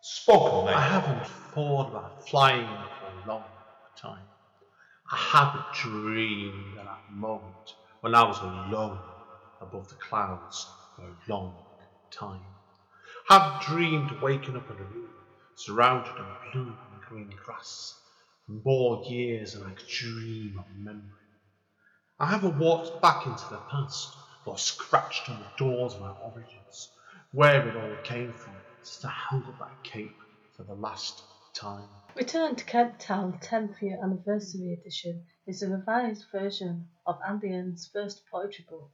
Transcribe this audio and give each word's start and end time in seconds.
Spoken 0.00 0.68
I 0.74 0.80
haven't 0.80 1.26
thought 1.52 1.88
about 1.88 2.28
flying 2.28 2.66
for 2.66 3.06
a 3.06 3.26
long 3.26 3.44
time. 3.96 4.26
I 5.10 5.16
haven't 5.16 5.74
dreamed 5.74 6.78
of 6.78 6.84
that 6.84 7.10
moment 7.10 7.72
when 8.00 8.14
I 8.14 8.22
was 8.22 8.38
alone 8.38 9.00
above 9.60 9.88
the 9.88 9.96
clouds 9.96 10.66
for 10.94 11.02
a 11.02 11.16
long 11.28 11.64
time. 12.12 12.44
I 13.28 13.34
haven't 13.38 13.62
dreamed 13.62 14.22
waking 14.22 14.56
up 14.56 14.70
in 14.70 14.76
a 14.76 14.84
room 14.84 15.10
surrounded 15.56 16.16
in 16.16 16.52
blue 16.52 16.76
and 16.92 17.00
green 17.08 17.30
grass 17.44 18.00
for 18.46 18.52
more 18.64 19.04
years 19.04 19.54
than 19.54 19.66
I 19.66 19.72
could 19.72 19.88
dream 19.88 20.58
of 20.58 20.66
remembering. 20.76 21.12
I 22.20 22.26
haven't 22.26 22.58
walked 22.58 23.02
back 23.02 23.26
into 23.26 23.48
the 23.50 23.58
past 23.70 24.16
or 24.44 24.56
scratched 24.58 25.28
on 25.28 25.40
the 25.40 25.50
doors 25.56 25.94
of 25.94 26.00
my 26.00 26.10
origins, 26.10 26.88
where 27.32 27.68
it 27.68 27.76
all 27.76 27.96
came 28.04 28.32
from, 28.32 28.54
since 28.82 29.04
I 29.04 29.12
held 29.30 29.44
that 29.58 29.82
cape 29.84 30.16
for 30.56 30.64
the 30.64 30.74
last 30.74 31.22
time. 31.54 31.88
Return 32.14 32.56
to 32.56 32.64
Kent 32.64 33.00
Town 33.00 33.38
10th 33.42 33.80
Year 33.82 33.98
Anniversary 34.02 34.78
Edition 34.80 35.24
is 35.46 35.62
a 35.62 35.68
revised 35.68 36.24
version 36.32 36.88
of 37.06 37.18
Andy 37.26 37.52
N's 37.52 37.88
first 37.92 38.22
poetry 38.30 38.64
book. 38.68 38.90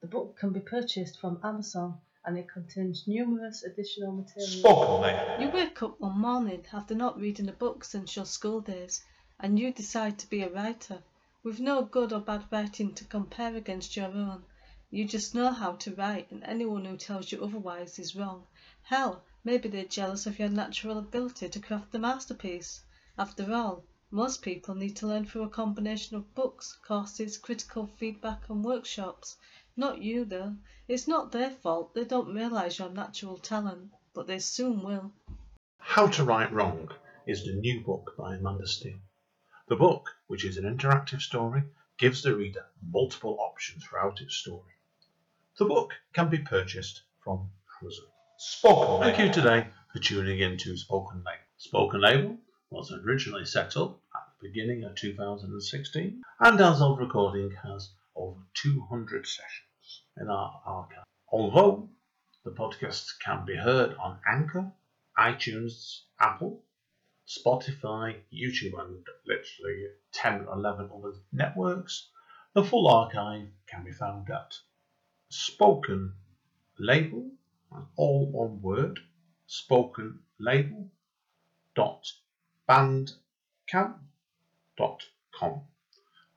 The 0.00 0.08
book 0.08 0.36
can 0.38 0.52
be 0.52 0.60
purchased 0.60 1.20
from 1.20 1.40
Amazon 1.42 2.00
and 2.24 2.38
it 2.38 2.48
contains 2.48 3.04
numerous 3.06 3.62
additional 3.62 4.12
material. 4.12 4.60
Spoken 4.60 5.00
language. 5.00 5.40
You 5.40 5.50
wake 5.52 5.82
up 5.82 6.00
one 6.00 6.18
morning 6.18 6.64
after 6.72 6.94
not 6.94 7.20
reading 7.20 7.48
a 7.48 7.52
book 7.52 7.84
since 7.84 8.16
your 8.16 8.24
school 8.24 8.60
days, 8.60 9.04
and 9.40 9.58
you 9.58 9.72
decide 9.72 10.18
to 10.18 10.30
be 10.30 10.42
a 10.42 10.48
writer, 10.48 11.02
with 11.42 11.60
no 11.60 11.82
good 11.82 12.12
or 12.12 12.20
bad 12.20 12.44
writing 12.50 12.94
to 12.94 13.04
compare 13.04 13.54
against 13.54 13.96
your 13.96 14.06
own. 14.06 14.44
You 14.90 15.06
just 15.06 15.34
know 15.34 15.50
how 15.50 15.72
to 15.72 15.94
write, 15.96 16.30
and 16.30 16.42
anyone 16.44 16.84
who 16.84 16.96
tells 16.96 17.30
you 17.30 17.42
otherwise 17.44 17.98
is 17.98 18.16
wrong. 18.16 18.46
Hell, 18.88 19.24
maybe 19.44 19.70
they're 19.70 19.86
jealous 19.86 20.26
of 20.26 20.38
your 20.38 20.50
natural 20.50 20.98
ability 20.98 21.48
to 21.48 21.58
craft 21.58 21.90
the 21.90 21.98
masterpiece. 21.98 22.82
After 23.16 23.50
all, 23.50 23.82
most 24.10 24.42
people 24.42 24.74
need 24.74 24.94
to 24.96 25.06
learn 25.06 25.24
through 25.24 25.44
a 25.44 25.48
combination 25.48 26.16
of 26.18 26.34
books, 26.34 26.76
courses, 26.86 27.38
critical 27.38 27.86
feedback, 27.86 28.50
and 28.50 28.62
workshops. 28.62 29.38
Not 29.74 30.02
you, 30.02 30.26
though. 30.26 30.56
It's 30.86 31.08
not 31.08 31.32
their 31.32 31.48
fault 31.50 31.94
they 31.94 32.04
don't 32.04 32.34
realise 32.34 32.78
your 32.78 32.90
natural 32.90 33.38
talent, 33.38 33.90
but 34.12 34.26
they 34.26 34.38
soon 34.38 34.82
will. 34.82 35.14
How 35.78 36.06
to 36.08 36.22
Write 36.22 36.52
Wrong 36.52 36.90
is 37.26 37.42
the 37.42 37.54
new 37.54 37.80
book 37.80 38.14
by 38.18 38.34
Amanda 38.34 38.66
Steele. 38.66 39.00
The 39.66 39.76
book, 39.76 40.10
which 40.26 40.44
is 40.44 40.58
an 40.58 40.64
interactive 40.64 41.22
story, 41.22 41.62
gives 41.96 42.22
the 42.22 42.36
reader 42.36 42.66
multiple 42.82 43.38
options 43.40 43.82
throughout 43.82 44.20
its 44.20 44.34
story. 44.34 44.74
The 45.56 45.64
book 45.64 45.94
can 46.12 46.28
be 46.28 46.38
purchased 46.38 47.02
from 47.22 47.50
Amazon. 47.80 48.13
Spoken 48.36 49.00
Thank 49.00 49.18
you 49.20 49.32
today 49.32 49.68
for 49.92 50.00
tuning 50.00 50.40
in 50.40 50.58
to 50.58 50.76
Spoken 50.76 51.18
Label. 51.18 51.38
Spoken 51.56 52.00
Label 52.00 52.36
was 52.68 52.92
originally 52.92 53.44
set 53.44 53.76
up 53.76 54.00
at 54.12 54.22
the 54.40 54.48
beginning 54.48 54.82
of 54.82 54.96
2016 54.96 56.20
and 56.40 56.60
as 56.60 56.82
of 56.82 56.98
recording 56.98 57.52
has 57.62 57.92
over 58.16 58.40
200 58.54 59.24
sessions 59.24 60.02
in 60.16 60.28
our 60.28 60.60
archive. 60.66 61.04
Although 61.28 61.88
the 62.44 62.50
podcast 62.50 63.06
can 63.24 63.44
be 63.46 63.54
heard 63.54 63.94
on 64.02 64.18
Anchor, 64.28 64.72
iTunes, 65.16 66.00
Apple, 66.18 66.60
Spotify, 67.28 68.16
YouTube, 68.32 68.78
and 68.80 69.06
literally 69.26 69.86
10 70.12 70.46
or 70.46 70.54
11 70.54 70.90
other 70.92 71.12
networks, 71.32 72.08
the 72.52 72.64
full 72.64 72.88
archive 72.88 73.46
can 73.68 73.84
be 73.84 73.92
found 73.92 74.28
at 74.28 74.54
Spoken 75.28 76.14
Label, 76.80 77.30
all 77.96 78.30
one 78.30 78.60
word, 78.62 79.00
spoken 79.46 80.20
label 80.38 80.90
dot 81.74 82.06
bandcamp 82.68 83.98
dot 84.76 85.02
com. 85.34 85.62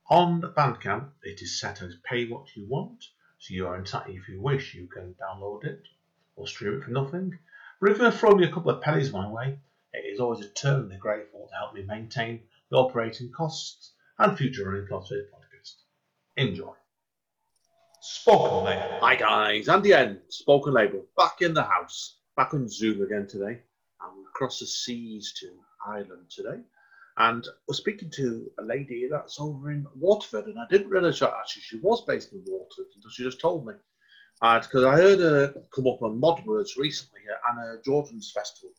On 0.10 0.42
Bandcamp, 0.42 1.10
it 1.24 1.42
is 1.42 1.60
set 1.60 1.82
as 1.82 1.96
pay 2.10 2.28
what 2.28 2.56
you 2.56 2.66
want, 2.68 3.04
so 3.40 3.54
you 3.54 3.68
are 3.68 3.78
entitled, 3.78 4.16
if 4.16 4.30
you 4.30 4.42
wish, 4.42 4.74
you 4.74 4.88
can 4.88 5.16
download 5.22 5.66
it 5.66 5.82
or 6.36 6.48
stream 6.48 6.76
it 6.76 6.84
for 6.84 6.92
nothing. 6.92 7.38
But 7.82 7.92
if 7.92 8.00
you 8.00 8.10
throw 8.12 8.36
me 8.36 8.46
a 8.46 8.52
couple 8.52 8.72
of 8.72 8.82
pennies 8.82 9.12
my 9.12 9.30
way, 9.30 9.60
it 9.94 10.14
is 10.14 10.20
always 10.20 10.46
eternally 10.46 10.98
grateful 10.98 11.48
to 11.50 11.56
help 11.56 11.74
me 11.74 11.84
maintain 11.84 12.42
the 12.70 12.78
operating 12.78 13.32
costs 13.32 13.92
and 14.18 14.38
future 14.38 14.70
running 14.70 14.88
costs 14.88 15.12
of 15.12 15.18
this 15.18 15.28
podcast. 15.28 15.76
Enjoy. 16.38 16.74
Spoken 18.10 18.64
label. 18.64 19.00
Hi 19.02 19.16
guys, 19.18 19.68
Andy 19.68 19.94
N, 19.94 20.22
Spoken 20.30 20.72
Label, 20.72 21.04
back 21.18 21.42
in 21.42 21.54
the 21.54 21.64
house, 21.64 22.20
back 22.38 22.54
on 22.54 22.70
Zoom 22.70 23.02
again 23.02 23.28
today. 23.28 23.60
I'm 24.00 24.26
across 24.30 24.62
the 24.62 24.66
seas 24.66 25.34
to 25.42 25.52
Ireland 25.86 26.30
today, 26.30 26.62
and 27.18 27.46
we're 27.68 27.74
speaking 27.76 28.10
to 28.12 28.50
a 28.60 28.64
lady 28.64 29.10
that's 29.12 29.42
over 29.42 29.72
in 29.72 29.86
Waterford, 29.94 30.46
and 30.46 30.58
I 30.58 30.66
didn't 30.70 30.90
realise 30.90 31.22
actually 31.22 31.64
she 31.64 31.80
was 31.80 32.06
based 32.06 32.32
in 32.32 32.46
Waterford 32.48 32.86
until 32.96 33.12
she 33.12 33.24
just 33.24 33.42
told 33.42 33.68
me. 33.68 33.74
Because 34.40 34.86
I 34.86 34.96
heard 34.96 35.20
her 35.20 35.54
come 35.76 35.88
up 35.88 36.02
on 36.02 36.18
Mod 36.18 36.46
Words 36.46 36.78
recently 36.78 37.20
at 37.30 37.42
Anna 37.52 37.76
Jordan's 37.84 38.32
festival, 38.32 38.72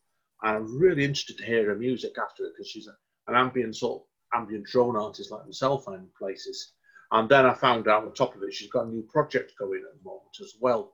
and 0.43 0.57
I'm 0.57 0.79
really 0.79 1.05
interested 1.05 1.37
to 1.37 1.45
hear 1.45 1.67
her 1.67 1.77
music 1.77 2.17
after 2.17 2.45
it 2.45 2.55
because 2.57 2.71
she's 2.71 2.89
a, 2.89 2.97
an 3.31 3.37
ambient 3.37 3.77
sort 3.77 4.01
of 4.01 4.41
ambient 4.41 4.65
drone 4.65 4.97
artist 4.97 5.31
like 5.31 5.45
myself 5.45 5.87
in 5.89 6.09
places. 6.19 6.73
And 7.11 7.29
then 7.29 7.47
I 7.47 7.55
found 7.55 7.89
out 7.89 8.05
on 8.05 8.13
top 8.13 8.37
of 8.37 8.43
it, 8.43 8.53
she's 8.53 8.71
got 8.71 8.87
a 8.87 8.91
new 8.91 9.03
project 9.03 9.53
going 9.59 9.83
at 9.87 9.99
the 9.99 10.05
moment 10.09 10.37
as 10.41 10.55
well, 10.61 10.93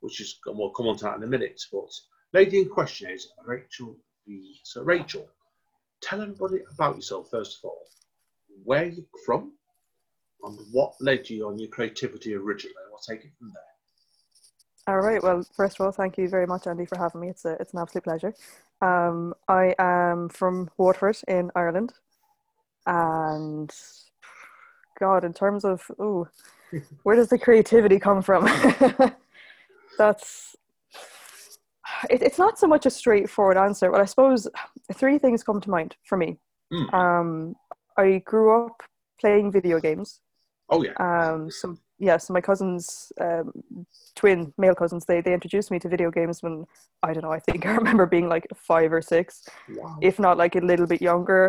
which 0.00 0.20
is, 0.20 0.40
we'll 0.46 0.70
come 0.70 0.88
on 0.88 0.96
to 0.98 1.04
that 1.04 1.16
in 1.16 1.22
a 1.22 1.26
minute. 1.26 1.60
But 1.70 1.90
lady 2.32 2.58
in 2.60 2.68
question 2.68 3.10
is 3.10 3.28
Rachel 3.44 3.96
B. 4.26 4.58
So, 4.64 4.82
Rachel, 4.82 5.28
tell 6.00 6.20
everybody 6.20 6.58
about 6.74 6.96
yourself 6.96 7.30
first 7.30 7.58
of 7.58 7.70
all. 7.70 7.78
Where 8.64 8.86
you 8.86 9.06
from, 9.24 9.52
and 10.44 10.58
what 10.72 10.94
led 11.00 11.30
you 11.30 11.48
on 11.48 11.58
your 11.58 11.68
creativity 11.68 12.34
originally. 12.34 12.74
We'll 12.90 12.98
take 12.98 13.24
it 13.24 13.32
from 13.38 13.52
there. 13.54 14.94
All 14.94 15.00
right. 15.00 15.22
Well, 15.22 15.46
first 15.56 15.78
of 15.78 15.86
all, 15.86 15.92
thank 15.92 16.18
you 16.18 16.28
very 16.28 16.46
much, 16.46 16.66
Andy, 16.66 16.86
for 16.86 16.98
having 16.98 17.20
me. 17.20 17.28
It's 17.28 17.44
a, 17.44 17.56
it's 17.60 17.72
an 17.72 17.78
absolute 17.78 18.04
pleasure. 18.04 18.34
Um, 18.80 19.34
I 19.48 19.74
am 19.78 20.28
from 20.28 20.70
Waterford 20.76 21.18
in 21.28 21.50
Ireland, 21.54 21.92
and 22.86 23.72
God, 25.06 25.24
in 25.24 25.32
terms 25.32 25.64
of 25.64 25.90
oh, 25.98 26.28
where 27.02 27.16
does 27.16 27.28
the 27.28 27.38
creativity 27.46 27.98
come 27.98 28.22
from? 28.22 28.44
That's 29.98 30.54
it, 32.08 32.22
it's 32.22 32.38
not 32.38 32.58
so 32.58 32.66
much 32.66 32.86
a 32.86 32.90
straightforward 32.90 33.56
answer, 33.56 33.90
but 33.90 34.00
I 34.00 34.04
suppose 34.04 34.48
three 34.94 35.18
things 35.18 35.42
come 35.42 35.60
to 35.60 35.70
mind 35.70 35.96
for 36.04 36.16
me. 36.16 36.38
Mm. 36.72 36.94
Um, 36.94 37.56
I 37.96 38.22
grew 38.24 38.48
up 38.64 38.82
playing 39.20 39.52
video 39.52 39.80
games. 39.80 40.20
Oh 40.70 40.82
yeah. 40.84 40.96
Um, 41.08 41.50
so 41.50 41.76
yeah, 41.98 42.16
so 42.16 42.32
my 42.32 42.40
cousins, 42.40 43.12
um, 43.20 43.52
twin 44.14 44.52
male 44.56 44.76
cousins, 44.82 45.04
they 45.04 45.20
they 45.20 45.34
introduced 45.34 45.70
me 45.72 45.78
to 45.80 45.88
video 45.88 46.10
games 46.10 46.42
when 46.44 46.64
I 47.02 47.12
don't 47.12 47.24
know. 47.26 47.36
I 47.38 47.40
think 47.40 47.66
I 47.70 47.72
remember 47.74 48.06
being 48.06 48.28
like 48.28 48.46
five 48.54 48.92
or 48.92 49.02
six, 49.02 49.26
Wow. 49.76 49.98
if 50.00 50.18
not 50.18 50.38
like 50.38 50.54
a 50.56 50.66
little 50.70 50.86
bit 50.86 51.02
younger, 51.02 51.42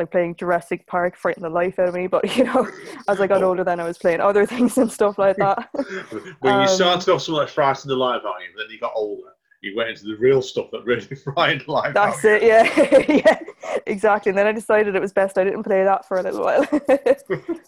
like 0.00 0.10
playing 0.10 0.34
Jurassic 0.36 0.86
Park, 0.86 1.16
frightened 1.16 1.44
the 1.44 1.50
life 1.50 1.78
out 1.78 1.88
of 1.88 1.94
me. 1.94 2.06
But 2.08 2.36
you 2.36 2.44
know, 2.44 2.68
as 3.08 3.20
I 3.20 3.26
got 3.26 3.42
older, 3.42 3.62
then 3.64 3.78
I 3.80 3.84
was 3.84 3.98
playing 3.98 4.20
other 4.20 4.46
things 4.52 4.76
and 4.78 4.90
stuff 4.90 5.18
like 5.18 5.36
that. 5.36 5.68
when 6.40 6.54
you 6.54 6.60
Um, 6.62 6.68
started 6.68 7.12
off 7.12 7.22
something 7.22 7.34
like 7.40 7.48
frightened 7.48 7.90
the 7.90 7.96
life 7.96 8.22
out 8.26 8.36
of 8.36 8.42
you, 8.42 8.48
but 8.56 8.62
then 8.64 8.70
you 8.70 8.80
got 8.80 8.92
older, 8.96 9.30
you 9.62 9.76
went 9.76 9.90
into 9.90 10.04
the 10.06 10.16
real 10.16 10.42
stuff 10.42 10.68
that 10.72 10.84
really 10.84 11.02
frightened 11.24 11.62
the 11.66 11.72
life 11.72 11.94
out 11.94 11.94
That's 11.94 12.24
you. 12.24 12.30
it, 12.30 12.42
yeah, 12.42 13.04
yeah, 13.08 13.38
exactly. 13.86 14.30
And 14.30 14.38
then 14.38 14.46
I 14.46 14.52
decided 14.52 14.94
it 14.94 15.00
was 15.02 15.12
best 15.12 15.38
I 15.38 15.44
didn't 15.44 15.62
play 15.64 15.84
that 15.84 16.06
for 16.08 16.18
a 16.18 16.22
little 16.22 16.42
while. 16.44 16.66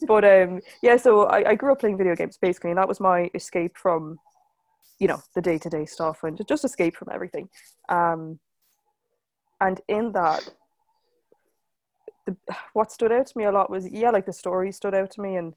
but 0.07 0.25
um, 0.25 0.61
yeah, 0.83 0.97
so 0.97 1.25
I, 1.25 1.51
I 1.51 1.55
grew 1.55 1.73
up 1.73 1.81
playing 1.81 1.99
video 1.99 2.17
games 2.17 2.39
basically, 2.41 2.71
and 2.71 2.79
that 2.79 2.89
was 2.89 2.99
my 3.01 3.31
escape 3.35 3.77
from, 3.77 4.19
you 4.99 5.07
know, 5.09 5.21
the 5.35 5.43
day 5.43 5.59
to 5.59 5.69
day 5.69 5.85
stuff 5.85 6.23
and 6.25 6.41
just 6.49 6.65
escape 6.65 6.97
from 6.97 7.09
everything. 7.13 7.49
Um, 7.89 8.39
and 9.61 9.81
in 9.89 10.13
that, 10.13 10.49
the, 12.27 12.37
what 12.73 12.93
stood 12.93 13.13
out 13.13 13.27
to 13.27 13.39
me 13.39 13.45
a 13.45 13.53
lot 13.53 13.71
was 13.71 13.89
yeah, 13.91 14.11
like 14.11 14.27
the 14.27 14.33
stories 14.33 14.77
stood 14.77 14.95
out 14.95 15.11
to 15.13 15.21
me, 15.21 15.37
and 15.37 15.55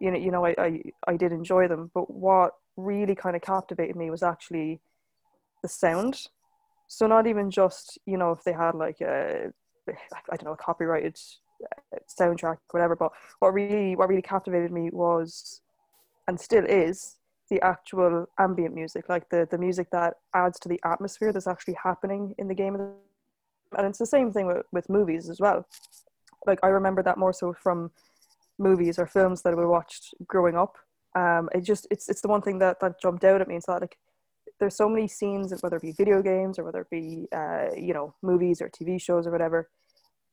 you 0.00 0.10
know, 0.10 0.18
you 0.18 0.30
know, 0.30 0.46
I 0.46 0.54
I, 0.58 0.82
I 1.06 1.16
did 1.16 1.32
enjoy 1.32 1.68
them. 1.68 1.90
But 1.94 2.10
what 2.10 2.54
really 2.76 3.14
kind 3.14 3.34
of 3.36 3.42
captivated 3.42 3.96
me 3.96 4.10
was 4.10 4.22
actually 4.22 4.80
the 5.62 5.68
sound. 5.68 6.28
So 6.86 7.06
not 7.06 7.26
even 7.26 7.50
just 7.50 7.98
you 8.06 8.16
know 8.16 8.32
if 8.32 8.42
they 8.44 8.52
had 8.52 8.74
like 8.74 9.00
a 9.00 9.52
I 9.88 10.36
don't 10.36 10.44
know 10.44 10.52
a 10.52 10.56
copyrighted 10.56 11.18
uh, 11.64 11.98
soundtrack 12.18 12.58
whatever, 12.70 12.96
but 12.96 13.12
what 13.40 13.54
really 13.54 13.96
what 13.96 14.08
really 14.08 14.22
captivated 14.22 14.72
me 14.72 14.90
was 14.90 15.60
and 16.26 16.38
still 16.38 16.64
is 16.64 17.16
the 17.50 17.60
actual 17.62 18.28
ambient 18.38 18.74
music, 18.74 19.08
like 19.08 19.28
the 19.30 19.48
the 19.50 19.58
music 19.58 19.90
that 19.90 20.14
adds 20.34 20.58
to 20.60 20.68
the 20.68 20.80
atmosphere 20.84 21.32
that's 21.32 21.46
actually 21.46 21.76
happening 21.82 22.34
in 22.38 22.48
the 22.48 22.54
game. 22.54 22.74
And 22.76 23.86
it's 23.86 23.98
the 23.98 24.06
same 24.06 24.32
thing 24.32 24.46
with, 24.46 24.64
with 24.72 24.88
movies 24.88 25.28
as 25.28 25.40
well. 25.40 25.66
Like 26.46 26.60
I 26.62 26.68
remember 26.68 27.02
that 27.02 27.18
more 27.18 27.32
so 27.32 27.52
from 27.52 27.90
movies 28.58 28.98
or 28.98 29.06
films 29.06 29.42
that 29.42 29.56
we 29.56 29.66
watched 29.66 30.14
growing 30.26 30.56
up. 30.56 30.76
Um, 31.14 31.48
it 31.54 31.62
just 31.62 31.86
it's 31.90 32.08
it's 32.08 32.20
the 32.20 32.28
one 32.28 32.42
thing 32.42 32.58
that 32.58 32.80
that 32.80 33.00
jumped 33.00 33.24
out 33.24 33.40
at 33.40 33.48
me. 33.48 33.56
It's 33.56 33.66
that 33.66 33.80
like 33.80 33.96
there's 34.60 34.76
so 34.76 34.88
many 34.88 35.08
scenes, 35.08 35.54
whether 35.62 35.76
it 35.76 35.82
be 35.82 35.92
video 35.92 36.22
games 36.22 36.58
or 36.58 36.64
whether 36.64 36.80
it 36.80 36.90
be 36.90 37.28
uh, 37.34 37.74
you 37.76 37.94
know 37.94 38.14
movies 38.22 38.60
or 38.60 38.68
TV 38.68 39.00
shows 39.00 39.26
or 39.26 39.30
whatever. 39.30 39.68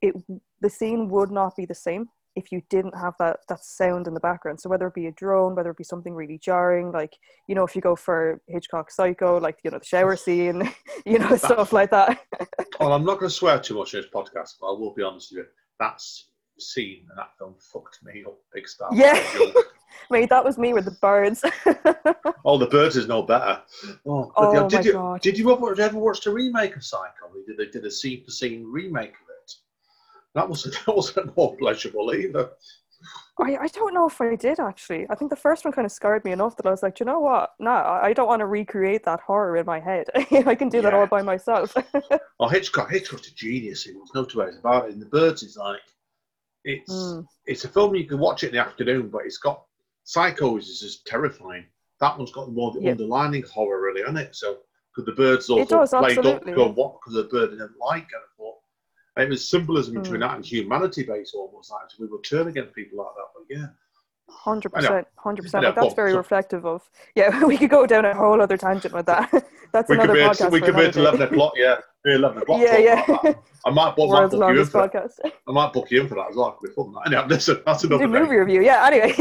It 0.02 0.16
the 0.62 0.70
scene 0.70 1.10
would 1.10 1.32
not 1.32 1.56
be 1.56 1.66
the 1.66 1.76
same 1.76 2.10
if 2.36 2.52
you 2.52 2.62
didn't 2.70 2.98
have 2.98 3.14
that 3.20 3.40
that 3.48 3.64
sound 3.64 4.08
in 4.08 4.14
the 4.14 4.20
background. 4.20 4.60
So 4.60 4.70
whether 4.70 4.88
it 4.88 4.94
be 4.94 5.08
a 5.08 5.12
drone, 5.12 5.56
whether 5.56 5.72
it 5.72 5.78
be 5.78 5.84
something 5.84 6.14
really 6.14 6.38
jarring, 6.38 6.92
like 6.92 7.16
you 7.48 7.56
know, 7.56 7.64
if 7.64 7.76
you 7.76 7.82
go 7.82 7.96
for 7.96 8.42
Hitchcock 8.48 8.92
Psycho, 8.92 9.40
like 9.40 9.60
you 9.64 9.72
know 9.72 9.80
the 9.80 9.86
shower 9.86 10.16
scene, 10.16 10.70
you 11.06 11.20
know 11.20 11.36
stuff 11.38 11.72
like 11.72 11.92
that. 11.92 12.20
Well, 12.80 12.94
I'm 12.94 13.06
not 13.06 13.20
going 13.20 13.30
to 13.30 13.36
swear 13.36 13.60
too 13.60 13.76
much 13.76 13.94
in 13.94 14.02
this 14.02 14.10
podcast, 14.10 14.56
but 14.60 14.68
I 14.68 14.72
will 14.78 14.94
be 14.94 15.04
honest 15.04 15.32
with 15.32 15.46
you. 15.46 15.52
That's 15.80 16.30
scene 16.60 17.06
and 17.10 17.18
that 17.18 17.38
film 17.38 17.56
fucked 17.60 18.00
me 18.04 18.24
up 18.26 18.38
big 18.54 18.68
style. 18.68 18.90
Yeah. 18.94 19.22
Mate, 20.10 20.30
that 20.30 20.44
was 20.44 20.58
me 20.58 20.74
with 20.74 20.86
the 20.86 20.92
birds. 20.92 21.44
oh, 22.46 22.58
the 22.58 22.68
birds 22.68 22.96
is 22.96 23.08
no 23.08 23.22
better. 23.22 23.62
Oh, 24.06 24.32
Oh 24.36 24.54
yeah, 24.54 24.62
my 24.62 24.68
did 24.68 24.86
you 24.86 24.94
God. 24.94 25.22
did 25.22 25.38
you 25.38 25.52
ever, 25.52 25.80
ever 25.80 25.98
watch 25.98 26.22
the 26.22 26.32
remake 26.32 26.76
of 26.76 26.84
Psycho? 26.84 27.32
They 27.34 27.54
did, 27.54 27.58
they 27.58 27.72
did 27.72 27.86
a 27.86 27.92
scene 27.92 28.24
for 28.24 28.32
scene 28.32 28.66
remake 28.66 29.10
of 29.14 29.30
it. 29.44 29.54
That 30.34 30.48
wasn't 30.48 30.76
that 30.86 30.96
wasn't 30.96 31.36
more 31.36 31.56
pleasurable 31.58 32.14
either. 32.14 32.52
I, 33.38 33.58
I 33.58 33.68
don't 33.68 33.94
know 33.94 34.08
if 34.08 34.22
I 34.22 34.36
did 34.36 34.60
actually. 34.60 35.06
I 35.10 35.16
think 35.16 35.30
the 35.30 35.36
first 35.36 35.66
one 35.66 35.74
kind 35.74 35.86
of 35.86 35.92
scared 35.92 36.24
me 36.24 36.32
enough 36.32 36.56
that 36.58 36.66
I 36.66 36.70
was 36.72 36.82
like, 36.84 37.00
you 37.02 37.06
know 37.06 37.20
what? 37.20 37.52
No, 37.60 37.72
I 37.72 38.14
don't 38.14 38.28
want 38.28 38.40
to 38.40 38.46
recreate 38.46 39.04
that 39.06 39.20
horror 39.20 39.58
in 39.58 39.66
my 39.66 39.80
head. 39.80 40.08
I 40.32 40.56
can 40.56 40.70
do 40.70 40.82
that 40.82 40.94
all 40.94 41.08
by 41.08 41.22
myself. 41.22 41.76
Oh, 42.40 42.50
Hitchcock 42.50 42.92
Hitchcock's 42.92 43.30
a 43.30 43.34
genius. 43.34 43.86
There's 43.86 43.96
no 44.14 44.26
two 44.26 44.40
ways 44.40 44.58
about 44.58 44.88
it. 44.88 44.94
And 44.94 45.02
the 45.02 45.06
birds 45.08 45.42
is 45.44 45.56
like 45.58 45.80
it's 46.66 46.92
Mm. 46.92 47.26
it's 47.46 47.64
a 47.66 47.70
film 47.70 47.96
you 47.96 48.06
can 48.06 48.20
watch 48.20 48.44
it 48.44 48.48
in 48.50 48.56
the 48.56 48.60
afternoon, 48.62 49.10
but 49.10 49.22
it's 49.26 49.38
got 49.38 49.64
Psycho 50.04 50.58
is 50.58 50.80
just 50.80 51.06
terrifying. 51.08 51.66
That 52.02 52.18
one's 52.18 52.32
got 52.34 52.52
more 52.52 52.72
the 52.72 52.82
Yeah. 52.82 52.92
underlining 52.92 53.44
horror 53.44 53.82
really 53.82 54.04
on 54.04 54.18
it. 54.18 54.36
So 54.36 54.58
because 54.94 55.06
the 55.06 55.14
birds 55.14 55.50
also 55.50 55.62
It 55.64 55.70
does, 55.70 55.90
played 55.92 56.04
up 56.20 56.26
absolutely, 56.26 56.52
because 56.54 56.68
yeah. 56.68 56.74
what 56.74 56.94
because 57.00 57.14
the 57.14 57.24
bird 57.24 57.52
didn't 57.52 57.78
like 57.80 58.04
it. 58.04 58.22
It 59.18 59.30
was 59.30 59.50
symbolism 59.50 59.94
between 59.96 60.22
Mm. 60.22 60.28
that 60.28 60.36
and 60.38 60.46
humanity 60.46 61.04
based 61.04 61.34
almost 61.36 61.72
like 61.72 61.90
so 61.90 61.98
we 62.00 62.08
will 62.08 62.20
turn 62.20 62.48
against 62.48 62.74
people 62.76 62.98
like 63.00 63.14
that. 63.16 63.28
But 63.34 63.44
yeah, 63.56 63.68
Hundred 64.28 64.70
percent, 64.74 65.08
hundred 65.18 65.44
percent. 65.44 65.64
That's 65.64 65.78
well, 65.78 65.90
very 65.92 66.12
so- 66.12 66.18
reflective 66.18 66.66
of. 66.66 66.82
Yeah, 67.16 67.44
we 67.50 67.58
could 67.58 67.70
go 67.70 67.86
down 67.86 68.06
a 68.06 68.14
whole 68.14 68.42
other 68.42 68.58
tangent 68.58 68.94
with 68.94 69.06
that. 69.06 69.30
That's 69.72 69.90
we 69.90 69.96
another 69.96 70.16
podcast. 70.16 70.52
we 70.52 70.62
could 70.62 70.76
be 70.76 70.86
at 70.86 70.96
eleven 70.98 71.22
o'clock. 71.22 71.54
Yeah, 71.56 71.78
eleven 72.06 72.42
o'clock. 72.42 72.60
Yeah, 72.64 72.78
yeah. 72.78 73.34
I 73.68 73.72
might, 73.72 73.96
book, 73.96 74.10
might 74.12 74.30
book 74.30 74.54
you 74.54 74.60
in 74.62 74.66
for 74.68 74.88
that. 74.88 75.12
I 75.48 75.52
might 75.52 75.74
book 75.74 75.90
you 75.92 76.02
in 76.02 76.08
for 76.08 76.16
that 76.16 76.30
as 76.30 76.36
well. 76.36 76.50
It 76.50 76.58
could 76.60 76.70
be 76.70 76.74
fun. 76.76 76.94
that. 76.94 77.08
Anyway, 77.08 77.26
listen, 77.28 77.62
that's 77.66 77.82
do 77.82 77.88
another 77.88 78.08
movie 78.08 78.36
review. 78.36 78.62
Yeah. 78.62 78.86
Anyway, 78.86 79.12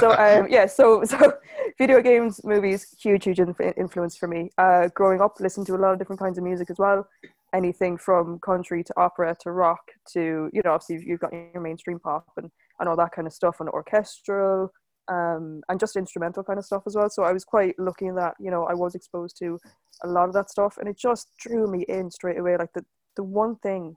so 0.00 0.10
um, 0.12 0.48
yeah, 0.50 0.66
so 0.66 1.04
so 1.04 1.34
video 1.78 2.00
games, 2.02 2.40
movies, 2.44 2.94
huge, 3.00 3.24
huge 3.24 3.40
influence 3.76 4.16
for 4.16 4.28
me. 4.28 4.50
Uh, 4.58 4.88
growing 4.94 5.20
up, 5.20 5.38
listening 5.40 5.66
to 5.66 5.74
a 5.76 5.78
lot 5.78 5.92
of 5.92 5.98
different 5.98 6.20
kinds 6.20 6.36
of 6.38 6.44
music 6.44 6.68
as 6.70 6.78
well. 6.78 7.06
Anything 7.54 7.96
from 7.96 8.38
country 8.40 8.82
to 8.84 8.94
opera 8.96 9.36
to 9.40 9.52
rock 9.52 9.82
to 10.12 10.50
you 10.52 10.62
know, 10.64 10.72
obviously 10.72 11.04
you've 11.06 11.20
got 11.20 11.32
your 11.32 11.60
mainstream 11.60 11.98
pop 11.98 12.26
and 12.36 12.50
and 12.80 12.88
all 12.88 12.96
that 12.96 13.12
kind 13.12 13.26
of 13.26 13.32
stuff, 13.32 13.60
and 13.60 13.68
orchestral. 13.68 14.72
Um, 15.06 15.60
and 15.68 15.78
just 15.78 15.96
instrumental 15.96 16.42
kind 16.42 16.58
of 16.58 16.64
stuff 16.64 16.84
as 16.86 16.96
well. 16.96 17.10
So 17.10 17.24
I 17.24 17.32
was 17.32 17.44
quite 17.44 17.78
lucky 17.78 18.06
in 18.06 18.14
that, 18.14 18.36
you 18.40 18.50
know, 18.50 18.64
I 18.64 18.72
was 18.72 18.94
exposed 18.94 19.36
to 19.40 19.58
a 20.02 20.08
lot 20.08 20.28
of 20.28 20.34
that 20.34 20.48
stuff 20.48 20.78
and 20.78 20.88
it 20.88 20.96
just 20.96 21.28
drew 21.38 21.70
me 21.70 21.84
in 21.90 22.10
straight 22.10 22.38
away. 22.38 22.56
Like 22.56 22.72
the, 22.72 22.86
the 23.14 23.22
one 23.22 23.56
thing 23.56 23.96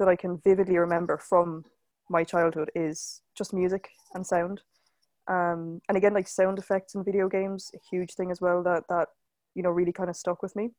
that 0.00 0.08
I 0.08 0.16
can 0.16 0.40
vividly 0.42 0.76
remember 0.78 1.18
from 1.18 1.64
my 2.08 2.24
childhood 2.24 2.70
is 2.74 3.22
just 3.36 3.54
music 3.54 3.90
and 4.14 4.26
sound. 4.26 4.62
Um, 5.28 5.80
and 5.88 5.96
again, 5.96 6.14
like 6.14 6.26
sound 6.26 6.58
effects 6.58 6.96
in 6.96 7.04
video 7.04 7.28
games, 7.28 7.70
a 7.74 7.78
huge 7.90 8.14
thing 8.14 8.32
as 8.32 8.40
well 8.40 8.62
that 8.64 8.84
that 8.88 9.08
you 9.54 9.62
know 9.62 9.70
really 9.70 9.92
kind 9.92 10.10
of 10.10 10.16
stuck 10.16 10.42
with 10.42 10.56
me. 10.56 10.70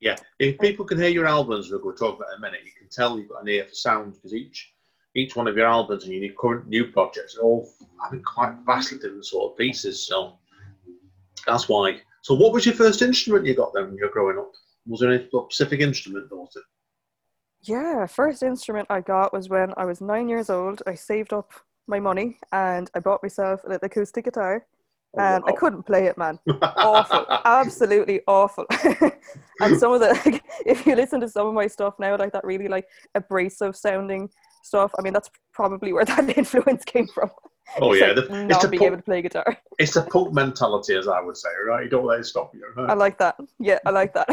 Yeah, 0.00 0.16
if 0.38 0.58
people 0.58 0.84
can 0.84 0.98
hear 0.98 1.08
your 1.08 1.26
albums, 1.26 1.70
to 1.70 1.78
talk 1.78 2.16
about 2.16 2.28
it 2.30 2.36
in 2.36 2.38
a 2.38 2.40
minute. 2.40 2.60
You 2.64 2.72
can 2.78 2.88
tell 2.90 3.18
you've 3.18 3.30
got 3.30 3.42
an 3.42 3.48
ear 3.48 3.64
for 3.64 3.74
sound 3.74 4.14
because 4.14 4.34
each 4.34 4.72
each 5.14 5.34
one 5.34 5.48
of 5.48 5.56
your 5.56 5.66
albums 5.66 6.04
and 6.04 6.12
your 6.12 6.34
current 6.34 6.68
new 6.68 6.92
projects 6.92 7.36
are 7.36 7.42
all 7.42 7.72
having 8.04 8.22
quite 8.22 8.54
vastly 8.66 8.98
different 8.98 9.24
sort 9.24 9.50
of 9.50 9.58
pieces. 9.58 10.06
So 10.06 10.38
that's 11.46 11.68
why. 11.68 12.00
So, 12.22 12.34
what 12.34 12.52
was 12.52 12.66
your 12.66 12.74
first 12.74 13.02
instrument 13.02 13.46
you 13.46 13.54
got 13.54 13.72
then 13.72 13.86
when 13.86 13.96
you 13.96 14.04
were 14.04 14.12
growing 14.12 14.38
up? 14.38 14.52
Was 14.86 15.00
there 15.00 15.12
any 15.12 15.26
specific 15.28 15.80
instrument? 15.80 16.30
It? 16.30 16.62
Yeah, 17.62 18.06
first 18.06 18.42
instrument 18.42 18.86
I 18.90 19.00
got 19.00 19.32
was 19.32 19.48
when 19.48 19.72
I 19.76 19.84
was 19.86 20.00
nine 20.00 20.28
years 20.28 20.50
old. 20.50 20.82
I 20.86 20.94
saved 20.94 21.32
up 21.32 21.52
my 21.86 21.98
money 22.00 22.38
and 22.52 22.90
I 22.94 23.00
bought 23.00 23.22
myself 23.22 23.64
an 23.64 23.78
acoustic 23.82 24.24
guitar, 24.24 24.66
Oh, 25.14 25.20
and 25.20 25.44
I 25.46 25.52
couldn't 25.52 25.84
play 25.84 26.06
it, 26.06 26.18
man. 26.18 26.38
awful, 26.62 27.24
absolutely 27.44 28.20
awful. 28.26 28.66
and 29.60 29.78
some 29.78 29.92
of 29.92 30.00
the, 30.00 30.20
like, 30.26 30.44
if 30.66 30.86
you 30.86 30.94
listen 30.94 31.20
to 31.20 31.28
some 31.28 31.46
of 31.46 31.54
my 31.54 31.66
stuff 31.66 31.94
now, 31.98 32.16
like 32.16 32.32
that 32.32 32.44
really 32.44 32.68
like 32.68 32.86
abrasive 33.14 33.76
sounding 33.76 34.28
stuff. 34.62 34.92
I 34.98 35.02
mean, 35.02 35.12
that's 35.12 35.30
probably 35.52 35.92
where 35.92 36.04
that 36.12 36.36
influence 36.36 36.84
came 36.84 37.06
from. 37.06 37.30
Oh 37.80 37.92
It's 37.92 38.00
yeah, 38.00 38.08
like 38.08 38.16
the, 38.16 38.22
it's 38.22 38.30
not 38.30 38.64
a 38.64 38.68
being 38.68 38.78
punk, 38.78 38.86
able 38.88 38.96
to 38.98 39.02
play 39.02 39.22
guitar. 39.22 39.56
it's 39.78 39.96
a 39.96 40.02
punk 40.02 40.32
mentality, 40.32 40.94
as 40.94 41.08
I 41.08 41.20
would 41.20 41.36
say, 41.36 41.48
right? 41.66 41.82
You 41.84 41.90
don't 41.90 42.04
let 42.04 42.20
it 42.20 42.24
stop 42.24 42.54
you. 42.54 42.62
I 42.76 42.94
like 42.94 43.18
that. 43.18 43.36
Yeah, 43.58 43.78
I 43.84 43.90
like 43.90 44.14
that. 44.14 44.28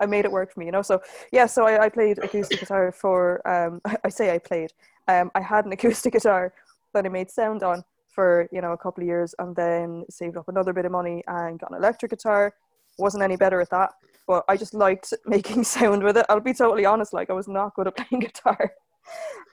I 0.00 0.06
made 0.06 0.24
it 0.24 0.32
work 0.32 0.52
for 0.52 0.60
me, 0.60 0.66
you 0.66 0.72
know. 0.72 0.80
So 0.82 1.02
yeah, 1.30 1.44
so 1.46 1.66
I, 1.66 1.84
I 1.84 1.88
played 1.90 2.18
acoustic 2.18 2.60
guitar 2.60 2.90
for. 2.90 3.46
Um, 3.46 3.82
I 4.02 4.08
say 4.08 4.32
I 4.34 4.38
played. 4.38 4.72
Um, 5.08 5.30
I 5.34 5.42
had 5.42 5.66
an 5.66 5.72
acoustic 5.72 6.14
guitar 6.14 6.54
that 6.94 7.04
I 7.04 7.08
made 7.10 7.30
sound 7.30 7.62
on 7.62 7.84
for 8.14 8.48
you 8.52 8.60
know 8.60 8.72
a 8.72 8.78
couple 8.78 9.02
of 9.02 9.08
years, 9.08 9.34
and 9.38 9.54
then 9.56 10.04
saved 10.10 10.36
up 10.36 10.48
another 10.48 10.72
bit 10.72 10.84
of 10.86 10.92
money 10.92 11.22
and 11.26 11.58
got 11.58 11.70
an 11.70 11.76
electric 11.76 12.10
guitar. 12.10 12.54
wasn't 12.98 13.22
any 13.22 13.36
better 13.36 13.60
at 13.60 13.70
that, 13.70 13.90
but 14.26 14.44
I 14.48 14.56
just 14.56 14.74
liked 14.74 15.12
making 15.26 15.64
sound 15.76 16.02
with 16.02 16.16
it. 16.16 16.26
I'll 16.28 16.40
be 16.40 16.54
totally 16.54 16.84
honest, 16.86 17.12
like 17.12 17.30
I 17.30 17.34
was 17.34 17.48
not 17.48 17.74
good 17.74 17.88
at 17.88 17.96
playing 18.00 18.20
guitar. 18.20 18.72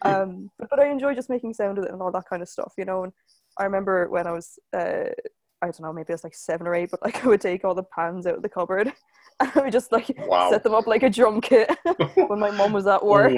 Um, 0.03 0.49
but, 0.57 0.69
but 0.69 0.79
I 0.79 0.87
enjoy 0.89 1.13
just 1.13 1.29
making 1.29 1.53
sound 1.53 1.77
with 1.77 1.87
it 1.87 1.93
and 1.93 2.01
all 2.01 2.11
that 2.11 2.25
kind 2.29 2.41
of 2.41 2.49
stuff, 2.49 2.73
you 2.77 2.85
know. 2.85 3.03
And 3.03 3.13
I 3.59 3.63
remember 3.65 4.09
when 4.09 4.25
I 4.27 4.31
was, 4.31 4.57
uh, 4.73 5.05
I 5.61 5.65
don't 5.65 5.81
know, 5.81 5.93
maybe 5.93 6.09
I 6.09 6.13
was 6.13 6.23
like 6.23 6.33
seven 6.35 6.65
or 6.67 6.73
eight, 6.73 6.89
but 6.91 7.01
like 7.03 7.23
I 7.23 7.27
would 7.27 7.41
take 7.41 7.63
all 7.65 7.75
the 7.75 7.83
pans 7.83 8.25
out 8.25 8.35
of 8.35 8.41
the 8.41 8.49
cupboard 8.49 8.91
and 9.39 9.49
I 9.55 9.59
would 9.59 9.71
just 9.73 9.91
like 9.91 10.15
Wow. 10.17 10.49
set 10.49 10.63
them 10.63 10.73
up 10.73 10.87
like 10.87 11.03
a 11.03 11.09
drum 11.09 11.41
kit 11.41 11.69
when 12.15 12.39
my 12.39 12.51
mom 12.51 12.73
was 12.73 12.87
at 12.87 13.05
work. 13.05 13.33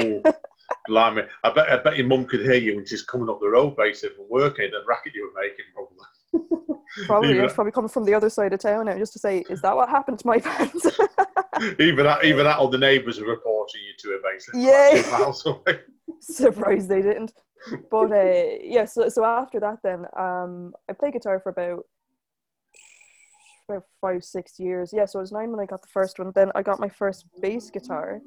Blimey. 0.87 1.23
I 1.43 1.53
bet, 1.53 1.69
I 1.69 1.77
bet 1.77 1.97
your 1.97 2.07
mum 2.07 2.25
could 2.25 2.41
hear 2.41 2.55
you 2.55 2.75
when 2.75 2.85
she's 2.85 3.03
coming 3.03 3.29
up 3.29 3.39
the 3.39 3.49
road, 3.49 3.75
basically, 3.77 4.15
from 4.15 4.25
working, 4.29 4.69
the 4.71 4.83
racket 4.87 5.13
you 5.15 5.31
were 5.33 5.41
making, 5.41 5.65
probably. 5.73 5.97
Probably, 7.07 7.31
even, 7.31 7.45
it's 7.45 7.55
probably 7.55 7.71
coming 7.71 7.89
from 7.89 8.05
the 8.05 8.13
other 8.13 8.29
side 8.29 8.53
of 8.53 8.59
town 8.59 8.85
now, 8.85 8.95
just 8.95 9.13
to 9.13 9.19
say, 9.19 9.43
is 9.49 9.61
that 9.63 9.75
what 9.75 9.89
happened 9.89 10.19
to 10.19 10.27
my 10.27 10.37
pants? 10.39 10.85
even 11.79 12.05
that, 12.05 12.23
even 12.23 12.43
that, 12.43 12.59
all 12.59 12.67
the 12.67 12.77
neighbours 12.77 13.17
are 13.17 13.25
reporting 13.25 13.81
you 13.81 13.93
to 13.97 14.15
it, 14.15 14.21
basically. 14.23 14.63
Yeah. 14.63 14.89
Like 14.93 15.05
two 15.05 15.11
miles 15.11 15.45
away. 15.47 15.79
Surprised 16.19 16.89
they 16.89 17.01
didn't. 17.01 17.33
But 17.89 18.11
uh, 18.11 18.57
yeah, 18.61 18.85
so 18.85 19.07
so 19.09 19.23
after 19.23 19.59
that, 19.61 19.79
then 19.83 20.05
um, 20.17 20.73
I 20.89 20.93
played 20.93 21.13
guitar 21.13 21.39
for 21.39 21.49
about 21.49 21.85
about 23.69 23.83
five 24.01 24.23
six 24.23 24.59
years. 24.59 24.91
Yeah, 24.93 25.05
so 25.05 25.19
I 25.19 25.21
was 25.21 25.31
nine 25.31 25.51
when 25.51 25.61
I 25.61 25.65
got 25.65 25.81
the 25.81 25.87
first 25.87 26.19
one. 26.19 26.31
Then 26.35 26.51
I 26.55 26.61
got 26.61 26.79
my 26.79 26.89
first 26.89 27.25
bass 27.41 27.69
guitar, 27.69 28.19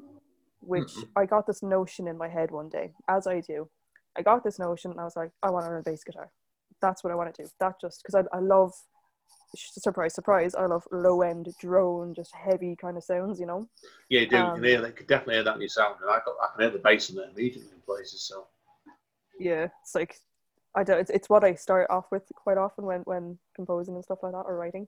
which. 0.61 0.91
I 1.15 1.25
got 1.25 1.47
this 1.47 1.63
notion 1.63 2.07
in 2.07 2.17
my 2.17 2.27
head 2.27 2.51
one 2.51 2.69
day, 2.69 2.93
as 3.07 3.27
I 3.27 3.41
do. 3.41 3.69
I 4.17 4.21
got 4.21 4.43
this 4.43 4.59
notion, 4.59 4.91
and 4.91 4.99
I 4.99 5.03
was 5.03 5.15
like, 5.15 5.31
I 5.43 5.49
want 5.49 5.65
to 5.65 5.69
learn 5.71 5.83
bass 5.83 6.03
guitar. 6.03 6.31
That's 6.81 7.03
what 7.03 7.11
I 7.11 7.15
want 7.15 7.33
to 7.33 7.43
do. 7.43 7.49
That 7.59 7.79
just 7.79 8.01
because 8.03 8.15
I 8.15 8.35
I 8.35 8.39
love. 8.39 8.73
Surprise, 9.55 10.13
surprise! 10.13 10.55
I 10.55 10.65
love 10.65 10.83
low 10.91 11.21
end 11.21 11.53
drone, 11.59 12.13
just 12.13 12.33
heavy 12.35 12.75
kind 12.75 12.97
of 12.97 13.03
sounds, 13.03 13.39
you 13.39 13.45
know. 13.45 13.69
Yeah, 14.09 14.21
you 14.21 14.27
do. 14.27 14.35
you 14.35 14.41
Um, 14.43 14.55
can 14.55 14.63
hear 14.63 14.81
that. 14.81 14.87
You 14.87 14.93
can 14.93 15.05
definitely 15.07 15.35
hear 15.35 15.43
that 15.43 15.55
in 15.55 15.61
your 15.61 15.69
sound. 15.69 15.95
And 16.01 16.09
I, 16.09 16.19
got, 16.25 16.35
I 16.41 16.47
can 16.53 16.61
hear 16.63 16.69
the 16.71 16.79
bass 16.79 17.09
in 17.09 17.17
it 17.17 17.29
immediately 17.33 17.71
in 17.73 17.81
places. 17.85 18.23
So, 18.23 18.47
yeah 19.39 19.67
it's 19.83 19.95
like 19.95 20.17
i 20.77 20.83
don't 20.83 20.99
it's, 20.99 21.09
it's 21.17 21.29
what 21.29 21.43
i 21.43 21.53
start 21.55 21.85
off 21.89 22.05
with 22.11 22.23
quite 22.35 22.57
often 22.57 22.85
when 22.85 23.01
when 23.01 23.37
composing 23.55 23.95
and 23.95 24.03
stuff 24.03 24.19
like 24.23 24.31
that 24.31 24.45
or 24.49 24.55
writing 24.57 24.87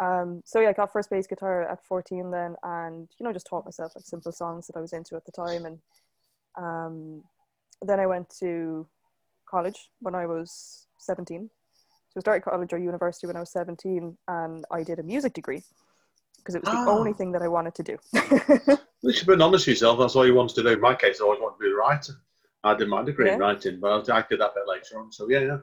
um 0.00 0.42
so 0.44 0.60
yeah 0.60 0.68
i 0.68 0.72
got 0.72 0.92
first 0.92 1.10
bass 1.10 1.26
guitar 1.26 1.62
at 1.72 1.84
14 1.84 2.30
then 2.30 2.54
and 2.62 3.08
you 3.18 3.24
know 3.24 3.32
just 3.32 3.46
taught 3.46 3.64
myself 3.64 3.92
like 3.96 4.04
simple 4.04 4.32
songs 4.32 4.66
that 4.66 4.76
i 4.76 4.80
was 4.80 4.92
into 4.92 5.16
at 5.16 5.24
the 5.24 5.32
time 5.32 5.64
and 5.68 5.78
um 6.56 7.22
then 7.88 7.98
i 7.98 8.06
went 8.06 8.28
to 8.38 8.86
college 9.46 9.90
when 10.00 10.14
i 10.14 10.26
was 10.26 10.86
17 10.98 11.48
so 12.10 12.18
i 12.18 12.20
started 12.20 12.42
college 12.42 12.72
or 12.72 12.78
university 12.78 13.26
when 13.26 13.36
i 13.36 13.40
was 13.40 13.50
17 13.50 14.16
and 14.28 14.64
i 14.70 14.82
did 14.82 14.98
a 14.98 15.02
music 15.02 15.32
degree 15.32 15.62
because 16.38 16.54
it 16.54 16.62
was 16.62 16.70
the 16.70 16.78
Ah. 16.78 16.96
only 16.98 17.12
thing 17.12 17.32
that 17.32 17.42
i 17.42 17.48
wanted 17.48 17.74
to 17.74 17.82
do 17.82 17.96
at 19.02 19.08
least 19.08 19.18
you've 19.18 19.26
been 19.26 19.42
honest 19.42 19.66
with 19.66 19.74
yourself. 19.74 19.98
That's 19.98 20.14
all 20.14 20.24
you 20.26 20.34
wanted 20.34 20.54
to 20.56 20.62
do. 20.62 20.68
In 20.68 20.80
my 20.80 20.94
case, 20.94 21.20
I 21.20 21.24
always 21.24 21.40
wanted 21.40 21.56
to 21.58 21.64
be 21.68 21.72
a 21.72 21.74
writer. 21.74 22.12
I 22.64 22.74
did 22.74 22.88
my 22.88 23.02
degree 23.02 23.28
in 23.28 23.38
Yeah. 23.38 23.46
writing, 23.46 23.80
but 23.80 24.08
I 24.08 24.18
I 24.18 24.24
did 24.28 24.40
that 24.40 24.54
bit 24.54 24.66
later 24.66 24.98
on. 24.98 25.12
So, 25.12 25.28
yeah, 25.28 25.40
yeah, 25.40 25.58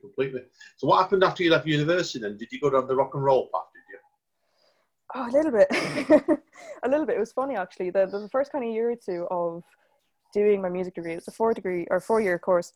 completely. 0.00 0.42
So, 0.76 0.86
what 0.86 1.00
happened 1.02 1.24
after 1.24 1.42
you 1.42 1.50
left 1.50 1.66
university 1.66 2.18
then? 2.20 2.36
Did 2.36 2.52
you 2.52 2.60
go 2.60 2.70
down 2.70 2.86
the 2.86 2.94
rock 2.96 3.14
and 3.14 3.24
roll 3.24 3.48
path, 3.52 3.62
did 3.74 3.82
you? 3.90 3.98
Oh, 5.14 5.30
a 5.30 5.32
little 5.32 5.52
bit. 5.52 5.68
a 6.82 6.88
little 6.88 7.06
bit. 7.06 7.16
It 7.16 7.20
was 7.20 7.32
funny 7.32 7.56
actually. 7.56 7.90
The, 7.90 8.06
the 8.06 8.28
first 8.30 8.52
kind 8.52 8.64
of 8.64 8.70
year 8.70 8.90
or 8.90 8.96
two 8.96 9.26
of 9.30 9.62
doing 10.32 10.60
my 10.60 10.68
music 10.68 10.94
degree, 10.94 11.14
it's 11.14 11.28
a 11.28 11.32
four 11.32 11.54
degree 11.54 11.86
or 11.90 12.00
four 12.00 12.20
year 12.20 12.38
course. 12.38 12.72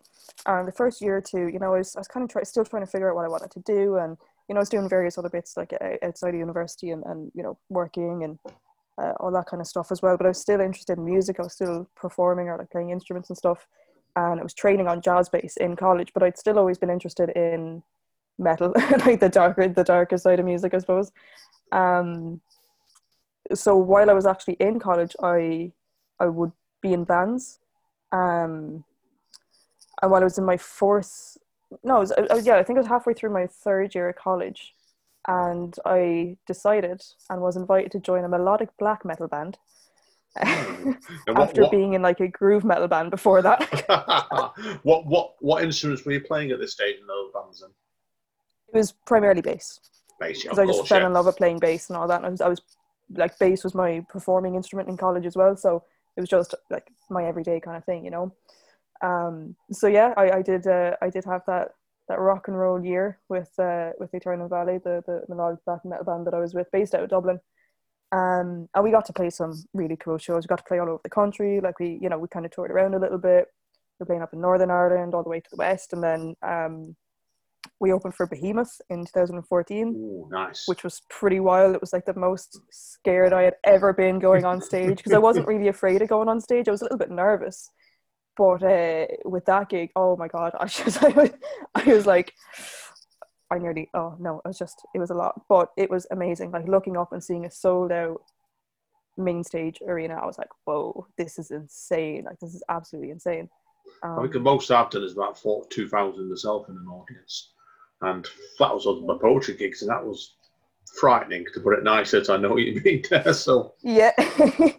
And 0.47 0.67
the 0.67 0.73
first 0.73 1.03
year 1.03 1.17
or 1.17 1.21
two, 1.21 1.49
you 1.49 1.59
know, 1.59 1.75
I 1.75 1.79
was, 1.79 1.97
I 1.97 2.01
was 2.01 2.09
kind 2.09 2.23
of 2.25 2.31
try, 2.31 2.45
still 2.45 2.65
trying 2.65 2.85
to 2.85 2.91
figure 2.91 3.11
out 3.11 3.17
what 3.17 3.25
I 3.25 3.29
wanted 3.29 3.51
to 3.51 3.61
do. 3.61 3.97
And 3.97 4.17
you 4.49 4.55
know, 4.55 4.61
I 4.61 4.63
was 4.63 4.69
doing 4.69 4.89
various 4.89 5.19
other 5.19 5.29
bits 5.29 5.57
like 5.57 5.75
uh, 5.79 6.07
outside 6.07 6.31
of 6.31 6.37
university 6.37 6.91
and, 6.91 7.03
and 7.05 7.31
you 7.35 7.43
know, 7.43 7.59
working 7.69 8.25
and 8.25 8.39
uh, 9.00 9.12
all 9.21 9.31
that 9.33 9.47
kind 9.47 9.61
of 9.61 9.67
stuff 9.67 9.93
as 9.93 10.02
well. 10.02 10.17
But 10.17 10.26
I 10.26 10.31
was 10.31 10.40
still 10.40 10.61
interested 10.61 10.99
in 10.99 11.05
music. 11.05 11.38
I 11.38 11.43
was 11.45 11.52
still 11.55 11.88
performing 11.95 12.49
or 12.49 12.59
like 12.59 12.71
playing 12.71 12.90
instruments 12.90 13.31
and 13.31 13.38
stuff. 13.38 13.67
And 14.17 14.40
I 14.40 14.43
was 14.43 14.55
training 14.55 14.88
on 14.88 15.00
jazz 15.00 15.28
bass 15.28 15.57
in 15.59 15.76
college, 15.76 16.12
but 16.12 16.23
I'd 16.23 16.38
still 16.38 16.59
always 16.59 16.78
been 16.78 16.90
interested 16.90 17.31
in 17.31 17.83
metal, 18.38 18.73
like 19.07 19.21
the 19.21 19.28
darker, 19.28 19.69
the 19.69 19.85
darker 19.85 20.19
side 20.19 20.40
of 20.40 20.45
music, 20.47 20.75
I 20.75 20.78
suppose. 20.78 21.12
Um, 21.71 22.40
so 23.55 23.76
while 23.76 24.11
I 24.11 24.14
was 24.14 24.26
actually 24.26 24.55
in 24.55 24.78
college, 24.78 25.14
I 25.23 25.73
I 26.21 26.26
would 26.26 26.52
be 26.83 26.93
in 26.93 27.05
bands. 27.05 27.61
Um, 28.12 28.85
and 30.02 30.11
while 30.11 30.21
I 30.21 30.25
was 30.25 30.38
in 30.38 30.45
my 30.45 30.57
fourth, 30.57 31.37
no, 31.83 31.97
I 31.97 31.99
was, 32.00 32.12
I 32.12 32.35
was- 32.35 32.47
yeah, 32.47 32.57
I 32.57 32.62
think 32.62 32.76
I 32.76 32.81
was 32.81 32.88
halfway 32.88 33.14
through 33.14 33.31
my 33.31 33.47
third 33.47 33.95
year 33.95 34.09
of 34.09 34.17
college, 34.17 34.75
and 35.29 35.77
I 35.85 36.37
decided 36.47 37.03
and 37.31 37.41
was 37.41 37.57
invited 37.57 37.93
to 37.93 38.01
join 38.01 38.25
a 38.25 38.29
melodic 38.29 38.71
black 38.79 39.05
metal 39.05 39.29
band. 39.29 39.59
What, 41.27 41.39
After 41.39 41.63
what, 41.63 41.71
being 41.71 41.95
in 41.95 42.03
like 42.03 42.21
a 42.21 42.29
groove 42.29 42.65
metal 42.65 42.89
band 42.89 43.11
before 43.11 43.43
that, 43.43 43.63
what 44.83 45.07
what 45.07 45.35
what 45.41 45.65
instruments 45.65 46.05
were 46.05 46.13
you 46.13 46.21
playing 46.21 46.51
at 46.51 46.61
this 46.61 46.73
stage 46.73 46.97
in 47.01 47.07
those 47.07 47.31
bands? 47.33 47.61
Then? 47.61 47.71
it 48.73 48.77
was 48.77 48.93
primarily 49.07 49.41
bass 49.41 49.81
Bass, 50.21 50.43
because 50.43 50.59
I 50.59 50.67
just 50.67 50.87
fell 50.87 51.01
yeah. 51.01 51.07
in 51.07 51.13
love 51.13 51.27
with 51.27 51.37
playing 51.37 51.59
bass 51.59 51.89
and 51.89 51.97
all 51.97 52.09
that. 52.09 52.19
And 52.19 52.27
I 52.27 52.31
was, 52.31 52.41
I 52.41 52.49
was 52.49 52.61
like, 53.11 53.39
bass 53.39 53.65
was 53.65 53.75
my 53.75 54.05
performing 54.09 54.55
instrument 54.55 54.89
in 54.89 54.97
college 54.97 55.27
as 55.27 55.37
well, 55.37 55.57
so 55.57 55.85
it 56.17 56.21
was 56.21 56.29
just 56.29 56.55
like 56.71 56.91
my 57.09 57.25
everyday 57.25 57.61
kind 57.61 57.77
of 57.77 57.85
thing, 57.85 58.05
you 58.05 58.11
know. 58.11 58.35
Um, 59.01 59.55
so 59.71 59.87
yeah, 59.87 60.13
I, 60.17 60.31
I 60.31 60.43
did 60.43 60.67
uh, 60.67 60.97
I 61.01 61.09
did 61.09 61.25
have 61.25 61.43
that 61.47 61.75
that 62.09 62.19
rock 62.19 62.49
and 62.49 62.59
roll 62.59 62.85
year 62.85 63.19
with 63.29 63.50
uh, 63.59 63.91
with 63.99 64.15
Eternal 64.15 64.49
Valley, 64.49 64.79
the 64.79 65.03
the 65.07 65.23
melodic 65.29 65.65
black 65.65 65.85
metal 65.85 66.05
band 66.05 66.27
that 66.27 66.35
I 66.35 66.41
was 66.41 66.55
with, 66.55 66.71
based 66.73 66.95
out 66.95 67.03
of 67.03 67.11
Dublin. 67.11 67.41
Um, 68.11 68.69
and 68.75 68.85
we 68.85 68.91
got 68.91 69.05
to 69.07 69.12
play 69.12 69.29
some 69.31 69.53
really 69.75 69.97
cool 69.97 70.17
shows. 70.19 70.45
We 70.45 70.49
got 70.49 70.59
to 70.59 70.65
play 70.65 70.79
all 70.79 70.88
over 70.88 71.00
the 71.03 71.11
country. 71.11 71.61
Like 71.61 71.79
we, 71.79 71.99
you 72.00 72.09
know, 72.09 72.19
we 72.19 72.29
kind 72.29 72.47
of 72.47 72.53
toured 72.53 72.71
around 72.71 72.95
a 72.95 72.99
little 72.99 73.19
bit. 73.19 73.47
We 73.99 74.05
were 74.05 74.07
playing 74.07 74.23
up 74.23 74.33
in 74.33 74.41
Northern 74.41 74.71
Ireland, 74.71 75.15
all 75.15 75.23
the 75.23 75.29
way 75.29 75.41
to 75.41 75.50
the 75.50 75.57
west, 75.57 75.93
and 75.93 76.03
then 76.03 76.35
um, 76.43 76.97
we 77.81 77.93
opened 77.93 78.15
for 78.15 78.27
Behemoth 78.27 78.81
in 78.91 79.05
2014 79.05 79.88
Ooh, 79.88 80.29
nice. 80.31 80.67
which 80.67 80.83
was 80.83 81.03
pretty 81.11 81.41
wild. 81.41 81.75
It 81.75 81.81
was 81.81 81.93
like 81.93 82.07
the 82.07 82.15
most 82.15 82.61
scared 82.71 83.33
I 83.33 83.43
had 83.43 83.55
ever 83.65 83.93
been 83.93 84.19
going 84.19 84.45
on 84.45 84.61
stage 84.61 84.97
because 84.97 85.12
I 85.12 85.19
wasn't 85.19 85.47
really 85.47 85.69
afraid 85.69 86.03
of 86.03 86.09
going 86.09 86.29
on 86.29 86.41
stage. 86.41 86.69
I 86.69 86.73
was 86.73 86.81
a 86.81 86.85
little 86.85 86.99
bit 86.99 87.11
nervous, 87.11 87.71
but 88.38 88.62
uh, 88.62 89.07
with 89.25 89.45
that 89.47 89.68
gig, 89.68 89.90
oh 89.97 90.16
my 90.16 90.28
god, 90.28 90.54
I 90.59 90.66
just 90.68 91.02
I 91.02 91.09
was, 91.09 91.30
I 91.75 91.85
was 91.85 92.07
like, 92.07 92.33
I 93.50 93.59
nearly 93.59 93.90
oh 93.92 94.16
no, 94.21 94.37
it 94.45 94.49
was 94.49 94.59
just 94.59 94.87
it 94.95 94.99
was 95.00 95.11
a 95.11 95.14
lot, 95.14 95.42
but 95.49 95.73
it 95.76 95.90
was 95.90 96.07
amazing. 96.12 96.52
Like 96.52 96.68
looking 96.68 96.97
up 96.97 97.12
and 97.12 97.23
seeing 97.23 97.45
a 97.45 97.50
sold 97.50 97.90
out 97.92 98.23
main 99.16 99.42
stage 99.42 99.80
arena, 99.87 100.14
I 100.14 100.26
was 100.26 100.38
like, 100.38 100.50
whoa, 100.64 101.07
this 101.18 101.38
is 101.38 101.50
insane! 101.50 102.25
Like 102.25 102.38
this 102.38 102.54
is 102.54 102.62
absolutely 102.68 103.11
insane. 103.11 103.50
I 104.04 104.09
Um, 104.09 104.21
think 104.21 104.35
the 104.35 104.40
most 104.40 104.71
I've 104.71 104.90
done 104.90 105.02
is 105.02 105.12
about 105.14 105.38
four, 105.38 105.66
2,000 105.71 106.28
myself 106.28 106.68
in 106.68 106.76
an 106.76 106.87
audience. 106.87 107.52
And 108.02 108.25
that 108.61 108.73
was 108.73 108.87
on 108.87 109.07
my 109.07 109.16
poetry 109.21 109.57
gigs, 109.57 109.83
and 109.83 109.90
that 109.90 110.04
was 110.04 110.35
frightening, 111.00 111.47
to 111.54 111.61
put 111.61 111.76
it 111.76 111.83
nicely. 111.83 112.23
I 112.28 112.37
know 112.37 112.50
what 112.50 112.62
you 112.62 112.80
mean 112.85 113.02
there. 113.11 113.33
So 113.33 113.75
yeah. 113.83 114.12
that's 114.18 114.78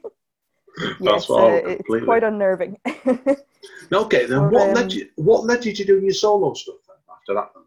yes, 1.00 1.28
what 1.28 1.44
uh, 1.44 1.62
it's 1.68 2.06
quite 2.06 2.24
unnerving. 2.24 2.78
okay, 3.94 4.26
then 4.26 4.52
what 4.52 4.70
um, 4.70 4.76
led 4.76 4.94
you? 4.94 5.10
What 5.16 5.46
led 5.46 5.66
you 5.66 5.74
to 5.74 5.86
doing 5.86 6.04
your 6.04 6.14
solo 6.14 6.54
stuff 6.54 6.76
then, 6.88 6.98
after 7.12 7.34
that? 7.34 7.52
Then? 7.54 7.64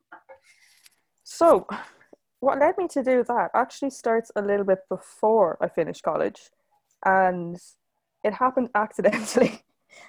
So, 1.25 1.67
what 2.41 2.59
led 2.59 2.77
me 2.79 2.89
to 2.89 3.03
do 3.03 3.25
that 3.25 3.51
actually 3.55 3.91
starts 3.91 4.31
a 4.37 4.43
little 4.43 4.65
bit 4.65 4.81
before 4.89 5.59
I 5.61 5.69
finished 5.69 6.03
college, 6.03 6.51
and 7.05 7.57
it 8.23 8.35
happened 8.35 8.71
accidentally, 8.75 9.63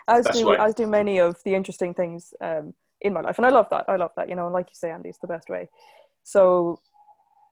as 0.08 0.26
That's 0.26 0.38
do 0.38 0.50
right. 0.50 0.60
as 0.60 0.76
do 0.76 0.88
many 0.88 1.20
of 1.20 1.42
the 1.44 1.56
interesting 1.56 1.94
things 1.94 2.34
um, 2.42 2.74
in 3.02 3.14
my 3.14 3.22
life, 3.22 3.38
and 3.38 3.46
I 3.46 3.50
love 3.50 3.68
that. 3.72 3.86
I 3.88 3.96
love 3.96 4.12
that. 4.18 4.30
You 4.30 4.36
know, 4.36 4.46
and 4.46 4.54
like 4.54 4.68
you 4.70 4.76
say, 4.76 4.92
Andy, 4.92 5.10
it's 5.10 5.20
the 5.20 5.28
best 5.28 5.50
way. 5.50 5.70
So, 6.24 6.80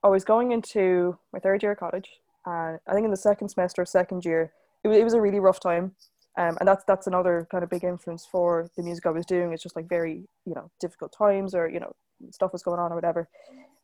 I 0.03 0.08
was 0.08 0.24
going 0.24 0.51
into 0.51 1.18
my 1.34 1.39
third 1.39 1.63
year 1.63 1.74
of 1.74 1.80
college, 1.80 2.10
and 2.46 2.80
I 2.88 2.94
think 2.94 3.06
in 3.06 3.12
the 3.12 3.18
second 3.18 3.50
semester, 3.50 3.82
of 3.82 3.88
second 3.88 4.25
year, 4.25 4.51
it 4.84 4.88
was, 4.88 4.98
it 4.98 5.03
was 5.03 5.13
a 5.13 5.22
really 5.22 5.39
rough 5.39 5.60
time. 5.60 5.94
Um, 6.38 6.57
and 6.59 6.67
that's 6.67 6.83
that's 6.85 7.07
another 7.07 7.47
kind 7.51 7.63
of 7.63 7.69
big 7.69 7.83
influence 7.83 8.25
for 8.25 8.69
the 8.77 8.83
music 8.83 9.05
I 9.05 9.09
was 9.09 9.25
doing. 9.25 9.51
It's 9.51 9.63
just 9.63 9.75
like 9.75 9.89
very 9.89 10.23
you 10.45 10.55
know 10.55 10.71
difficult 10.79 11.13
times, 11.17 11.53
or 11.53 11.69
you 11.69 11.79
know 11.79 11.93
stuff 12.31 12.53
was 12.53 12.63
going 12.63 12.79
on 12.79 12.91
or 12.91 12.95
whatever. 12.95 13.27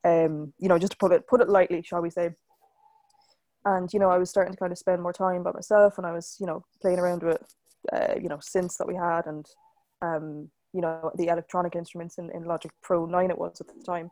Um, 0.05 0.53
you 0.59 0.69
know, 0.69 0.77
just 0.77 0.93
to 0.93 0.97
put 0.97 1.11
it 1.11 1.27
put 1.27 1.41
it 1.41 1.49
lightly, 1.49 1.81
shall 1.81 2.01
we 2.01 2.09
say. 2.09 2.29
And 3.65 3.91
you 3.91 3.99
know, 3.99 4.09
I 4.09 4.17
was 4.17 4.29
starting 4.29 4.53
to 4.53 4.59
kind 4.59 4.71
of 4.71 4.77
spend 4.77 5.01
more 5.01 5.11
time 5.11 5.43
by 5.43 5.51
myself, 5.51 5.97
and 5.97 6.07
I 6.07 6.13
was 6.13 6.37
you 6.39 6.45
know 6.47 6.63
playing 6.81 6.99
around 6.99 7.23
with 7.23 7.43
uh, 7.91 8.15
you 8.21 8.29
know 8.29 8.37
synths 8.37 8.77
that 8.77 8.87
we 8.87 8.95
had, 8.95 9.25
and 9.25 9.45
um, 10.01 10.49
you 10.73 10.79
know 10.79 11.11
the 11.15 11.27
electronic 11.27 11.75
instruments 11.75 12.17
in, 12.17 12.31
in 12.31 12.45
Logic 12.45 12.71
Pro 12.81 13.05
nine 13.05 13.29
it 13.29 13.37
was 13.37 13.59
at 13.59 13.67
the 13.67 13.83
time. 13.83 14.09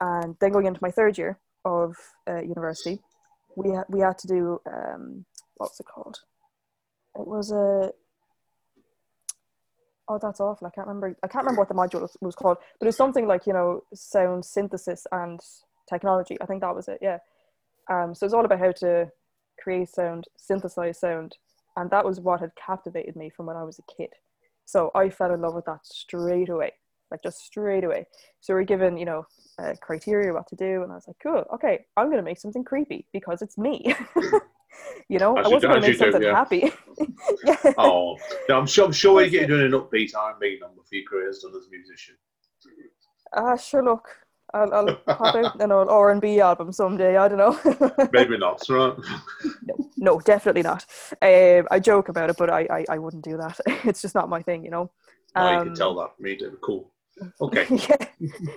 And 0.00 0.36
then 0.40 0.52
going 0.52 0.66
into 0.66 0.80
my 0.82 0.90
third 0.90 1.16
year 1.16 1.38
of 1.64 1.96
uh, 2.28 2.42
university, 2.42 3.00
we 3.56 3.70
ha- 3.70 3.84
we 3.88 4.00
had 4.00 4.18
to 4.18 4.26
do 4.26 4.60
um, 4.66 5.24
what's 5.56 5.80
it 5.80 5.86
called? 5.86 6.18
It 7.16 7.26
was 7.26 7.52
a 7.52 7.92
oh 10.08 10.18
that's 10.20 10.40
awful. 10.40 10.66
I 10.66 10.70
can't 10.70 10.86
remember. 10.86 11.16
I 11.22 11.28
can't 11.28 11.44
remember 11.44 11.60
what 11.60 11.68
the 11.68 11.74
module 11.74 12.02
was, 12.02 12.16
was 12.20 12.34
called, 12.34 12.58
but 12.78 12.86
it 12.86 12.88
was 12.88 12.96
something 12.96 13.26
like 13.26 13.46
you 13.46 13.52
know 13.52 13.84
sound 13.94 14.44
synthesis 14.44 15.06
and 15.12 15.40
technology. 15.88 16.36
I 16.40 16.46
think 16.46 16.60
that 16.62 16.74
was 16.74 16.88
it. 16.88 16.98
Yeah. 17.00 17.18
Um, 17.88 18.14
so 18.14 18.24
it's 18.24 18.34
all 18.34 18.44
about 18.44 18.58
how 18.60 18.72
to 18.72 19.10
create 19.62 19.88
sound, 19.88 20.26
synthesize 20.36 20.98
sound, 20.98 21.36
and 21.76 21.90
that 21.90 22.04
was 22.04 22.20
what 22.20 22.40
had 22.40 22.52
captivated 22.56 23.16
me 23.16 23.30
from 23.30 23.46
when 23.46 23.56
I 23.56 23.62
was 23.62 23.78
a 23.78 23.92
kid. 23.96 24.10
So 24.64 24.90
I 24.94 25.10
fell 25.10 25.32
in 25.32 25.42
love 25.42 25.54
with 25.54 25.66
that 25.66 25.84
straight 25.86 26.48
away, 26.48 26.72
like 27.10 27.22
just 27.22 27.44
straight 27.44 27.84
away. 27.84 28.06
So 28.40 28.54
we're 28.54 28.64
given, 28.64 28.96
you 28.96 29.04
know, 29.04 29.26
uh, 29.58 29.74
criteria 29.80 30.32
what 30.32 30.48
to 30.48 30.56
do, 30.56 30.82
and 30.82 30.90
I 30.90 30.94
was 30.94 31.06
like, 31.06 31.18
cool, 31.22 31.44
okay, 31.52 31.84
I'm 31.96 32.10
gonna 32.10 32.22
make 32.22 32.38
something 32.38 32.64
creepy 32.64 33.06
because 33.12 33.42
it's 33.42 33.58
me. 33.58 33.94
you 35.08 35.18
know, 35.18 35.36
As 35.36 35.46
I 35.46 35.48
wasn't 35.48 35.72
gonna 35.72 35.80
make 35.80 35.88
you 35.88 35.94
do, 35.94 35.98
something 35.98 36.22
yeah. 36.22 36.34
happy. 36.34 36.72
yeah. 37.44 37.72
Oh, 37.78 38.16
yeah, 38.48 38.56
I'm 38.56 38.66
sure. 38.66 38.86
I'm 38.86 38.92
sure 38.92 39.22
you're 39.22 39.46
doing 39.46 39.66
an 39.66 39.72
upbeat 39.72 40.14
R&B 40.14 40.58
number 40.60 40.82
for 40.82 40.94
your 40.94 41.04
career 41.08 41.28
as 41.28 41.38
done 41.40 41.52
as 41.56 41.66
a 41.66 41.70
musician. 41.70 42.14
Ah, 43.32 43.56
sure. 43.56 43.82
Look, 43.84 44.08
I'll, 44.52 44.72
I'll 44.72 44.94
pop 44.96 45.34
out 45.34 45.60
an 45.60 45.72
old 45.72 45.88
R 45.88 46.10
and 46.10 46.20
B 46.20 46.40
album 46.40 46.72
someday. 46.72 47.16
I 47.16 47.28
don't 47.28 47.38
know. 47.38 48.08
Maybe 48.12 48.38
not, 48.38 48.62
right? 48.68 48.94
no, 49.96 50.20
definitely 50.20 50.62
not. 50.62 50.84
Um, 51.20 51.66
I 51.70 51.80
joke 51.80 52.08
about 52.08 52.30
it, 52.30 52.36
but 52.38 52.50
I, 52.50 52.66
I, 52.70 52.84
I 52.90 52.98
wouldn't 52.98 53.24
do 53.24 53.36
that. 53.36 53.58
It's 53.84 54.00
just 54.00 54.14
not 54.14 54.28
my 54.28 54.42
thing, 54.42 54.64
you 54.64 54.70
know. 54.70 54.90
No, 55.34 55.50
you 55.50 55.58
Um, 55.58 55.66
can 55.66 55.74
tell 55.74 55.94
that. 55.96 56.10
Me. 56.20 56.38
Cool. 56.62 56.90
Okay. 57.40 57.66
yeah, 57.70 58.06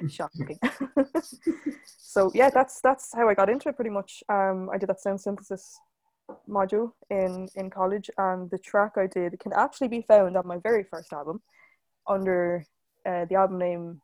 shocking. 0.09 0.59
so 1.86 2.31
yeah, 2.33 2.50
that's 2.50 2.81
that's 2.81 3.13
how 3.13 3.27
I 3.29 3.33
got 3.33 3.50
into 3.50 3.69
it. 3.69 3.75
Pretty 3.75 3.91
much, 3.91 4.24
um, 4.29 4.69
I 4.71 4.77
did 4.77 4.89
that 4.89 5.00
sound 5.01 5.21
synthesis 5.21 5.79
module 6.48 6.91
in 7.10 7.48
in 7.55 7.69
college, 7.69 8.10
and 8.17 8.50
the 8.50 8.57
track 8.57 8.93
I 8.98 9.07
did 9.07 9.39
can 9.39 9.53
actually 9.53 9.88
be 9.88 10.01
found 10.01 10.36
on 10.38 10.48
my 10.48 10.57
very 10.57 10.84
first 10.84 11.13
album 11.13 11.41
under 12.07 12.65
uh, 13.05 13.25
the 13.25 13.36
album 13.36 13.57
name. 13.57 14.01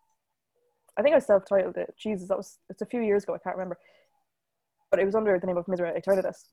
I 0.98 1.02
think 1.02 1.16
I 1.16 1.20
self-titled 1.20 1.78
it. 1.78 1.94
Jesus, 1.98 2.28
that 2.28 2.38
was 2.38 2.60
it's 2.70 2.82
a 2.82 2.86
few 2.86 3.02
years 3.02 3.24
ago. 3.24 3.34
I 3.34 3.40
can't 3.40 3.56
remember, 3.56 3.78
but 4.92 5.00
it 5.00 5.06
was 5.06 5.16
under 5.16 5.38
the 5.38 5.48
name 5.48 5.58
of 5.58 5.66
Misera 5.66 5.98
Eternitas. 6.00 6.46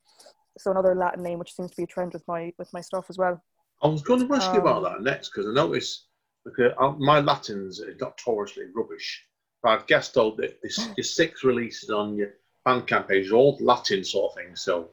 So 0.58 0.70
another 0.70 0.94
Latin 0.94 1.22
name, 1.22 1.38
which 1.38 1.54
seems 1.54 1.70
to 1.70 1.76
be 1.76 1.84
a 1.84 1.86
trend 1.86 2.12
with 2.12 2.26
my 2.26 2.52
with 2.58 2.72
my 2.72 2.80
stuff 2.80 3.06
as 3.08 3.18
well. 3.18 3.42
I 3.82 3.86
was 3.86 4.02
going 4.02 4.26
to 4.26 4.34
ask 4.34 4.52
you 4.52 4.60
about 4.60 4.84
Um, 4.84 4.84
that 4.84 5.02
next 5.02 5.30
because 5.30 5.46
I 5.46 5.52
noticed 5.52 6.06
okay, 6.48 6.74
uh, 6.78 6.92
my 6.92 7.20
Latin's 7.20 7.80
notoriously 8.00 8.64
rubbish. 8.74 9.26
But 9.62 9.72
I've 9.72 9.86
guessed 9.86 10.16
all 10.16 10.34
that 10.36 10.60
this, 10.62 10.88
your 10.96 11.04
six 11.04 11.44
releases 11.44 11.90
on 11.90 12.16
your 12.16 12.30
Bandcamp 12.66 13.08
page 13.08 13.30
are 13.30 13.36
all 13.36 13.58
Latin 13.60 14.02
sort 14.02 14.32
of 14.32 14.36
things. 14.38 14.62
So 14.62 14.88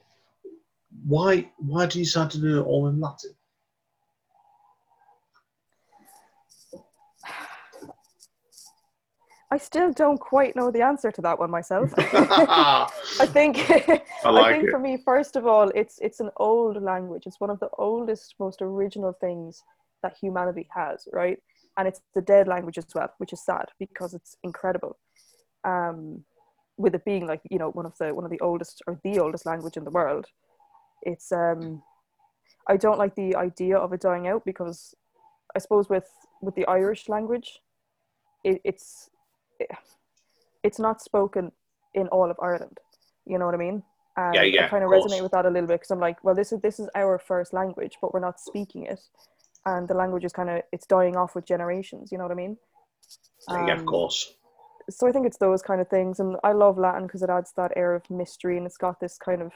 why 1.05 1.49
why 1.57 1.85
do 1.85 1.99
you 1.99 2.05
decide 2.05 2.31
to 2.31 2.39
do 2.39 2.59
it 2.59 2.63
all 2.63 2.87
in 2.87 2.99
Latin? 2.99 3.31
I 9.51 9.57
still 9.57 9.93
don't 9.93 10.19
quite 10.19 10.55
know 10.55 10.71
the 10.71 10.81
answer 10.81 11.11
to 11.11 11.21
that 11.21 11.39
one 11.39 11.51
myself. 11.51 11.93
I 11.97 12.89
I 13.19 13.25
think 13.25 13.69
I, 13.69 14.01
like 14.29 14.51
think 14.55 14.65
it. 14.65 14.71
for 14.71 14.79
me, 14.79 14.97
first 15.03 15.35
of 15.35 15.45
all, 15.45 15.69
it's 15.75 15.99
it's 15.99 16.19
an 16.19 16.31
old 16.37 16.81
language. 16.81 17.23
It's 17.25 17.39
one 17.39 17.49
of 17.49 17.59
the 17.59 17.69
oldest, 17.77 18.35
most 18.39 18.61
original 18.61 19.13
things 19.13 19.63
that 20.03 20.17
humanity 20.19 20.67
has, 20.73 21.07
right? 21.13 21.37
And 21.77 21.87
it's 21.87 22.01
the 22.15 22.21
dead 22.21 22.47
language 22.47 22.77
as 22.77 22.87
well, 22.95 23.13
which 23.19 23.33
is 23.33 23.43
sad 23.43 23.65
because 23.79 24.13
it's 24.13 24.35
incredible. 24.43 24.97
Um, 25.63 26.23
with 26.77 26.93
it 26.93 27.05
being 27.05 27.25
like 27.25 27.41
you 27.49 27.57
know 27.57 27.71
one 27.71 27.85
of 27.85 27.97
the 27.97 28.13
one 28.13 28.25
of 28.25 28.31
the 28.31 28.39
oldest 28.39 28.81
or 28.87 28.99
the 29.03 29.19
oldest 29.19 29.45
language 29.45 29.77
in 29.77 29.83
the 29.83 29.91
world, 29.91 30.25
it's 31.01 31.31
um, 31.31 31.81
I 32.67 32.77
don't 32.77 32.97
like 32.97 33.15
the 33.15 33.35
idea 33.35 33.77
of 33.77 33.93
it 33.93 34.01
dying 34.01 34.27
out 34.27 34.43
because 34.45 34.95
I 35.55 35.59
suppose 35.59 35.89
with 35.89 36.09
with 36.41 36.55
the 36.55 36.65
Irish 36.67 37.09
language, 37.09 37.59
it, 38.43 38.61
it's 38.63 39.09
it's 40.63 40.79
not 40.79 41.01
spoken 41.01 41.51
in 41.93 42.07
all 42.09 42.29
of 42.29 42.37
Ireland. 42.41 42.77
You 43.25 43.39
know 43.39 43.45
what 43.45 43.55
I 43.55 43.57
mean? 43.57 43.83
And 44.15 44.35
Yeah, 44.35 44.43
yeah, 44.43 44.65
I 44.65 44.69
kind 44.69 44.83
of 44.83 44.91
of 44.91 44.97
resonate 44.97 45.21
with 45.23 45.31
that 45.31 45.45
a 45.45 45.49
little 45.49 45.67
bit 45.67 45.75
because 45.79 45.91
I'm 45.91 45.99
like, 45.99 46.23
well, 46.23 46.35
this 46.35 46.51
is 46.51 46.59
this 46.61 46.79
is 46.79 46.89
our 46.95 47.17
first 47.19 47.53
language, 47.53 47.97
but 48.01 48.13
we're 48.13 48.19
not 48.19 48.39
speaking 48.39 48.83
it, 48.83 48.99
and 49.65 49.87
the 49.87 49.93
language 49.93 50.25
is 50.25 50.33
kind 50.33 50.49
of 50.49 50.61
it's 50.71 50.87
dying 50.87 51.15
off 51.15 51.35
with 51.35 51.45
generations. 51.45 52.11
You 52.11 52.17
know 52.17 52.23
what 52.25 52.31
I 52.31 52.35
mean? 52.35 52.57
yeah, 53.49 53.73
of 53.73 53.79
Um, 53.79 53.85
course. 53.85 54.33
so 54.89 55.07
I 55.07 55.11
think 55.11 55.25
it's 55.27 55.37
those 55.37 55.61
kind 55.61 55.79
of 55.81 55.87
things, 55.87 56.19
and 56.19 56.37
I 56.43 56.51
love 56.53 56.77
Latin 56.77 57.03
because 57.03 57.21
it 57.21 57.29
adds 57.29 57.53
that 57.57 57.73
air 57.75 57.93
of 57.95 58.09
mystery, 58.09 58.57
and 58.57 58.65
it's 58.65 58.77
got 58.77 58.99
this 58.99 59.17
kind 59.17 59.41
of 59.41 59.53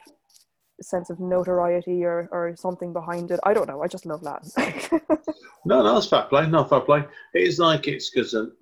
sense 0.82 1.10
of 1.10 1.20
notoriety 1.20 2.04
or, 2.04 2.28
or 2.32 2.56
something 2.56 2.94
behind 2.94 3.32
it. 3.32 3.40
I 3.44 3.54
don't 3.54 3.68
know. 3.68 3.82
I 3.82 3.88
just 3.88 4.06
love 4.06 4.24
Latin. 4.24 5.02
No, 5.66 5.84
no, 5.84 5.94
that's 5.94 6.08
fair 6.08 6.24
play. 6.24 6.48
No, 6.48 6.64
fair 6.64 6.80
play. 6.80 7.04
It 7.34 7.44
is 7.44 7.60
like 7.60 7.88
it's 7.88 8.10
because 8.10 8.34
um, 8.34 8.54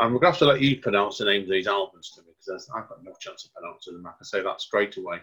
I'm 0.00 0.10
going 0.10 0.20
to 0.20 0.26
have 0.28 0.38
to 0.38 0.46
let 0.46 0.60
you 0.60 0.80
pronounce 0.80 1.18
the 1.18 1.26
names 1.26 1.44
of 1.44 1.50
these 1.50 1.66
albums 1.66 2.10
to 2.12 2.22
me 2.22 2.28
because 2.38 2.70
I've 2.74 2.88
got 2.88 3.04
no 3.04 3.12
chance 3.20 3.44
of 3.44 3.52
pronouncing 3.54 3.94
them. 3.94 4.06
I 4.06 4.12
can 4.16 4.24
say 4.24 4.42
that 4.42 4.60
straight 4.60 4.96
away. 4.96 5.18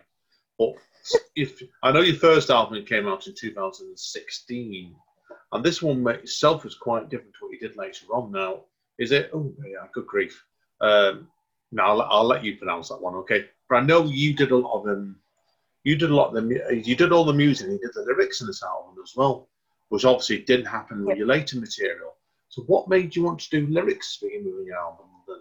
But 0.59 0.73
if 1.35 1.61
I 1.81 1.91
know 1.91 2.01
your 2.01 2.15
first 2.15 2.49
album 2.49 2.85
came 2.85 3.07
out 3.07 3.27
in 3.27 3.33
2016, 3.33 4.95
and 5.51 5.63
this 5.63 5.81
one 5.81 6.07
itself 6.07 6.65
is 6.65 6.75
quite 6.75 7.09
different 7.09 7.33
to 7.33 7.45
what 7.45 7.53
you 7.53 7.59
did 7.59 7.77
later 7.77 8.05
on. 8.13 8.31
Now, 8.31 8.61
is 8.99 9.11
it? 9.11 9.31
Oh, 9.33 9.51
yeah, 9.65 9.87
good 9.93 10.05
grief. 10.05 10.43
Um, 10.81 11.27
now 11.71 11.87
I'll, 11.87 12.01
I'll 12.03 12.23
let 12.25 12.43
you 12.43 12.57
pronounce 12.57 12.89
that 12.89 13.01
one, 13.01 13.15
okay? 13.15 13.45
But 13.69 13.77
I 13.77 13.81
know 13.81 14.03
you 14.05 14.35
did 14.35 14.51
a 14.51 14.57
lot 14.57 14.77
of 14.77 14.85
them. 14.85 15.19
You 15.85 15.95
did 15.95 16.09
a 16.09 16.15
lot 16.15 16.35
of 16.35 16.43
the. 16.43 16.81
You 16.83 16.95
did 16.95 17.13
all 17.13 17.23
the 17.23 17.33
music. 17.33 17.67
and 17.67 17.79
You 17.79 17.79
did 17.79 17.93
the 17.93 18.01
lyrics 18.01 18.41
in 18.41 18.47
this 18.47 18.63
album 18.63 18.95
as 19.01 19.13
well, 19.15 19.47
which 19.89 20.03
obviously 20.03 20.39
didn't 20.39 20.65
happen 20.65 21.05
with 21.05 21.17
your 21.17 21.27
later 21.27 21.57
material. 21.57 22.15
So, 22.49 22.63
what 22.63 22.89
made 22.89 23.15
you 23.15 23.23
want 23.23 23.39
to 23.39 23.49
do 23.51 23.67
lyrics 23.67 24.17
for 24.17 24.25
your 24.25 24.75
album? 24.75 25.05
then? 25.27 25.37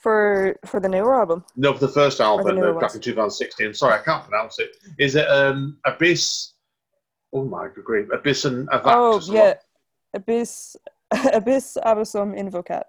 for 0.00 0.56
for 0.64 0.80
the 0.80 0.88
newer 0.88 1.14
album. 1.14 1.44
No, 1.56 1.74
for 1.74 1.80
the 1.80 1.92
first 1.92 2.20
album 2.20 2.56
newer 2.56 2.70
uh, 2.70 2.80
back 2.80 2.82
ones. 2.82 2.94
in 2.96 3.02
2016. 3.02 3.74
Sorry, 3.74 3.94
I 3.94 4.02
can't 4.02 4.24
pronounce 4.26 4.58
it. 4.58 4.76
Is 4.98 5.14
it 5.14 5.28
um, 5.28 5.76
Abyss? 5.84 6.54
Oh 7.32 7.44
my 7.44 7.68
good 7.68 7.84
grief! 7.84 8.08
Abyss 8.10 8.46
and 8.46 8.68
Avax. 8.70 8.82
Oh 8.86 9.20
yeah, 9.30 9.40
well. 9.42 9.54
Abyss, 10.14 10.76
Abyss 11.34 11.78
Abyssum 11.84 12.36
Invocat. 12.36 12.84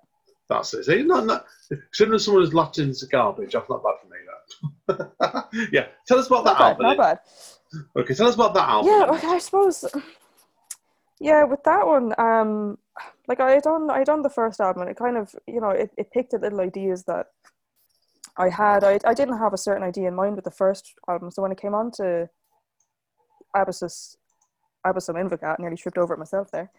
That's 0.48 0.74
it. 0.74 0.86
See, 0.86 1.03
not, 1.03 1.25
not, 1.25 1.46
considering 1.70 2.20
someone's 2.20 2.53
Latin's 2.53 3.03
garbage, 3.03 3.53
that's 3.53 3.70
not 3.70 3.84
bad 3.84 3.93
for 4.01 4.08
me. 4.08 4.17
Yeah. 5.72 5.88
Tell 6.08 6.20
us 6.20 6.27
about 6.27 6.46
that 6.46 6.58
bad, 6.58 6.72
album. 6.72 6.86
not 6.86 6.98
bad. 6.98 7.20
Okay, 7.98 8.13
tell 8.13 8.27
us 8.27 8.36
about 8.36 8.53
that 8.53 8.67
album. 8.67 8.91
Yeah, 8.91 9.05
okay, 9.15 9.27
I 9.27 9.38
suppose. 9.39 9.86
Yeah, 11.20 11.43
with 11.43 11.63
that 11.63 11.86
one, 11.86 12.13
um, 12.17 12.77
like 13.27 13.39
I 13.39 13.60
done, 13.60 13.89
I 13.89 14.03
done 14.03 14.24
the 14.24 14.29
first 14.29 14.60
album, 14.60 14.81
and 14.81 14.91
it 14.91 14.98
kind 14.98 15.17
of, 15.17 15.36
you 15.48 15.62
know, 15.62 15.70
it, 15.70 15.91
it 15.98 16.12
picked 16.12 16.34
at 16.34 16.41
little 16.41 16.62
ideas 16.62 17.03
that 17.03 17.27
I 18.38 18.50
had. 18.50 18.84
I 18.84 19.00
I 19.05 19.13
didn't 19.13 19.38
have 19.38 19.53
a 19.53 19.58
certain 19.58 19.84
idea 19.84 20.08
in 20.08 20.15
mind 20.15 20.36
with 20.36 20.46
the 20.46 20.51
first 20.51 20.93
album, 21.08 21.31
so 21.31 21.41
when 21.41 21.51
it 21.51 21.62
came 21.62 21.75
on 21.75 21.91
to 21.98 22.29
Abyssus, 23.55 24.15
Abyssum 24.86 25.15
Invocat, 25.15 25.55
I 25.60 25.62
nearly 25.62 25.77
tripped 25.77 25.98
over 25.98 26.13
it 26.13 26.20
myself 26.20 26.50
there. 26.51 26.72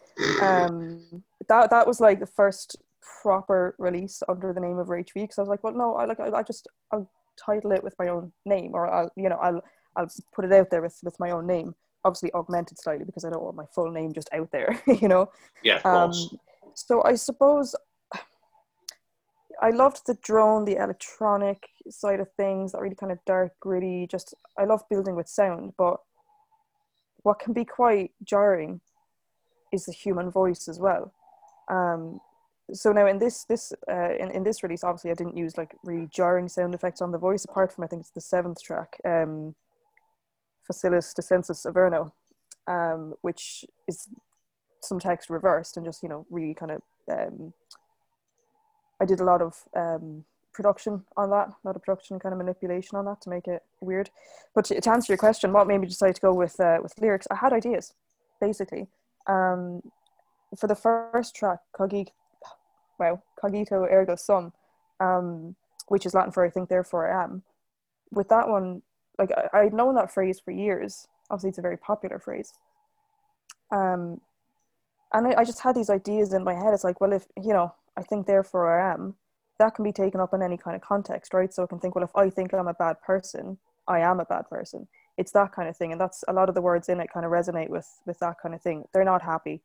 Um, 0.42 1.22
that 1.48 1.70
that 1.70 1.86
was 1.86 2.00
like 2.00 2.20
the 2.20 2.26
first 2.26 2.76
proper 3.22 3.74
release 3.78 4.22
under 4.28 4.52
the 4.52 4.60
name 4.60 4.78
of 4.78 4.88
Rage 4.88 5.12
V, 5.14 5.20
because 5.22 5.38
I 5.38 5.42
was 5.42 5.48
like, 5.48 5.62
well, 5.62 5.74
no, 5.74 5.94
I 5.94 6.04
like, 6.06 6.20
I, 6.20 6.30
I 6.30 6.42
just, 6.42 6.68
I'll 6.90 7.08
title 7.44 7.72
it 7.72 7.82
with 7.84 7.94
my 7.98 8.08
own 8.08 8.32
name, 8.44 8.72
or 8.74 8.88
I'll, 8.88 9.10
you 9.16 9.28
know, 9.28 9.36
I'll, 9.36 9.62
I'll 9.96 10.10
put 10.34 10.44
it 10.44 10.52
out 10.52 10.70
there 10.70 10.82
with 10.82 10.98
with 11.02 11.18
my 11.20 11.30
own 11.30 11.46
name 11.46 11.74
obviously 12.04 12.32
augmented 12.34 12.78
slightly 12.78 13.04
because 13.04 13.24
I 13.24 13.30
don't 13.30 13.42
want 13.42 13.56
my 13.56 13.66
full 13.66 13.90
name 13.90 14.12
just 14.12 14.28
out 14.32 14.50
there, 14.50 14.80
you 15.00 15.08
know. 15.08 15.30
Yeah, 15.62 15.76
of 15.76 15.86
Um, 15.86 16.10
course. 16.10 16.34
so 16.74 17.02
I 17.04 17.14
suppose 17.14 17.74
I 19.60 19.70
loved 19.70 20.06
the 20.06 20.14
drone, 20.14 20.64
the 20.64 20.76
electronic 20.82 21.68
side 21.88 22.20
of 22.20 22.28
things, 22.32 22.72
that 22.72 22.80
really 22.80 22.96
kind 22.96 23.12
of 23.12 23.24
dark, 23.24 23.52
gritty. 23.60 24.06
Just 24.08 24.34
I 24.58 24.64
love 24.64 24.82
building 24.88 25.14
with 25.14 25.28
sound, 25.28 25.74
but 25.78 26.00
what 27.22 27.38
can 27.38 27.52
be 27.52 27.64
quite 27.64 28.10
jarring 28.24 28.80
is 29.72 29.84
the 29.86 29.92
human 29.92 30.30
voice 30.30 30.66
as 30.68 30.80
well. 30.80 31.12
Um, 31.68 32.20
so 32.72 32.92
now 32.92 33.06
in 33.06 33.18
this 33.18 33.44
this 33.44 33.72
uh, 33.90 34.14
in, 34.18 34.30
in 34.30 34.42
this 34.42 34.62
release, 34.62 34.84
obviously 34.84 35.10
I 35.10 35.14
didn't 35.14 35.36
use 35.36 35.56
like 35.56 35.74
really 35.84 36.08
jarring 36.10 36.48
sound 36.48 36.74
effects 36.74 37.00
on 37.00 37.12
the 37.12 37.18
voice, 37.18 37.44
apart 37.44 37.72
from 37.72 37.84
I 37.84 37.86
think 37.86 38.00
it's 38.00 38.10
the 38.10 38.20
seventh 38.20 38.62
track. 38.62 38.98
Um, 39.04 39.54
Facilis 40.70 41.12
Descensus 41.14 41.66
Averno, 41.66 42.12
um, 42.66 43.14
which 43.22 43.64
is 43.88 44.08
some 44.80 44.98
text 44.98 45.30
reversed 45.30 45.76
and 45.76 45.86
just 45.86 46.02
you 46.02 46.08
know 46.08 46.26
really 46.30 46.54
kind 46.54 46.72
of 46.72 46.82
um, 47.10 47.52
I 49.00 49.04
did 49.04 49.20
a 49.20 49.24
lot 49.24 49.42
of 49.42 49.56
um, 49.76 50.24
production 50.52 51.04
on 51.16 51.30
that, 51.30 51.48
a 51.48 51.56
lot 51.64 51.76
of 51.76 51.82
production 51.82 52.18
kind 52.18 52.32
of 52.32 52.38
manipulation 52.38 52.96
on 52.96 53.04
that 53.06 53.20
to 53.22 53.30
make 53.30 53.48
it 53.48 53.62
weird. 53.80 54.10
But 54.54 54.66
to, 54.66 54.80
to 54.80 54.90
answer 54.90 55.12
your 55.12 55.18
question, 55.18 55.52
what 55.52 55.66
made 55.66 55.78
me 55.78 55.88
decide 55.88 56.14
to 56.14 56.20
go 56.20 56.32
with 56.32 56.58
uh, 56.60 56.78
with 56.82 56.94
lyrics? 57.00 57.26
I 57.30 57.36
had 57.36 57.52
ideas, 57.52 57.94
basically. 58.40 58.86
Um, 59.26 59.82
for 60.58 60.66
the 60.66 60.74
first 60.74 61.34
track, 61.34 61.60
Cogito, 61.72 62.12
wow, 63.02 63.22
Cogito 63.40 63.84
ergo 63.90 64.16
sum, 64.16 64.52
um, 65.00 65.56
which 65.88 66.06
is 66.06 66.14
Latin 66.14 66.32
for 66.32 66.44
I 66.44 66.50
think 66.50 66.68
therefore 66.68 67.10
I 67.10 67.24
am. 67.24 67.42
With 68.10 68.28
that 68.28 68.48
one, 68.48 68.82
like 69.18 69.30
I, 69.32 69.60
I'd 69.60 69.74
known 69.74 69.94
that 69.96 70.12
phrase 70.12 70.40
for 70.40 70.52
years. 70.52 71.08
Obviously, 71.30 71.50
it's 71.50 71.58
a 71.58 71.62
very 71.62 71.76
popular 71.76 72.18
phrase. 72.18 72.52
Um, 73.70 74.20
and 75.12 75.26
I, 75.28 75.40
I 75.40 75.44
just 75.44 75.60
had 75.60 75.74
these 75.74 75.90
ideas 75.90 76.32
in 76.32 76.44
my 76.44 76.54
head. 76.54 76.74
It's 76.74 76.84
like, 76.84 77.00
well, 77.00 77.12
if 77.12 77.26
you 77.36 77.52
know, 77.52 77.74
I 77.96 78.02
think 78.02 78.26
therefore 78.26 78.64
I 78.78 78.92
am. 78.92 79.14
That 79.58 79.74
can 79.74 79.84
be 79.84 79.92
taken 79.92 80.20
up 80.20 80.34
in 80.34 80.42
any 80.42 80.56
kind 80.56 80.74
of 80.74 80.82
context, 80.82 81.34
right? 81.34 81.52
So 81.52 81.62
I 81.62 81.66
can 81.66 81.78
think, 81.78 81.94
well, 81.94 82.04
if 82.04 82.16
I 82.16 82.30
think 82.30 82.52
I'm 82.52 82.66
a 82.68 82.74
bad 82.74 83.00
person, 83.02 83.58
I 83.86 84.00
am 84.00 84.18
a 84.18 84.24
bad 84.24 84.48
person. 84.48 84.88
It's 85.18 85.32
that 85.32 85.52
kind 85.52 85.68
of 85.68 85.76
thing, 85.76 85.92
and 85.92 86.00
that's 86.00 86.24
a 86.26 86.32
lot 86.32 86.48
of 86.48 86.54
the 86.54 86.62
words 86.62 86.88
in 86.88 87.00
it 87.00 87.12
kind 87.12 87.26
of 87.26 87.32
resonate 87.32 87.68
with 87.68 87.88
with 88.06 88.18
that 88.20 88.36
kind 88.42 88.54
of 88.54 88.62
thing. 88.62 88.84
They're 88.92 89.04
not 89.04 89.22
happy, 89.22 89.60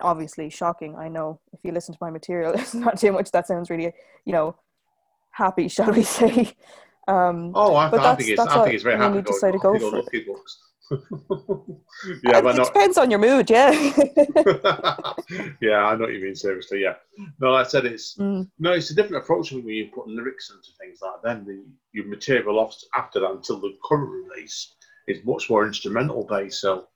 obviously 0.00 0.50
shocking. 0.50 0.96
I 0.96 1.08
know 1.08 1.40
if 1.52 1.60
you 1.62 1.72
listen 1.72 1.94
to 1.94 1.98
my 2.00 2.10
material, 2.10 2.52
it's 2.56 2.74
not 2.74 2.98
too 2.98 3.12
much. 3.12 3.30
That 3.32 3.46
sounds 3.46 3.70
really, 3.70 3.92
you 4.24 4.32
know, 4.32 4.56
happy, 5.30 5.68
shall 5.68 5.92
we 5.92 6.02
say? 6.18 6.52
Um, 7.08 7.52
Oh, 7.54 7.74
I, 7.74 7.86
I 8.12 8.14
think 8.16 8.30
it's. 8.30 8.40
I 8.40 8.62
think 8.62 8.74
it's 8.74 8.84
very 8.84 8.96
happy 8.98 9.16
to 9.16 9.22
decide 9.22 9.52
to 9.52 9.58
go 9.58 9.78
for 9.78 9.98
it. 9.98 10.26
yeah, 12.24 12.38
it 12.38 12.42
but 12.44 12.56
not. 12.56 12.66
depends 12.66 12.98
on 12.98 13.10
your 13.10 13.20
mood, 13.20 13.48
yeah. 13.48 13.70
yeah, 15.60 15.84
I 15.86 15.94
know 15.94 16.04
what 16.06 16.12
you 16.12 16.20
mean. 16.22 16.34
Seriously, 16.34 16.82
yeah. 16.82 16.94
No, 17.40 17.52
like 17.52 17.66
I 17.66 17.68
said 17.68 17.84
it's 17.86 18.16
Mm. 18.18 18.48
no, 18.58 18.72
it's 18.72 18.90
a 18.90 18.94
different 18.94 19.22
approach 19.22 19.52
when 19.52 19.66
you 19.68 19.88
put 19.94 20.08
lyrics 20.08 20.50
into 20.50 20.68
things 20.80 20.98
like 21.00 21.22
then 21.22 21.44
the 21.44 21.64
your 21.92 22.06
material 22.06 22.58
off 22.58 22.76
after 22.96 23.20
that 23.20 23.30
until 23.30 23.60
the 23.60 23.76
current 23.88 24.10
release 24.10 24.74
is 25.06 25.24
much 25.24 25.48
more 25.48 25.64
instrumental 25.66 26.26
based. 26.28 26.60
So, 26.60 26.86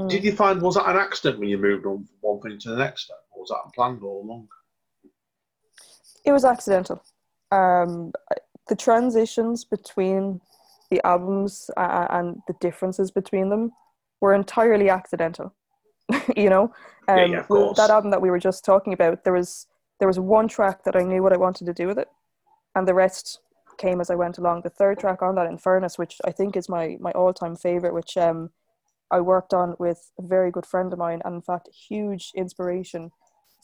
Mm. 0.00 0.08
did 0.08 0.24
you 0.24 0.32
find 0.32 0.62
was 0.62 0.76
that 0.76 0.88
an 0.88 0.96
accident 0.96 1.38
when 1.38 1.48
you 1.48 1.58
moved 1.58 1.84
on 1.84 2.04
from 2.04 2.16
one 2.20 2.40
thing 2.40 2.58
to 2.58 2.70
the 2.70 2.76
next, 2.76 3.08
then, 3.08 3.16
or 3.32 3.42
was 3.42 3.50
that 3.50 3.74
planned 3.74 4.02
all 4.02 4.24
along? 4.24 4.48
It 6.24 6.32
was 6.32 6.44
accidental. 6.44 7.02
Um, 7.50 8.12
the 8.68 8.76
transitions 8.76 9.64
between 9.64 10.40
the 10.90 11.04
albums 11.06 11.70
uh, 11.76 12.06
and 12.10 12.40
the 12.46 12.54
differences 12.60 13.10
between 13.10 13.48
them 13.48 13.72
were 14.20 14.34
entirely 14.34 14.88
accidental. 14.88 15.54
you 16.36 16.48
know, 16.48 16.72
um, 17.08 17.32
Yeah, 17.32 17.44
yeah, 17.50 17.72
that 17.76 17.90
album 17.90 18.10
that 18.10 18.22
we 18.22 18.30
were 18.30 18.38
just 18.38 18.64
talking 18.64 18.92
about, 18.92 19.24
there 19.24 19.32
was 19.32 19.66
there 19.98 20.08
was 20.08 20.18
one 20.18 20.48
track 20.48 20.84
that 20.84 20.96
I 20.96 21.02
knew 21.02 21.22
what 21.22 21.32
I 21.32 21.36
wanted 21.36 21.66
to 21.66 21.72
do 21.74 21.86
with 21.86 21.98
it, 21.98 22.08
and 22.74 22.88
the 22.88 22.94
rest 22.94 23.40
came 23.78 24.00
as 24.00 24.10
I 24.10 24.14
went 24.14 24.38
along. 24.38 24.62
The 24.62 24.70
third 24.70 24.98
track 24.98 25.22
on 25.22 25.34
that, 25.36 25.46
In 25.46 25.58
Furnace, 25.58 25.98
which 25.98 26.20
I 26.24 26.30
think 26.30 26.56
is 26.56 26.68
my 26.68 26.96
my 27.00 27.12
all 27.12 27.32
time 27.32 27.56
favorite, 27.56 27.94
which 27.94 28.16
um, 28.16 28.50
I 29.12 29.20
worked 29.20 29.52
on 29.52 29.76
with 29.78 30.10
a 30.18 30.22
very 30.22 30.50
good 30.50 30.64
friend 30.64 30.92
of 30.92 30.98
mine, 30.98 31.20
and 31.24 31.34
in 31.34 31.42
fact, 31.42 31.68
huge 31.68 32.32
inspiration 32.34 33.12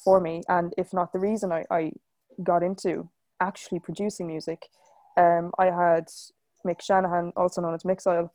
for 0.04 0.20
me, 0.20 0.42
and 0.48 0.74
if 0.76 0.92
not 0.92 1.12
the 1.12 1.18
reason 1.18 1.50
I, 1.50 1.64
I 1.70 1.92
got 2.42 2.62
into 2.62 3.08
actually 3.40 3.80
producing 3.80 4.26
music. 4.26 4.66
Um, 5.16 5.52
I 5.58 5.66
had 5.66 6.08
Mick 6.66 6.82
Shanahan, 6.82 7.32
also 7.34 7.62
known 7.62 7.74
as 7.74 7.82
Mixile. 7.82 8.30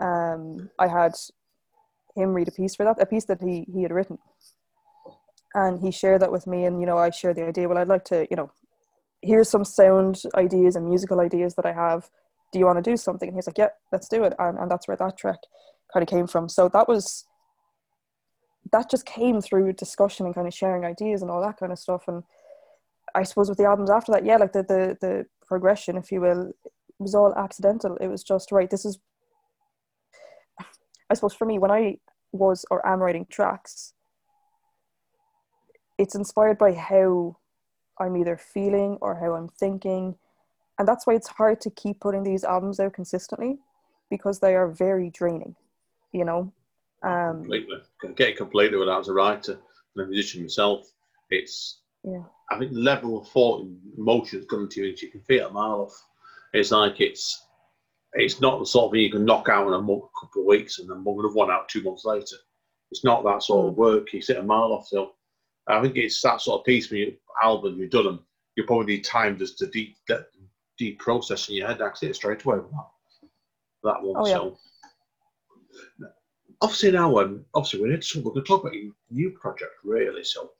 Um, 0.00 0.70
I 0.78 0.86
had 0.86 1.12
him 2.16 2.32
read 2.32 2.48
a 2.48 2.52
piece 2.52 2.76
for 2.76 2.84
that, 2.84 3.02
a 3.02 3.06
piece 3.06 3.24
that 3.26 3.42
he, 3.42 3.66
he 3.72 3.82
had 3.82 3.92
written. 3.92 4.18
And 5.54 5.80
he 5.80 5.90
shared 5.90 6.22
that 6.22 6.32
with 6.32 6.46
me, 6.46 6.64
and 6.64 6.80
you 6.80 6.86
know, 6.86 6.98
I 6.98 7.10
shared 7.10 7.36
the 7.36 7.46
idea. 7.46 7.68
Well, 7.68 7.78
I'd 7.78 7.88
like 7.88 8.04
to, 8.06 8.26
you 8.30 8.36
know, 8.36 8.50
here's 9.22 9.48
some 9.48 9.64
sound 9.64 10.22
ideas 10.36 10.76
and 10.76 10.88
musical 10.88 11.20
ideas 11.20 11.54
that 11.56 11.66
I 11.66 11.72
have. 11.72 12.10
Do 12.52 12.60
you 12.60 12.66
want 12.66 12.82
to 12.82 12.90
do 12.90 12.96
something? 12.96 13.28
And 13.28 13.36
he's 13.36 13.46
like, 13.48 13.58
Yeah, 13.58 13.70
let's 13.92 14.08
do 14.08 14.22
it. 14.24 14.34
And, 14.38 14.58
and 14.58 14.70
that's 14.70 14.86
where 14.86 14.96
that 14.96 15.18
track 15.18 15.40
kind 15.94 16.02
of 16.02 16.08
came 16.08 16.26
from. 16.26 16.48
So 16.48 16.68
that 16.68 16.88
was 16.88 17.24
that 18.72 18.90
just 18.90 19.06
came 19.06 19.40
through 19.40 19.72
discussion 19.74 20.26
and 20.26 20.34
kind 20.34 20.46
of 20.46 20.54
sharing 20.54 20.84
ideas 20.84 21.22
and 21.22 21.30
all 21.30 21.40
that 21.40 21.58
kind 21.58 21.72
of 21.72 21.78
stuff. 21.78 22.04
And 22.08 22.22
I 23.14 23.22
suppose 23.22 23.48
with 23.48 23.58
the 23.58 23.64
albums 23.64 23.90
after 23.90 24.12
that, 24.12 24.26
yeah, 24.26 24.36
like 24.36 24.52
the 24.52 24.62
the 24.62 24.98
the 25.00 25.26
progression, 25.46 25.96
if 25.96 26.10
you 26.12 26.20
will, 26.20 26.52
was 26.98 27.14
all 27.14 27.34
accidental. 27.36 27.96
It 27.96 28.08
was 28.08 28.22
just 28.22 28.52
right. 28.52 28.68
This 28.68 28.84
is, 28.84 28.98
I 31.10 31.14
suppose, 31.14 31.34
for 31.34 31.46
me 31.46 31.58
when 31.58 31.70
I 31.70 31.98
was 32.32 32.66
or 32.70 32.86
am 32.86 33.00
writing 33.00 33.26
tracks, 33.30 33.94
it's 35.98 36.16
inspired 36.16 36.58
by 36.58 36.72
how 36.72 37.36
I'm 38.00 38.16
either 38.16 38.36
feeling 38.36 38.98
or 39.00 39.14
how 39.14 39.34
I'm 39.34 39.48
thinking. 39.48 40.16
And 40.78 40.88
that's 40.88 41.06
why 41.06 41.14
it's 41.14 41.28
hard 41.28 41.60
to 41.62 41.70
keep 41.70 42.00
putting 42.00 42.24
these 42.24 42.42
albums 42.42 42.80
out 42.80 42.94
consistently 42.94 43.58
because 44.10 44.40
they 44.40 44.54
are 44.54 44.68
very 44.68 45.10
draining, 45.10 45.54
you 46.14 46.24
know? 46.24 46.50
Um, 47.02 47.40
completely. 47.40 47.76
Get 48.16 48.28
it 48.30 48.36
completely 48.38 48.78
without 48.78 49.00
as 49.00 49.08
a 49.08 49.12
writer 49.12 49.58
and 49.94 50.04
a 50.04 50.08
musician 50.08 50.42
myself. 50.42 50.90
It's 51.28 51.80
Yeah. 52.02 52.22
I 52.50 52.58
think 52.58 52.72
the 52.72 52.80
level 52.80 53.20
of 53.20 53.28
thought 53.28 53.62
and 53.62 53.78
emotions 53.98 54.46
coming 54.48 54.68
to 54.68 54.80
you, 54.82 54.88
and 54.90 55.02
you 55.02 55.10
can 55.10 55.20
feel 55.22 55.46
it 55.46 55.50
a 55.50 55.52
mile 55.52 55.82
off. 55.82 56.06
It's 56.52 56.70
like 56.70 57.00
it's 57.00 57.46
it's 58.12 58.40
not 58.40 58.60
the 58.60 58.66
sort 58.66 58.86
of 58.86 58.92
thing 58.92 59.00
you 59.00 59.10
can 59.10 59.24
knock 59.24 59.48
out 59.48 59.66
in 59.66 59.74
a 59.74 59.80
month, 59.80 60.04
couple 60.18 60.42
of 60.42 60.46
weeks 60.46 60.78
and 60.78 60.88
then 60.88 61.02
mug 61.02 61.18
another 61.18 61.34
one 61.34 61.50
out 61.50 61.68
two 61.68 61.82
months 61.82 62.04
later. 62.04 62.36
It's 62.92 63.02
not 63.02 63.24
that 63.24 63.42
sort 63.42 63.68
of 63.68 63.76
work. 63.76 64.12
You 64.12 64.22
sit 64.22 64.36
a 64.36 64.42
mile 64.42 64.72
off. 64.72 64.86
So 64.86 65.14
I 65.66 65.82
think 65.82 65.96
it's 65.96 66.22
that 66.22 66.40
sort 66.40 66.60
of 66.60 66.64
piece 66.64 66.90
when 66.90 67.00
you 67.00 67.16
album 67.42 67.78
you've 67.78 67.90
done 67.90 68.04
them. 68.04 68.24
You 68.54 68.64
probably 68.64 68.94
need 68.94 69.04
time 69.04 69.36
just 69.36 69.58
to 69.58 69.66
deep 69.66 69.96
deep 70.78 70.98
process 71.00 71.48
in 71.48 71.56
your 71.56 71.66
head. 71.66 71.82
Actually, 71.82 72.10
it 72.10 72.16
straight 72.16 72.44
away 72.44 72.58
that 72.58 72.88
that 73.82 74.02
one. 74.02 74.16
Oh, 74.16 74.26
yeah. 74.26 74.34
So 74.34 74.58
obviously 76.60 76.92
now, 76.92 77.18
um, 77.18 77.44
obviously 77.54 77.82
we 77.82 77.88
need 77.88 78.02
to 78.02 78.18
we're 78.18 78.32
going 78.32 78.44
to 78.44 78.48
talk 78.48 78.62
about 78.62 78.74
your 78.74 78.92
new 79.10 79.30
project 79.30 79.72
really. 79.82 80.24
So 80.24 80.52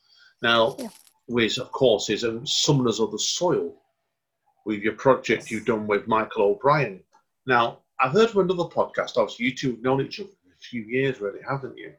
now, 0.42 0.76
Yeah. 0.78 0.88
with 1.28 1.58
of 1.58 1.70
course 1.72 2.10
is 2.10 2.24
um, 2.24 2.40
Summoners 2.44 3.00
of 3.02 3.10
the 3.12 3.18
Soil 3.18 3.74
with 4.66 4.80
your 4.80 4.94
project 4.94 5.50
you've 5.50 5.66
done 5.66 5.86
with 5.86 6.06
Michael 6.08 6.44
O'Brien. 6.44 7.02
Now 7.46 7.78
I've 8.00 8.12
heard 8.12 8.30
from 8.30 8.42
another 8.42 8.68
podcast. 8.68 9.16
Obviously, 9.16 9.46
you 9.46 9.54
two 9.54 9.70
have 9.72 9.82
known 9.82 10.00
each 10.00 10.20
other 10.20 10.28
for 10.30 10.52
a 10.52 10.58
few 10.60 10.82
years, 10.82 11.20
really, 11.20 11.40
haven't 11.48 11.76
you? 11.78 11.92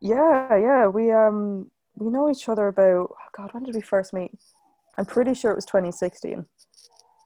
Yeah, 0.00 0.56
yeah. 0.56 0.86
We 0.88 1.10
um 1.12 1.70
we 1.96 2.10
know 2.10 2.30
each 2.30 2.48
other 2.48 2.68
about 2.68 3.10
oh 3.12 3.16
God, 3.36 3.52
when 3.52 3.64
did 3.64 3.74
we 3.74 3.80
first 3.80 4.12
meet? 4.12 4.32
I'm 4.98 5.06
pretty 5.06 5.34
sure 5.34 5.50
it 5.52 5.56
was 5.56 5.64
2016. 5.66 6.44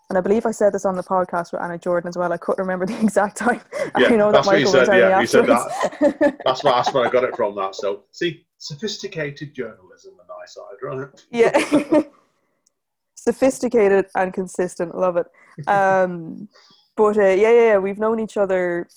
And 0.09 0.17
I 0.17 0.21
believe 0.21 0.47
I 0.47 0.53
said 0.53 0.73
this 0.73 0.85
on 0.85 0.95
the 0.95 1.03
podcast 1.03 1.53
with 1.53 1.61
Anna 1.61 1.79
Jordan 1.79 2.09
as 2.09 2.17
well. 2.17 2.33
I 2.33 2.37
couldn't 2.37 2.63
remember 2.63 2.87
the 2.93 3.01
exact 3.01 3.37
time. 3.37 3.61
Yeah, 3.99 4.07
I 4.07 4.17
know 4.17 4.31
that's 4.31 4.47
that 4.47 4.53
Michael 4.53 4.73
was 4.73 4.73
said, 4.73 4.85
telling 4.87 5.01
yeah, 5.01 5.17
me 5.17 5.23
you 5.23 5.27
said 5.27 5.51
afterwards. 5.51 6.37
That's 6.45 6.65
why 6.65 6.71
that's 6.73 6.93
where 6.93 7.07
I 7.07 7.11
got 7.11 7.25
it 7.25 7.37
from. 7.37 7.57
That 7.57 7.75
so 7.75 8.05
see, 8.13 8.47
sophisticated 8.59 9.55
journalism 9.55 10.15
on 10.21 10.27
my 10.29 10.47
side, 10.47 10.77
right? 10.83 11.25
yeah. 11.31 12.03
Sophisticated 13.15 14.07
and 14.15 14.33
consistent. 14.33 14.97
Love 14.97 15.17
it. 15.17 15.27
Um, 15.67 16.49
but 16.97 17.19
uh, 17.19 17.23
yeah, 17.23 17.51
yeah, 17.51 17.67
yeah, 17.69 17.79
we've 17.79 17.99
known 17.99 18.21
each 18.21 18.37
other, 18.37 18.89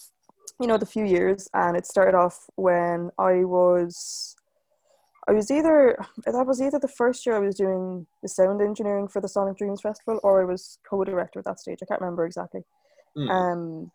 you 0.59 0.67
know, 0.67 0.77
the 0.77 0.85
few 0.85 1.03
years, 1.03 1.49
and 1.53 1.75
it 1.75 1.85
started 1.85 2.15
off 2.15 2.45
when 2.55 3.09
I 3.17 3.43
was, 3.43 4.35
I 5.29 5.31
was 5.31 5.51
either 5.51 5.95
that 6.25 6.47
was 6.47 6.59
either 6.59 6.79
the 6.79 6.87
first 6.87 7.23
year 7.23 7.35
I 7.35 7.39
was 7.39 7.55
doing 7.55 8.07
the 8.23 8.29
sound 8.29 8.61
engineering 8.63 9.07
for 9.07 9.21
the 9.21 9.27
Sonic 9.27 9.57
Dreams 9.57 9.81
Festival, 9.81 10.19
or 10.23 10.41
I 10.41 10.45
was 10.45 10.79
co-director 10.89 11.37
at 11.37 11.45
that 11.45 11.59
stage. 11.59 11.79
I 11.83 11.85
can't 11.85 12.01
remember 12.01 12.25
exactly. 12.25 12.61
Mm. 13.15 13.29
Um, 13.29 13.91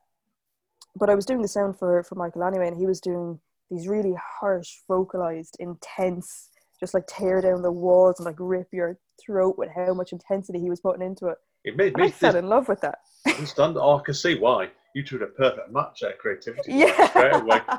but 0.94 1.11
I 1.11 1.16
was 1.16 1.27
doing 1.27 1.42
the 1.42 1.49
sound 1.49 1.77
for 1.77 2.05
for 2.05 2.14
Michael 2.14 2.44
anyway, 2.44 2.68
and 2.68 2.77
he 2.77 2.87
was 2.87 3.01
doing 3.01 3.40
these 3.68 3.88
really 3.88 4.14
harsh, 4.40 4.77
vocalized, 4.87 5.57
intense, 5.59 6.51
just 6.79 6.94
like 6.94 7.05
tear 7.09 7.40
down 7.40 7.62
the 7.62 7.73
walls 7.73 8.20
and 8.20 8.27
like 8.27 8.37
rip 8.38 8.68
your 8.73 8.97
throat 9.20 9.59
with 9.59 9.70
how 9.75 9.92
much 9.92 10.12
intensity 10.12 10.61
he 10.61 10.70
was 10.70 10.81
putting 10.81 11.03
into 11.03 11.27
it. 11.27 11.38
It 11.64 11.77
made 11.77 11.94
And 11.94 12.03
I 12.03 12.07
me 12.07 12.12
fell 12.12 12.37
in 12.37 12.47
love 12.47 12.68
with 12.68 12.81
that. 12.83 12.99
understand. 13.27 13.77
Oh, 13.77 13.99
I 13.99 14.03
can 14.05 14.14
see 14.14 14.38
why 14.38 14.70
you 14.94 15.02
two 15.02 15.18
are 15.20 15.24
a 15.24 15.28
perfect 15.28 15.70
match. 15.72 16.02
Creativity 16.18 16.72
Yeah. 16.72 17.09
straight 17.09 17.35
away. 17.35 17.61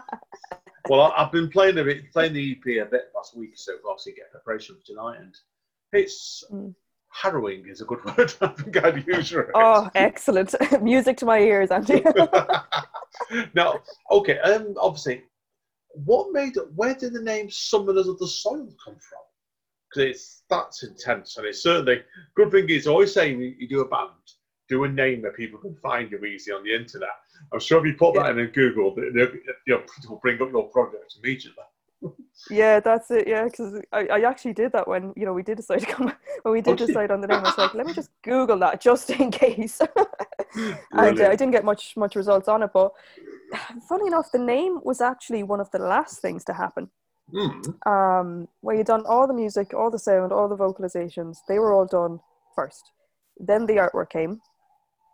Well, 0.88 1.12
I've 1.17 1.32
been 1.32 1.49
playing 1.49 1.80
a 1.80 1.84
bit, 1.84 2.12
playing 2.13 2.34
the 2.34 2.51
EP 2.51 2.86
a 2.86 2.88
bit 2.88 3.06
last 3.15 3.36
week, 3.36 3.54
so 3.56 3.73
obviously 3.89 4.12
get 4.13 4.30
preparation 4.30 4.75
for 4.75 4.86
tonight, 4.86 5.17
and 5.19 5.36
it's 5.93 6.43
Mm. 6.51 6.75
harrowing 7.12 7.67
is 7.67 7.82
a 7.82 7.86
good 7.86 8.06
word. 8.17 8.32
I 8.39 8.47
think 8.49 8.78
I'd 8.86 9.08
use 9.08 9.32
it. 9.34 9.47
Oh, 9.56 9.89
excellent. 9.95 10.54
Music 10.84 11.17
to 11.17 11.25
my 11.25 11.39
ears, 11.39 11.71
Andy. 11.71 12.04
now, 13.56 13.82
okay, 14.12 14.38
um, 14.39 14.75
obviously, 14.80 15.23
what 15.89 16.32
made 16.32 16.56
where 16.75 16.93
did 16.93 17.13
the 17.13 17.21
name 17.21 17.47
Summoners 17.47 18.08
of 18.08 18.19
the 18.19 18.28
Soil 18.28 18.67
come 18.84 18.97
from? 18.99 19.23
Because 19.89 20.04
it's 20.12 20.43
that's 20.51 20.84
intense, 20.84 21.38
and 21.38 21.47
it's 21.47 21.63
certainly 21.63 22.04
good 22.36 22.51
thing 22.51 22.69
is 22.69 22.86
always 22.86 23.12
saying 23.12 23.41
you 23.58 23.67
do 23.67 23.82
a 23.82 23.88
band, 23.88 24.12
do 24.67 24.84
a 24.84 24.89
name 24.89 25.21
that 25.21 25.36
people 25.36 25.60
can 25.60 25.75
find 25.75 26.12
you 26.12 26.23
easy 26.25 26.51
on 26.51 26.63
the 26.63 26.73
internet. 26.73 27.10
I'm 27.54 27.60
sure 27.60 27.80
if 27.80 27.86
you 27.86 27.97
put 27.97 28.15
that 28.15 28.32
in 28.32 28.39
in 28.39 28.47
Google, 28.51 28.93
the, 28.95 29.01
the, 29.13 29.39
you 29.67 29.75
know, 29.75 29.82
it 29.82 30.10
will 30.10 30.17
bring 30.17 30.41
up 30.41 30.51
your 30.51 30.67
project 30.69 31.15
immediately. 31.21 31.63
yeah, 32.49 32.80
that's 32.80 33.10
it. 33.12 33.28
Yeah, 33.28 33.45
because 33.45 33.82
I, 33.91 34.08
I 34.08 34.30
actually 34.30 34.54
did 34.54 34.71
that 34.73 34.88
when 34.88 35.13
you 35.15 35.25
know 35.25 35.34
we 35.34 35.43
did 35.43 35.58
decide 35.58 35.80
to 35.82 35.86
come 35.86 36.13
when 36.43 36.51
we 36.51 36.60
Oh, 36.60 36.62
did 36.62 36.78
did 36.78 36.88
decide 36.88 37.12
on 37.12 37.21
the 37.21 37.28
name. 37.28 37.39
I 37.39 37.43
was 37.43 37.58
like, 37.58 37.73
let 37.73 37.86
me 37.86 37.93
just 37.93 38.10
Google 38.23 38.58
that 38.60 38.82
just 38.82 39.10
in 39.10 39.32
case. 39.45 39.82
and 40.91 41.19
uh, 41.19 41.28
I 41.28 41.36
didn't 41.36 41.51
get 41.51 41.65
much 41.65 41.95
much 41.97 42.15
results 42.15 42.47
on 42.47 42.63
it, 42.63 42.71
but 42.73 42.91
funny 43.88 44.08
enough, 44.08 44.32
the 44.32 44.39
name 44.39 44.80
was 44.84 45.01
actually 45.01 45.43
one 45.43 45.60
of 45.60 45.71
the 45.71 45.80
last 45.80 46.19
things 46.21 46.43
to 46.45 46.54
happen. 46.54 46.89
Mm. 47.34 47.88
um, 47.88 48.47
where 48.62 48.75
you 48.75 48.84
done 48.84 49.04
all 49.08 49.25
the 49.25 49.34
music, 49.34 49.73
all 49.73 49.89
the 49.89 49.97
sound, 49.97 50.32
all 50.32 50.47
the 50.47 50.56
vocalizations. 50.56 51.38
They 51.47 51.58
were 51.58 51.73
all 51.73 51.88
done 51.88 52.19
first. 52.56 52.91
Then 53.39 53.65
the 53.65 53.78
artwork 53.78 54.12
came. 54.12 54.41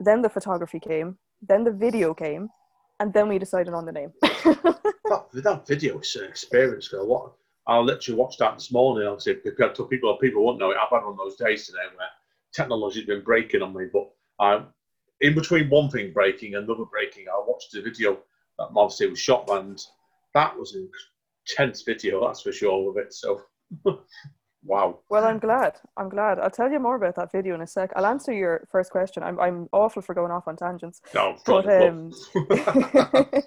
Then 0.01 0.21
the 0.21 0.29
photography 0.29 0.79
came. 0.79 1.17
Then 1.41 1.63
the 1.63 1.71
video 1.71 2.13
came, 2.13 2.49
and 2.99 3.13
then 3.13 3.29
we 3.29 3.37
decided 3.37 3.73
on 3.73 3.85
the 3.85 3.91
name. 3.91 4.11
that, 4.21 5.25
that 5.33 5.67
video 5.67 5.99
is 5.99 6.15
an 6.15 6.25
experience, 6.25 6.87
girl. 6.87 7.07
What 7.07 7.33
I 7.67 7.77
literally 7.77 8.19
watched 8.19 8.39
that 8.39 8.55
this 8.55 8.71
morning. 8.71 9.07
Obviously, 9.07 9.37
because 9.43 9.77
to 9.77 9.85
people 9.85 10.17
people 10.17 10.43
won't 10.43 10.59
know 10.59 10.71
it. 10.71 10.77
I've 10.77 10.89
had 10.89 11.05
one 11.05 11.13
of 11.13 11.17
those 11.17 11.35
days 11.35 11.67
today 11.67 11.85
where 11.95 12.07
technology's 12.53 13.05
been 13.05 13.23
breaking 13.23 13.61
on 13.61 13.75
me. 13.75 13.85
But 13.93 14.09
um, 14.43 14.67
in 15.21 15.35
between 15.35 15.69
one 15.69 15.89
thing 15.89 16.11
breaking 16.11 16.55
and 16.55 16.65
another 16.65 16.85
breaking, 16.85 17.27
I 17.27 17.43
watched 17.45 17.71
the 17.71 17.81
video 17.81 18.17
that 18.57 18.69
obviously 18.75 19.07
was 19.07 19.19
shot, 19.19 19.49
and 19.49 19.79
that 20.33 20.57
was 20.57 20.73
an 20.73 20.89
intense 21.47 21.83
video. 21.83 22.25
That's 22.25 22.41
for 22.41 22.51
sure 22.51 22.89
of 22.89 22.97
it. 22.97 23.13
So, 23.13 23.43
wow. 24.63 24.99
well, 25.09 25.25
I'm 25.25 25.39
glad. 25.39 25.73
I'm 25.97 26.09
glad. 26.09 26.39
I'll 26.39 26.49
tell 26.49 26.71
you 26.71 26.79
more 26.79 26.95
about 26.95 27.15
that 27.15 27.31
video 27.31 27.55
in 27.55 27.61
a 27.61 27.67
sec. 27.67 27.91
I'll 27.95 28.05
answer 28.05 28.33
your 28.33 28.67
first 28.71 28.91
question. 28.91 29.23
I'm 29.23 29.39
I'm 29.39 29.69
awful 29.71 30.01
for 30.01 30.13
going 30.13 30.31
off 30.31 30.47
on 30.47 30.55
tangents. 30.55 31.01
No, 31.13 31.37
But, 31.45 31.67
um, 31.69 32.11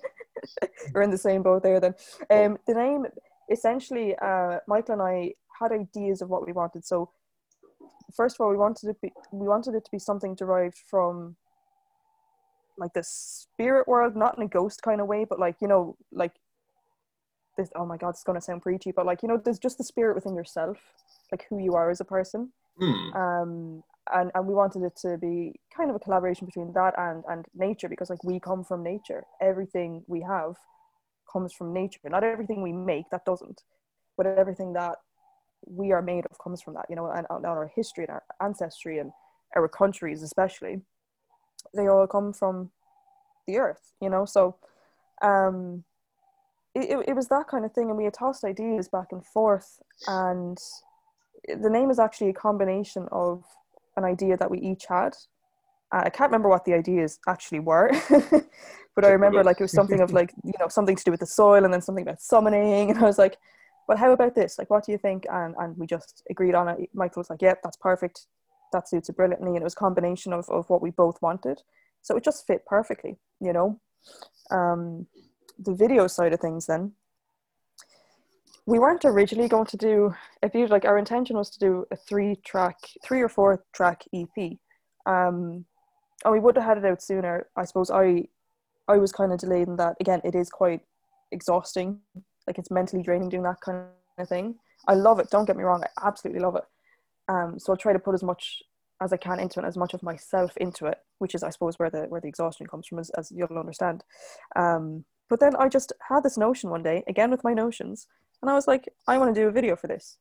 We're 0.93 1.03
in 1.03 1.11
the 1.11 1.19
same 1.19 1.43
boat 1.43 1.63
there 1.63 1.81
then. 1.81 1.95
Um, 2.31 2.59
the 2.67 2.75
name, 2.75 3.07
essentially, 3.51 4.15
uh, 4.17 4.59
Michael 4.67 4.95
and 4.95 5.03
I 5.03 5.35
had 5.61 5.73
ideas 5.73 6.21
of 6.21 6.29
what 6.29 6.47
we 6.47 6.53
wanted. 6.53 6.85
So, 6.85 7.11
first 8.15 8.37
of 8.37 8.41
all, 8.45 8.51
we 8.51 8.57
wanted 8.57 8.91
it 8.91 9.01
be, 9.01 9.13
we 9.33 9.49
wanted 9.49 9.75
it 9.75 9.85
to 9.85 9.91
be 9.91 9.99
something 9.99 10.35
derived 10.35 10.77
from 10.77 11.37
like 12.77 12.93
the 12.93 13.05
spirit 13.05 13.87
world, 13.87 14.17
not 14.17 14.37
in 14.37 14.45
a 14.45 14.49
ghost 14.49 14.83
kind 14.83 15.01
of 15.01 15.07
way, 15.07 15.25
but 15.25 15.39
like 15.39 15.57
you 15.61 15.69
know, 15.69 15.97
like 16.13 16.33
this. 17.57 17.71
Oh 17.77 17.87
my 17.87 17.97
God, 17.97 18.11
it's 18.11 18.25
gonna 18.25 18.41
sound 18.41 18.63
preachy, 18.63 18.93
but 18.93 19.07
like 19.07 19.23
you 19.23 19.29
know, 19.29 19.41
there's 19.43 19.59
just 19.59 19.79
the 19.79 19.85
spirit 19.85 20.15
within 20.15 20.35
yourself, 20.35 20.79
like 21.33 21.47
who 21.49 21.59
you 21.59 21.75
are 21.75 21.91
as 21.91 22.01
a 22.01 22.05
person 22.05 22.53
Hmm. 22.79 23.11
um 23.15 23.83
and 24.13 24.31
and 24.35 24.47
we 24.47 24.55
wanted 24.55 24.83
it 24.83 24.97
to 24.97 25.17
be 25.19 25.55
kind 25.75 25.91
of 25.91 25.97
a 25.97 26.01
collaboration 26.01 26.47
between 26.47 26.73
that 26.73 26.93
and 26.99 27.23
and 27.29 27.47
nature 27.55 27.89
because 27.89 28.11
like 28.11 28.23
we 28.25 28.41
come 28.41 28.65
from 28.65 28.83
nature 28.83 29.25
everything 29.41 30.03
we 30.07 30.21
have 30.21 30.57
comes 31.33 31.53
from 31.53 31.73
nature 31.73 32.01
not 32.05 32.25
everything 32.25 32.63
we 32.63 32.73
make 32.73 33.09
that 33.11 33.25
doesn't 33.25 33.63
but 34.17 34.27
everything 34.27 34.73
that 34.73 34.97
we 35.67 35.93
are 35.93 36.03
made 36.03 36.25
of 36.31 36.39
comes 36.43 36.61
from 36.61 36.75
that 36.75 36.87
you 36.91 36.97
know 36.97 37.11
and, 37.11 37.27
and 37.31 37.47
our 37.47 37.71
history 37.75 38.05
and 38.05 38.13
our 38.13 38.23
ancestry 38.43 38.99
and 38.99 39.13
our 39.57 39.69
countries 39.69 40.23
especially 40.23 40.81
they 41.75 41.87
all 41.87 42.07
come 42.07 42.33
from 42.33 42.71
the 43.47 43.57
earth 43.57 43.93
you 44.01 44.11
know 44.11 44.25
so 44.25 44.57
um 45.23 45.85
it, 46.75 47.05
it, 47.09 47.15
was 47.15 47.29
that 47.29 47.47
kind 47.49 47.65
of 47.65 47.73
thing 47.73 47.89
and 47.89 47.97
we 47.97 48.05
had 48.05 48.15
tossed 48.15 48.45
ideas 48.45 48.89
back 48.89 49.09
and 49.13 49.25
forth 49.25 49.81
and 50.09 50.59
the 51.49 51.71
name 51.71 51.91
is 51.91 51.99
actually 51.99 52.31
a 52.31 52.35
combination 52.35 53.07
of 53.13 53.45
an 53.97 54.05
idea 54.05 54.37
that 54.37 54.51
we 54.51 54.59
each 54.59 54.87
had. 54.89 55.15
Uh, 55.93 56.03
I 56.05 56.11
can't 56.11 56.31
remember 56.31 56.49
what 56.49 56.65
the 56.65 56.75
ideas 56.75 57.19
actually 57.29 57.61
were, 57.61 57.91
but 58.95 59.05
I 59.05 59.09
remember 59.09 59.45
like 59.45 59.61
it 59.61 59.65
was 59.65 59.73
something 59.73 60.01
of 60.01 60.13
like 60.13 60.33
you 60.43 60.53
know 60.59 60.69
something 60.69 60.97
to 60.97 61.05
do 61.05 61.11
with 61.11 61.21
the 61.21 61.27
soil, 61.27 61.65
and 61.65 61.73
then 61.73 61.83
something 61.83 62.03
about 62.03 62.21
summoning, 62.21 62.91
and 62.91 62.99
I 62.99 63.03
was 63.03 63.19
like, 63.19 63.37
"Well, 63.87 63.99
how 63.99 64.13
about 64.13 64.35
this? 64.35 64.59
Like, 64.59 64.71
what 64.71 64.85
do 64.85 64.93
you 64.93 64.99
think?" 64.99 65.27
And 65.31 65.55
and 65.59 65.77
we 65.77 65.87
just 65.87 66.23
agreed 66.31 66.55
on 66.55 66.69
it. 66.69 66.89
Michael 66.95 67.21
was 67.21 67.31
like, 67.31 67.43
"Yep, 67.43 67.61
that's 67.63 67.77
perfect. 67.77 68.27
That 68.73 68.89
suits 68.89 69.09
it 69.09 69.17
brilliantly," 69.17 69.51
and 69.51 69.59
it 69.59 69.65
was 69.65 69.75
a 69.75 69.77
combination 69.77 70.33
of 70.33 70.49
of 70.49 70.69
what 70.71 70.83
we 70.83 70.91
both 70.91 71.21
wanted, 71.23 71.63
so 72.03 72.17
it 72.17 72.25
just 72.25 72.47
fit 72.47 72.65
perfectly, 72.67 73.19
you 73.41 73.53
know. 73.53 73.79
Um, 74.51 75.07
the 75.59 75.75
video 75.75 76.07
side 76.07 76.33
of 76.33 76.41
things, 76.41 76.67
then 76.67 76.93
we 78.67 78.79
weren't 78.79 79.05
originally 79.05 79.49
going 79.49 79.67
to 79.67 79.77
do 79.77 80.15
if 80.43 80.55
you 80.55 80.67
like 80.67 80.85
our 80.85 80.99
intention 80.99 81.37
was 81.37 81.51
to 81.51 81.59
do 81.59 81.87
a 81.91 81.97
three 81.97 82.37
track 82.47 82.77
three 83.05 83.21
or 83.21 83.29
four 83.29 83.63
track 83.75 84.03
ep 84.15 84.57
um 85.05 85.67
and 86.25 86.33
we 86.33 86.41
would 86.41 86.57
have 86.57 86.65
had 86.65 86.79
it 86.79 86.85
out 86.87 87.03
sooner 87.03 87.47
i 87.57 87.65
suppose 87.67 87.91
i 87.91 88.25
i 88.89 88.97
was 88.97 89.13
kind 89.13 89.35
of 89.35 89.39
delayed 89.39 89.69
in 89.69 89.77
that 89.77 89.95
again 90.01 90.19
it 90.25 90.35
is 90.35 90.49
quite 90.49 90.81
exhausting 91.31 92.01
like 92.47 92.57
it's 92.57 92.71
mentally 92.71 93.03
draining 93.03 93.29
doing 93.29 93.43
that 93.43 93.61
kind 93.61 93.85
of 94.17 94.29
thing 94.31 94.55
I 94.87 94.95
love 94.95 95.19
it. 95.19 95.31
Don't 95.31 95.47
get 95.47 95.57
me 95.57 95.65
wrong. 95.65 95.83
I 95.83 96.09
absolutely 96.09 96.43
love 96.43 96.57
it. 96.57 96.65
Um, 97.29 97.59
so 97.59 97.73
I'll 97.73 97.77
try 97.77 97.93
to 97.93 97.99
put 97.99 98.15
as 98.15 98.23
much 98.23 98.63
as 99.01 99.13
I 99.13 99.17
can 99.17 99.41
into 99.41 99.61
it, 99.61 99.65
as 99.65 99.77
much 99.77 99.95
of 99.95 100.03
myself 100.03 100.57
into 100.59 100.87
it, 100.87 100.99
which 101.19 101.35
is, 101.35 101.43
I 101.43 101.51
suppose, 101.51 101.79
where 101.79 101.91
the 101.91 102.03
where 102.03 102.21
the 102.21 102.29
exhaustion 102.29 102.67
comes 102.67 102.87
from, 102.87 102.99
as, 102.99 103.11
as 103.11 103.33
you'll 103.35 103.59
understand. 103.59 104.05
Um, 104.57 105.05
but 105.29 105.41
then 105.41 105.57
I 105.57 105.69
just 105.69 105.93
had 106.09 106.23
this 106.23 106.37
notion 106.37 106.71
one 106.71 106.83
day, 106.83 107.03
again 107.09 107.31
with 107.31 107.45
my 107.45 107.55
notions, 107.55 108.07
and 108.43 108.51
I 108.51 108.55
was 108.55 108.67
like, 108.67 108.89
I 109.09 109.19
want 109.19 109.35
to 109.35 109.41
do 109.41 109.49
a 109.49 109.53
video 109.53 109.77
for 109.77 109.87
this. 109.87 110.19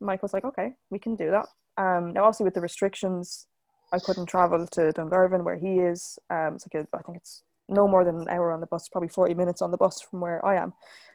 Mike 0.00 0.22
was 0.22 0.32
like, 0.32 0.44
okay, 0.44 0.74
we 0.90 0.98
can 0.98 1.16
do 1.16 1.30
that. 1.30 1.46
Um, 1.76 2.12
now, 2.12 2.24
obviously, 2.24 2.44
with 2.44 2.54
the 2.54 2.60
restrictions, 2.60 3.46
I 3.92 3.98
couldn't 3.98 4.26
travel 4.26 4.66
to 4.66 4.92
Dungarvan 4.92 5.44
where 5.44 5.58
he 5.58 5.78
is. 5.78 6.18
Um, 6.28 6.54
it's 6.54 6.66
like 6.72 6.84
a, 6.84 6.96
I 6.96 7.02
think 7.02 7.18
it's 7.18 7.42
no 7.68 7.88
more 7.88 8.04
than 8.04 8.20
an 8.20 8.28
hour 8.28 8.52
on 8.52 8.60
the 8.60 8.66
bus, 8.66 8.88
probably 8.88 9.08
40 9.08 9.34
minutes 9.34 9.62
on 9.62 9.70
the 9.70 9.76
bus 9.76 10.00
from 10.00 10.20
where 10.20 10.44
I 10.44 10.56
am. 10.56 10.74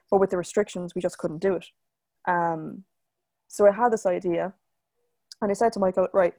But 0.09 0.19
with 0.19 0.29
the 0.29 0.37
restrictions, 0.37 0.95
we 0.95 1.01
just 1.01 1.17
couldn't 1.17 1.39
do 1.41 1.55
it. 1.55 1.65
Um, 2.27 2.83
so 3.47 3.67
I 3.67 3.71
had 3.71 3.91
this 3.91 4.05
idea, 4.05 4.53
and 5.41 5.51
I 5.51 5.53
said 5.53 5.73
to 5.73 5.79
Michael, 5.79 6.07
right, 6.13 6.33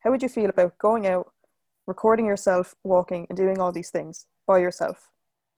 how 0.00 0.10
would 0.10 0.22
you 0.22 0.28
feel 0.28 0.50
about 0.50 0.78
going 0.78 1.06
out, 1.06 1.32
recording 1.86 2.26
yourself 2.26 2.74
walking 2.84 3.26
and 3.28 3.36
doing 3.36 3.58
all 3.58 3.72
these 3.72 3.90
things 3.90 4.26
by 4.46 4.58
yourself? 4.58 5.10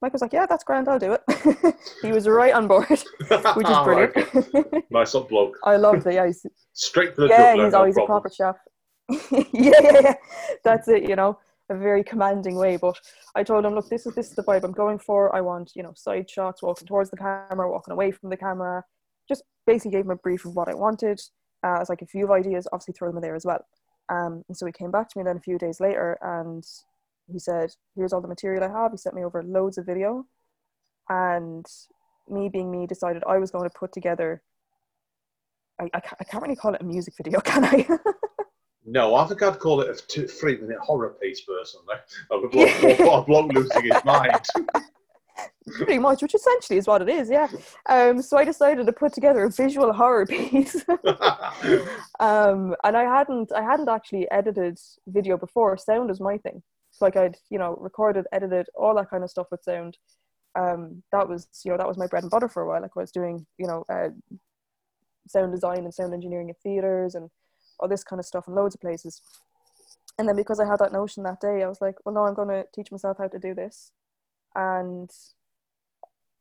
Mike 0.03 0.13
was 0.13 0.21
like, 0.21 0.33
yeah, 0.33 0.47
that's 0.47 0.65
grand, 0.65 0.89
I'll 0.89 0.99
do 0.99 1.17
it. 1.17 1.77
he 2.03 2.11
was 2.11 2.27
right 2.27 2.53
on 2.53 2.67
board, 2.67 2.89
which 2.89 3.01
is 3.01 3.79
brilliant. 3.85 4.91
Nice 4.91 5.15
up 5.15 5.29
bloke. 5.29 5.57
I 5.63 5.77
love 5.77 6.03
the 6.03 6.25
he's, 6.27 6.45
Straight 6.73 7.15
for 7.15 7.23
the 7.23 7.29
yeah, 7.29 7.55
he's 7.55 7.73
no 7.73 7.79
always 7.79 7.97
a 7.97 8.05
proper 8.05 8.29
chef. 8.29 8.57
yeah, 9.09 9.45
yeah, 9.53 10.01
yeah. 10.03 10.15
That's 10.65 10.89
it, 10.89 11.09
you 11.09 11.15
know, 11.15 11.39
a 11.71 11.79
very 11.79 12.03
commanding 12.03 12.57
way. 12.57 12.77
But 12.77 12.99
I 13.37 13.45
told 13.45 13.65
him, 13.65 13.77
look, 13.77 13.89
this 13.89 14.05
is 14.05 14.15
this 14.17 14.31
is 14.31 14.35
the 14.35 14.43
vibe 14.43 14.65
I'm 14.65 14.73
going 14.73 14.99
for. 14.99 15.35
I 15.35 15.41
want, 15.41 15.71
you 15.77 15.85
know, 15.85 15.93
side 15.95 16.29
shots, 16.29 16.63
walking 16.63 16.89
towards 16.89 17.11
the 17.11 17.17
camera, 17.17 17.71
walking 17.71 17.93
away 17.93 18.11
from 18.11 18.31
the 18.31 18.37
camera. 18.37 18.83
Just 19.29 19.45
basically 19.69 19.93
gave 19.93 20.05
him 20.05 20.11
a 20.11 20.17
brief 20.17 20.45
of 20.45 20.57
what 20.57 20.69
I 20.69 20.75
wanted. 20.75 21.21
Uh, 21.65 21.77
I 21.77 21.79
was 21.79 21.89
like, 21.89 22.03
if 22.03 22.13
you 22.13 22.23
have 22.23 22.33
ideas, 22.33 22.67
obviously 22.73 22.95
throw 22.95 23.09
them 23.09 23.19
in 23.19 23.23
there 23.23 23.37
as 23.37 23.47
well. 23.47 23.65
Um, 24.09 24.43
and 24.49 24.57
so 24.57 24.67
he 24.67 24.73
came 24.73 24.91
back 24.91 25.09
to 25.11 25.19
me 25.19 25.25
then 25.25 25.37
a 25.37 25.41
few 25.41 25.59
days 25.59 25.79
later 25.79 26.19
and 26.23 26.65
he 27.31 27.39
said, 27.39 27.73
here's 27.97 28.13
all 28.13 28.21
the 28.21 28.29
material 28.29 28.65
I 28.65 28.69
have. 28.69 28.93
He 28.93 28.99
sent 28.99 29.15
me 29.15 29.25
over 29.25 29.43
loads 29.43 29.79
of 29.79 29.87
video. 29.87 30.27
And 31.09 31.67
me 32.29 32.49
being 32.49 32.71
me 32.71 32.87
decided 32.87 33.23
I 33.27 33.39
was 33.39 33.51
going 33.51 33.69
to 33.69 33.79
put 33.79 33.93
together 33.93 34.43
I, 35.81 35.89
I, 35.95 36.01
ca- 36.01 36.17
I 36.21 36.25
can't 36.25 36.43
really 36.43 36.57
call 36.57 36.75
it 36.75 36.81
a 36.81 36.85
music 36.85 37.15
video, 37.17 37.41
can 37.45 37.65
I? 37.65 37.87
No, 38.85 39.15
I 39.15 39.27
think 39.27 39.43
I'd 39.43 39.59
call 39.59 39.81
it 39.81 39.89
a 39.89 40.07
two, 40.07 40.27
three 40.27 40.57
minute 40.57 40.79
horror 40.79 41.17
piece 41.21 41.43
personally. 41.43 41.97
Of 42.31 42.45
a 42.45 42.49
bloke, 42.49 42.83
a 42.83 43.23
bloke 43.23 43.53
losing 43.53 43.85
his 43.85 44.05
mind. 44.05 44.47
Pretty 45.77 45.99
much, 45.99 46.21
which 46.23 46.35
essentially 46.35 46.79
is 46.79 46.87
what 46.87 47.03
it 47.03 47.09
is, 47.09 47.31
yeah. 47.31 47.49
Um, 47.89 48.21
so 48.21 48.37
I 48.37 48.45
decided 48.45 48.85
to 48.85 48.93
put 48.93 49.13
together 49.13 49.45
a 49.45 49.51
visual 49.51 49.93
horror 49.93 50.27
piece. 50.27 50.85
um, 52.21 52.75
and 52.85 52.97
I 52.97 53.05
hadn't, 53.05 53.53
I 53.53 53.63
hadn't 53.63 53.89
actually 53.89 54.31
edited 54.31 54.79
video 55.07 55.39
before. 55.39 55.77
Sound 55.77 56.11
is 56.11 56.21
my 56.21 56.37
thing. 56.39 56.63
Like 57.03 57.17
I'd, 57.17 57.37
you 57.51 57.59
know, 57.59 57.77
recorded, 57.81 58.27
edited, 58.33 58.67
all 58.75 58.95
that 58.95 59.11
kind 59.11 59.25
of 59.25 59.31
stuff 59.31 59.49
with 59.51 59.63
sound. 59.63 59.99
Um, 60.55 61.03
that 61.13 61.29
was, 61.29 61.49
you 61.65 61.71
know, 61.71 61.79
that 61.79 61.89
was 61.89 61.99
my 61.99 62.07
bread 62.07 62.23
and 62.23 62.31
butter 62.31 62.49
for 62.49 62.63
a 62.63 62.69
while. 62.69 62.83
Like 62.83 62.93
I 62.97 63.01
was 63.01 63.13
doing, 63.13 63.47
you 63.59 63.67
know, 63.67 63.85
uh, 63.89 64.09
sound 65.29 65.53
design 65.53 65.79
and 65.79 65.95
sound 65.95 66.15
engineering 66.15 66.51
at 66.51 66.61
theaters 66.63 67.15
and 67.15 67.31
all 67.81 67.89
this 67.89 68.05
kind 68.05 68.21
of 68.21 68.27
stuff 68.27 68.49
in 68.49 68.55
loads 68.55 68.75
of 68.75 68.81
places. 68.81 69.21
And 70.19 70.29
then 70.29 70.37
because 70.37 70.61
I 70.61 70.67
had 70.67 70.79
that 70.81 70.93
notion 70.93 71.23
that 71.23 71.41
day, 71.41 71.63
I 71.63 71.69
was 71.69 71.81
like, 71.81 71.97
well, 72.05 72.15
no, 72.15 72.25
I'm 72.25 72.35
going 72.35 72.49
to 72.49 72.65
teach 72.75 72.93
myself 72.93 73.17
how 73.19 73.29
to 73.29 73.39
do 73.39 73.55
this. 73.55 73.93
And 74.55 75.11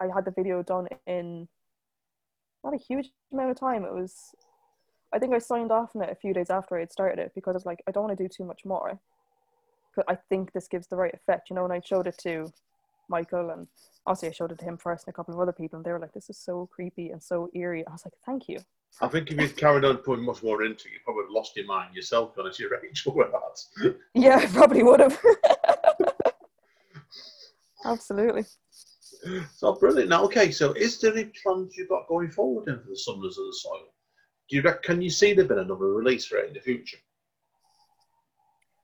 I 0.02 0.08
had 0.14 0.26
the 0.26 0.34
video 0.36 0.62
done 0.62 0.88
in 1.08 1.48
not 2.64 2.74
a 2.74 2.78
huge 2.78 3.10
amount 3.32 3.52
of 3.52 3.60
time. 3.60 3.86
It 3.86 3.94
was, 3.94 4.36
I 5.14 5.20
think 5.20 5.34
I 5.34 5.40
signed 5.40 5.72
off 5.72 5.92
on 5.96 6.04
it 6.04 6.12
a 6.12 6.16
few 6.16 6.34
days 6.34 6.50
after 6.50 6.76
I 6.76 6.82
had 6.82 6.92
started 6.92 7.20
it 7.20 7.32
because 7.34 7.52
I 7.52 7.58
was 7.58 7.66
like, 7.66 7.82
I 7.88 7.92
don't 7.92 8.04
want 8.04 8.18
to 8.18 8.24
do 8.24 8.30
too 8.30 8.44
much 8.44 8.66
more. 8.66 9.00
But 9.96 10.06
I 10.08 10.16
think 10.16 10.52
this 10.52 10.68
gives 10.68 10.88
the 10.88 10.96
right 10.96 11.14
effect, 11.14 11.50
you 11.50 11.56
know. 11.56 11.64
And 11.64 11.74
I 11.74 11.82
showed 11.84 12.08
it 12.08 12.18
to 12.20 12.52
Michael, 13.10 13.52
and 13.52 13.68
also 14.06 14.28
I 14.28 14.32
showed 14.32 14.52
it 14.52 14.60
to 14.60 14.66
him 14.66 14.78
first 14.78 15.06
and 15.06 15.14
a 15.14 15.16
couple 15.16 15.34
of 15.34 15.40
other 15.40 15.52
people, 15.52 15.78
and 15.78 15.86
they 15.86 15.92
were 15.92 16.00
like, 16.00 16.14
"This 16.14 16.30
is 16.30 16.38
so 16.38 16.68
creepy 16.68 17.10
and 17.10 17.22
so 17.22 17.50
eerie." 17.54 17.86
I 17.86 17.92
was 17.92 18.06
like, 18.06 18.14
"Thank 18.26 18.48
you." 18.48 18.60
I 19.00 19.08
think 19.08 19.32
if 19.32 19.40
you'd 19.40 19.56
carried 19.56 19.86
on 19.86 19.98
putting 19.98 20.26
much 20.26 20.44
more 20.44 20.64
into 20.64 20.88
it, 20.88 20.94
you 20.94 21.00
probably 21.04 21.24
would 21.24 21.30
have 21.30 21.36
lost 21.36 21.56
your 21.56 21.66
mind 21.66 21.96
yourself, 21.96 22.38
honest, 22.38 22.60
your 22.60 22.76
age 22.76 23.06
with 23.06 23.16
that. 23.32 23.96
Yeah, 24.14 24.38
I 24.38 24.46
probably 24.48 24.84
would 24.84 25.00
have. 25.00 25.20
Absolutely. 27.86 28.46
So 29.56 29.76
brilliant. 29.76 30.10
Now, 30.10 30.24
okay, 30.26 30.52
so 30.52 30.74
is 30.74 31.00
there 31.00 31.14
any 31.14 31.32
plans 31.42 31.76
you've 31.78 31.90
got 31.90 32.08
going 32.08 32.32
forward 32.32 32.66
then 32.66 32.80
for 32.80 32.90
the 32.90 32.96
Summoners 32.96 33.38
of 33.38 33.46
the 33.46 33.58
Soil? 33.62 33.88
Do 34.50 34.56
you 34.56 34.62
reckon, 34.62 34.82
can 34.84 35.02
you 35.02 35.10
see 35.10 35.34
there 35.34 35.46
been 35.46 35.60
another 35.60 35.86
release 35.86 36.26
for 36.26 36.38
it 36.38 36.50
in 36.50 36.54
the 36.54 36.60
future? 36.60 36.98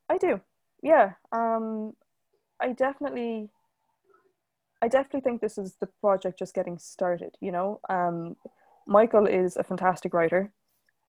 I 0.09 0.17
do. 0.17 0.39
Yeah. 0.81 1.13
Um, 1.31 1.93
I 2.61 2.73
definitely, 2.73 3.49
I 4.81 4.87
definitely 4.87 5.21
think 5.21 5.41
this 5.41 5.57
is 5.57 5.75
the 5.79 5.89
project 6.01 6.39
just 6.39 6.53
getting 6.53 6.77
started. 6.77 7.35
You 7.41 7.51
know, 7.51 7.79
um, 7.89 8.35
Michael 8.87 9.27
is 9.27 9.57
a 9.57 9.63
fantastic 9.63 10.13
writer, 10.13 10.51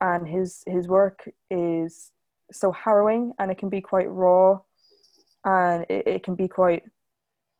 and 0.01 0.27
his 0.27 0.63
his 0.67 0.89
work 0.89 1.29
is 1.51 2.11
so 2.53 2.73
harrowing, 2.73 3.33
and 3.39 3.51
it 3.51 3.59
can 3.59 3.69
be 3.69 3.81
quite 3.81 4.11
raw, 4.11 4.61
and 5.45 5.85
it, 5.89 6.07
it 6.07 6.23
can 6.23 6.35
be 6.35 6.49
quite 6.49 6.85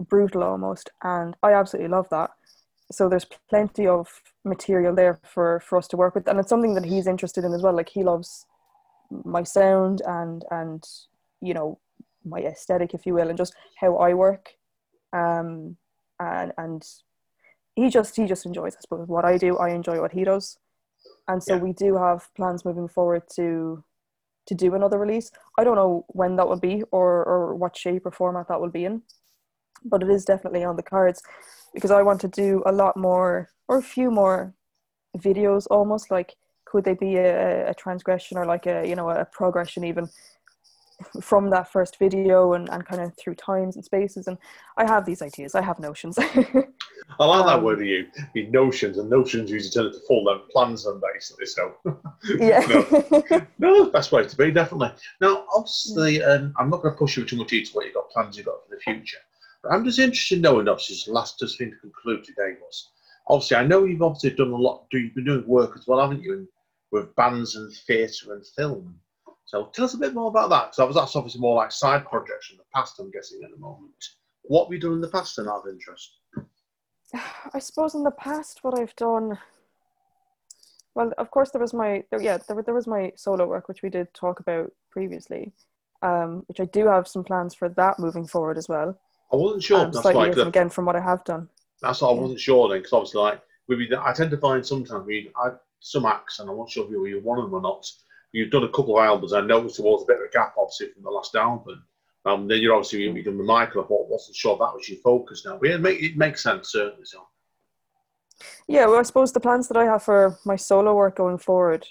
brutal 0.01 0.43
almost, 0.43 0.91
and 1.03 1.37
I 1.43 1.53
absolutely 1.53 1.91
love 1.91 2.09
that. 2.11 2.31
So 2.91 3.09
there's 3.09 3.27
plenty 3.51 3.87
of 3.87 4.09
material 4.45 4.95
there 4.95 5.19
for 5.23 5.61
for 5.61 5.79
us 5.79 5.89
to 5.89 5.97
work 5.97 6.15
with, 6.15 6.27
and 6.29 6.39
it's 6.39 6.49
something 6.49 6.75
that 6.75 6.85
he's 6.85 7.07
interested 7.07 7.45
in 7.45 7.53
as 7.53 7.63
well. 7.63 7.75
Like 7.77 7.91
he 7.91 8.03
loves 8.03 8.47
my 9.11 9.43
sound 9.43 10.03
and 10.07 10.45
and 10.51 10.85
you 11.41 11.55
know 11.55 11.79
my 12.25 12.41
aesthetic 12.41 12.95
if 12.95 13.07
you 13.07 13.15
will 13.15 13.29
and 13.29 13.39
just 13.39 13.55
how 13.81 13.97
i 13.97 14.15
work. 14.15 14.51
Um 15.13 15.77
and 16.21 16.53
and 16.59 16.85
he 17.75 17.89
just 17.89 18.17
he 18.17 18.27
just 18.27 18.47
enjoys 18.47 18.75
i 18.77 18.81
suppose 18.81 19.09
what 19.09 19.25
i 19.25 19.39
do. 19.39 19.57
I 19.57 19.71
enjoy 19.71 20.01
what 20.01 20.13
he 20.13 20.25
does. 20.25 20.59
And 21.29 21.43
so 21.43 21.55
Yeah. 21.55 21.63
we 21.63 21.73
do 21.73 21.97
have 21.97 22.29
plans 22.35 22.65
moving 22.65 22.89
forward 22.89 23.23
to 23.37 23.85
to 24.47 24.55
do 24.55 24.75
another 24.75 24.99
release. 24.99 25.31
I 25.59 25.65
don't 25.65 25.77
know 25.77 26.07
when 26.09 26.37
that 26.37 26.49
will 26.49 26.61
be 26.61 26.83
or 26.91 27.25
or 27.25 27.55
what 27.55 27.77
shape 27.77 28.07
or 28.07 28.11
format 28.13 28.49
that 28.49 28.61
will 28.61 28.71
be 28.71 28.85
in 28.85 29.03
but 29.85 30.03
it 30.03 30.11
is 30.11 30.25
definitely 30.25 30.65
on 30.65 30.77
the 30.77 30.83
cards 30.83 31.23
because 31.75 31.91
i 31.91 32.03
want 32.03 32.21
to 32.21 32.29
do 32.29 32.63
a 32.67 32.73
lot 32.73 32.97
more 32.97 33.51
or 33.69 33.79
a 33.79 33.83
few 33.83 34.11
more 34.11 34.55
videos 35.19 35.67
almost 35.71 36.11
like 36.11 36.35
could 36.65 36.85
they 36.85 36.95
be 36.95 37.17
a, 37.17 37.71
a 37.71 37.75
transgression 37.75 38.37
or 38.37 38.45
like 38.45 38.67
a 38.67 38.87
you 38.87 38.95
know 38.95 39.09
a 39.11 39.25
progression 39.25 39.85
even 39.85 40.09
from 41.21 41.51
that 41.51 41.71
first 41.71 41.99
video 41.99 42.55
and, 42.55 42.69
and 42.71 42.85
kind 42.85 43.01
of 43.01 43.15
through 43.17 43.35
times 43.35 43.77
and 43.77 43.85
spaces 43.85 44.27
and 44.27 44.37
i 44.77 44.85
have 44.85 45.07
these 45.07 45.23
ideas 45.23 45.55
i 45.55 45.61
have 45.61 45.79
notions 45.79 46.19
I 47.21 47.25
like 47.25 47.47
that 47.47 47.59
Um, 47.59 47.65
word 47.65 47.81
of 47.81 47.87
you, 47.87 48.07
your 48.35 48.49
notions, 48.51 48.99
and 48.99 49.09
notions 49.09 49.51
usually 49.51 49.71
turn 49.71 49.87
into 49.87 50.07
full 50.07 50.25
length 50.25 50.51
plans, 50.51 50.85
then 50.85 51.01
basically. 51.15 51.47
So, 51.47 51.75
yeah 52.39 52.61
no, 52.61 53.47
no, 53.59 53.91
best 53.91 54.13
way 54.13 54.27
to 54.27 54.37
be, 54.37 54.51
definitely. 54.51 54.93
Now, 55.21 55.45
obviously, 55.55 56.23
um, 56.23 56.55
I'm 56.59 56.71
not 56.71 56.83
going 56.83 56.95
to 56.95 56.99
push 56.99 57.17
you 57.17 57.25
too 57.25 57.37
much 57.37 57.53
into 57.53 57.73
what 57.73 57.87
you've 57.87 57.95
got 57.95 58.11
plans 58.11 58.37
you've 58.37 58.47
got 58.47 58.65
for 58.65 58.75
the 58.75 58.81
future, 58.81 59.19
but 59.63 59.73
I'm 59.73 59.85
just 59.85 59.99
interested 59.99 60.37
in 60.37 60.43
knowing, 60.43 60.69
obviously, 60.69 60.97
just 60.97 61.07
the 61.07 61.13
last 61.13 61.39
just 61.39 61.59
thing 61.59 61.71
to 61.71 61.77
conclude 61.79 62.25
today 62.25 62.55
was 62.61 62.91
obviously, 63.27 63.57
I 63.57 63.67
know 63.67 63.85
you've 63.85 64.03
obviously 64.03 64.31
done 64.31 64.53
a 64.53 64.57
lot, 64.57 64.85
do, 64.91 64.99
you've 64.99 65.15
been 65.15 65.25
doing 65.25 65.47
work 65.47 65.77
as 65.77 65.87
well, 65.87 66.01
haven't 66.01 66.23
you, 66.23 66.49
with 66.93 67.15
bands 67.17 67.57
and 67.57 67.73
theatre 67.87 68.33
and 68.35 68.47
film. 68.47 68.95
So, 69.49 69.71
tell 69.73 69.87
us 69.87 69.95
a 69.95 69.99
bit 69.99 70.13
more 70.13 70.29
about 70.29 70.51
that, 70.51 70.73
because 70.77 70.95
that's 70.95 71.17
obviously 71.17 71.41
more 71.41 71.57
like 71.57 71.73
side 71.73 72.05
projects 72.05 72.51
in 72.51 72.59
the 72.59 72.65
past, 72.75 72.99
I'm 73.01 73.11
guessing, 73.11 73.41
at 73.43 73.51
the 73.51 73.57
moment. 73.57 73.95
What 74.43 74.67
have 74.67 74.73
you 74.75 74.79
done 74.79 74.93
in 74.93 75.01
the 75.01 75.09
past, 75.09 75.39
and 75.39 75.49
out 75.49 75.63
of 75.67 75.73
interest? 75.73 76.19
i 77.55 77.59
suppose 77.59 77.95
in 77.95 78.03
the 78.05 78.11
past 78.11 78.59
what 78.63 78.79
i've 78.79 78.95
done 78.97 79.39
well 80.95 81.11
of 81.17 81.31
course 81.31 81.51
there 81.51 81.61
was 81.63 81.73
my 81.73 82.05
there, 82.11 82.21
yeah 82.21 82.37
there, 82.47 82.63
there 82.63 82.75
was 82.75 82.87
my 82.87 83.11
solo 83.17 83.47
work 83.47 83.67
which 83.67 83.81
we 83.81 83.89
did 83.89 84.13
talk 84.13 84.41
about 84.41 84.71
previously 84.91 85.51
um, 86.03 86.45
which 86.49 86.61
i 86.61 86.67
do 86.67 86.87
have 86.87 87.09
some 87.09 87.25
plans 87.25 87.55
for 87.55 87.71
that 87.71 87.99
moving 87.99 88.27
forward 88.27 88.59
as 88.59 88.69
well 88.69 88.99
I 89.33 89.37
wasn't 89.37 89.63
sure. 89.63 89.79
um, 89.79 89.91
that's 89.91 90.03
slightly 90.03 90.19
why, 90.19 90.27
different 90.27 90.53
'cause 90.53 90.61
again 90.61 90.69
from 90.69 90.85
what 90.85 90.97
i 90.97 91.01
have 91.01 91.25
done 91.25 91.49
That's 91.81 92.03
what 92.03 92.11
I 92.11 92.21
wasn't 92.21 92.41
sure 92.41 92.69
then, 92.69 92.81
because 92.81 92.93
obviously, 92.93 93.21
like, 93.23 93.41
you, 93.69 93.99
I 93.99 94.13
tend 94.13 94.31
to 94.33 94.37
find 94.37 94.67
sometimes 94.67 95.07
we 95.07 95.33
I 95.43 95.53
some 95.81 96.05
acts, 96.05 96.41
and 96.41 96.51
I'm 96.51 96.59
not 96.59 96.71
sure 96.71 96.85
if 96.85 96.91
you 96.91 97.01
were 97.01 97.21
one 97.21 97.39
of 97.39 97.45
them 97.45 97.55
or 97.55 97.61
not. 97.63 97.91
You've 98.33 98.51
done 98.51 98.65
a 98.65 98.69
couple 98.69 98.99
of 98.99 99.05
albums. 99.05 99.33
I 99.33 99.41
noticed 99.41 99.79
there 99.79 99.87
was 99.87 100.03
a 100.03 100.07
bit 100.07 100.17
of 100.19 100.23
a 100.29 100.31
gap, 100.33 100.55
obviously, 100.59 100.93
from 100.93 101.03
the 101.03 101.11
last 101.11 101.35
album. 101.35 101.85
Um, 102.27 102.47
then 102.47 102.61
you're 102.61 102.75
obviously 102.75 103.01
you've 103.03 103.25
done 103.25 103.39
with 103.39 103.47
Michael. 103.47 103.83
I 103.85 103.87
thought, 103.87 104.09
wasn't 104.09 104.37
sure 104.37 104.57
that 104.59 104.75
was 104.75 104.89
your 104.89 104.99
focus 104.99 105.45
now. 105.47 105.57
But 105.59 105.69
yeah, 105.71 105.75
it, 105.77 105.81
make, 105.81 106.03
it 106.03 106.17
makes 106.17 106.43
sense 106.43 106.73
certainly. 106.73 107.05
So 107.05 107.27
Yeah, 108.67 108.87
well, 108.87 108.99
I 108.99 109.03
suppose 109.03 109.33
the 109.33 109.41
plans 109.41 109.69
that 109.69 109.77
I 109.77 109.85
have 109.85 110.03
for 110.03 110.39
my 110.45 110.57
solo 110.57 110.95
work 110.95 111.17
going 111.17 111.39
forward 111.39 111.87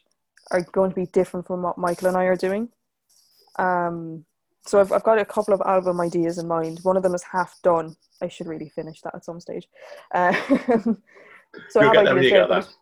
are 0.52 0.62
going 0.62 0.92
to 0.92 0.96
be 0.96 1.08
different 1.08 1.48
from 1.48 1.64
what 1.64 1.78
Michael 1.78 2.10
and 2.10 2.18
I 2.18 2.26
are 2.26 2.36
doing. 2.36 2.70
Um, 3.58 4.26
so 4.66 4.80
I've, 4.80 4.92
I've 4.92 5.04
got 5.04 5.18
a 5.18 5.26
couple 5.26 5.54
of 5.54 5.62
album 5.62 6.00
ideas 6.02 6.38
in 6.38 6.48
mind. 6.48 6.80
One 6.84 6.98
of 6.98 7.04
them 7.04 7.16
is 7.16 7.24
half 7.24 7.60
done. 7.64 7.96
I 8.22 8.28
should 8.28 8.48
really 8.48 8.70
finish 8.70 9.02
that 9.02 9.16
at 9.16 9.26
some 9.26 9.40
stage. 9.40 9.68
Uh, 10.14 10.34
so 11.70 11.80
I 11.80 11.84
you'll 11.84 11.84
have 11.84 11.94
get 11.94 12.04
there 12.04 12.16
when 12.16 12.18
ideas 12.18 12.24
you 12.26 12.30
there, 12.32 12.42
get 12.42 12.50
there. 12.50 12.62
but- 12.62 12.74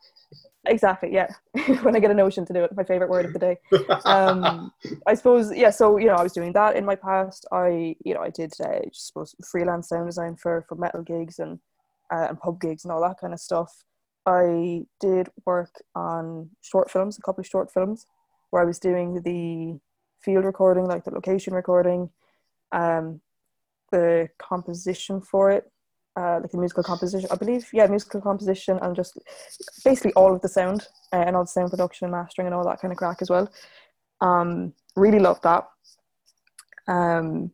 exactly 0.67 1.13
yeah. 1.13 1.27
When 1.83 1.95
i 1.95 1.99
get 1.99 2.11
a 2.11 2.15
notion 2.15 2.45
to 2.45 2.53
do 2.53 2.63
it 2.63 2.75
my 2.75 2.83
favorite 2.83 3.09
word 3.09 3.25
of 3.25 3.33
the 3.33 3.39
day. 3.39 3.57
Um 4.05 4.71
i 5.07 5.13
suppose 5.13 5.55
yeah 5.55 5.69
so 5.69 5.97
you 5.97 6.07
know 6.07 6.15
i 6.15 6.23
was 6.23 6.33
doing 6.33 6.53
that 6.53 6.75
in 6.75 6.85
my 6.85 6.95
past. 6.95 7.45
I 7.51 7.95
you 8.03 8.13
know 8.13 8.21
i 8.21 8.29
did 8.29 8.53
uh, 8.63 8.79
just 8.91 9.07
suppose 9.07 9.35
freelance 9.51 9.89
sound 9.89 10.07
design 10.07 10.35
for 10.35 10.65
for 10.67 10.75
metal 10.75 11.01
gigs 11.01 11.39
and 11.39 11.59
uh, 12.11 12.27
and 12.29 12.39
pub 12.39 12.61
gigs 12.61 12.85
and 12.85 12.91
all 12.91 13.01
that 13.01 13.19
kind 13.19 13.33
of 13.33 13.39
stuff. 13.39 13.83
I 14.27 14.83
did 14.99 15.29
work 15.45 15.73
on 15.95 16.49
short 16.61 16.89
films 16.89 17.17
a 17.17 17.21
couple 17.21 17.41
of 17.41 17.47
short 17.47 17.71
films 17.71 18.05
where 18.49 18.61
i 18.61 18.65
was 18.65 18.79
doing 18.79 19.21
the 19.21 19.79
field 20.21 20.45
recording 20.45 20.85
like 20.85 21.03
the 21.03 21.11
location 21.11 21.53
recording 21.53 22.09
um 22.71 23.21
the 23.91 24.27
composition 24.39 25.21
for 25.21 25.51
it 25.51 25.71
uh, 26.15 26.39
like 26.41 26.51
the 26.51 26.57
musical 26.57 26.83
composition, 26.83 27.29
I 27.31 27.35
believe. 27.35 27.69
Yeah, 27.73 27.87
musical 27.87 28.21
composition 28.21 28.79
and 28.81 28.95
just 28.95 29.17
basically 29.83 30.13
all 30.13 30.33
of 30.33 30.41
the 30.41 30.49
sound 30.49 30.87
uh, 31.11 31.23
and 31.25 31.35
all 31.35 31.43
the 31.43 31.47
sound 31.47 31.71
production 31.71 32.05
and 32.05 32.11
mastering 32.11 32.47
and 32.47 32.55
all 32.55 32.65
that 32.65 32.79
kind 32.79 32.91
of 32.91 32.97
crack 32.97 33.21
as 33.21 33.29
well. 33.29 33.51
Um, 34.21 34.73
really 34.95 35.19
loved 35.19 35.43
that. 35.43 35.67
Um, 36.87 37.51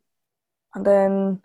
and 0.76 0.86
then, 0.86 1.42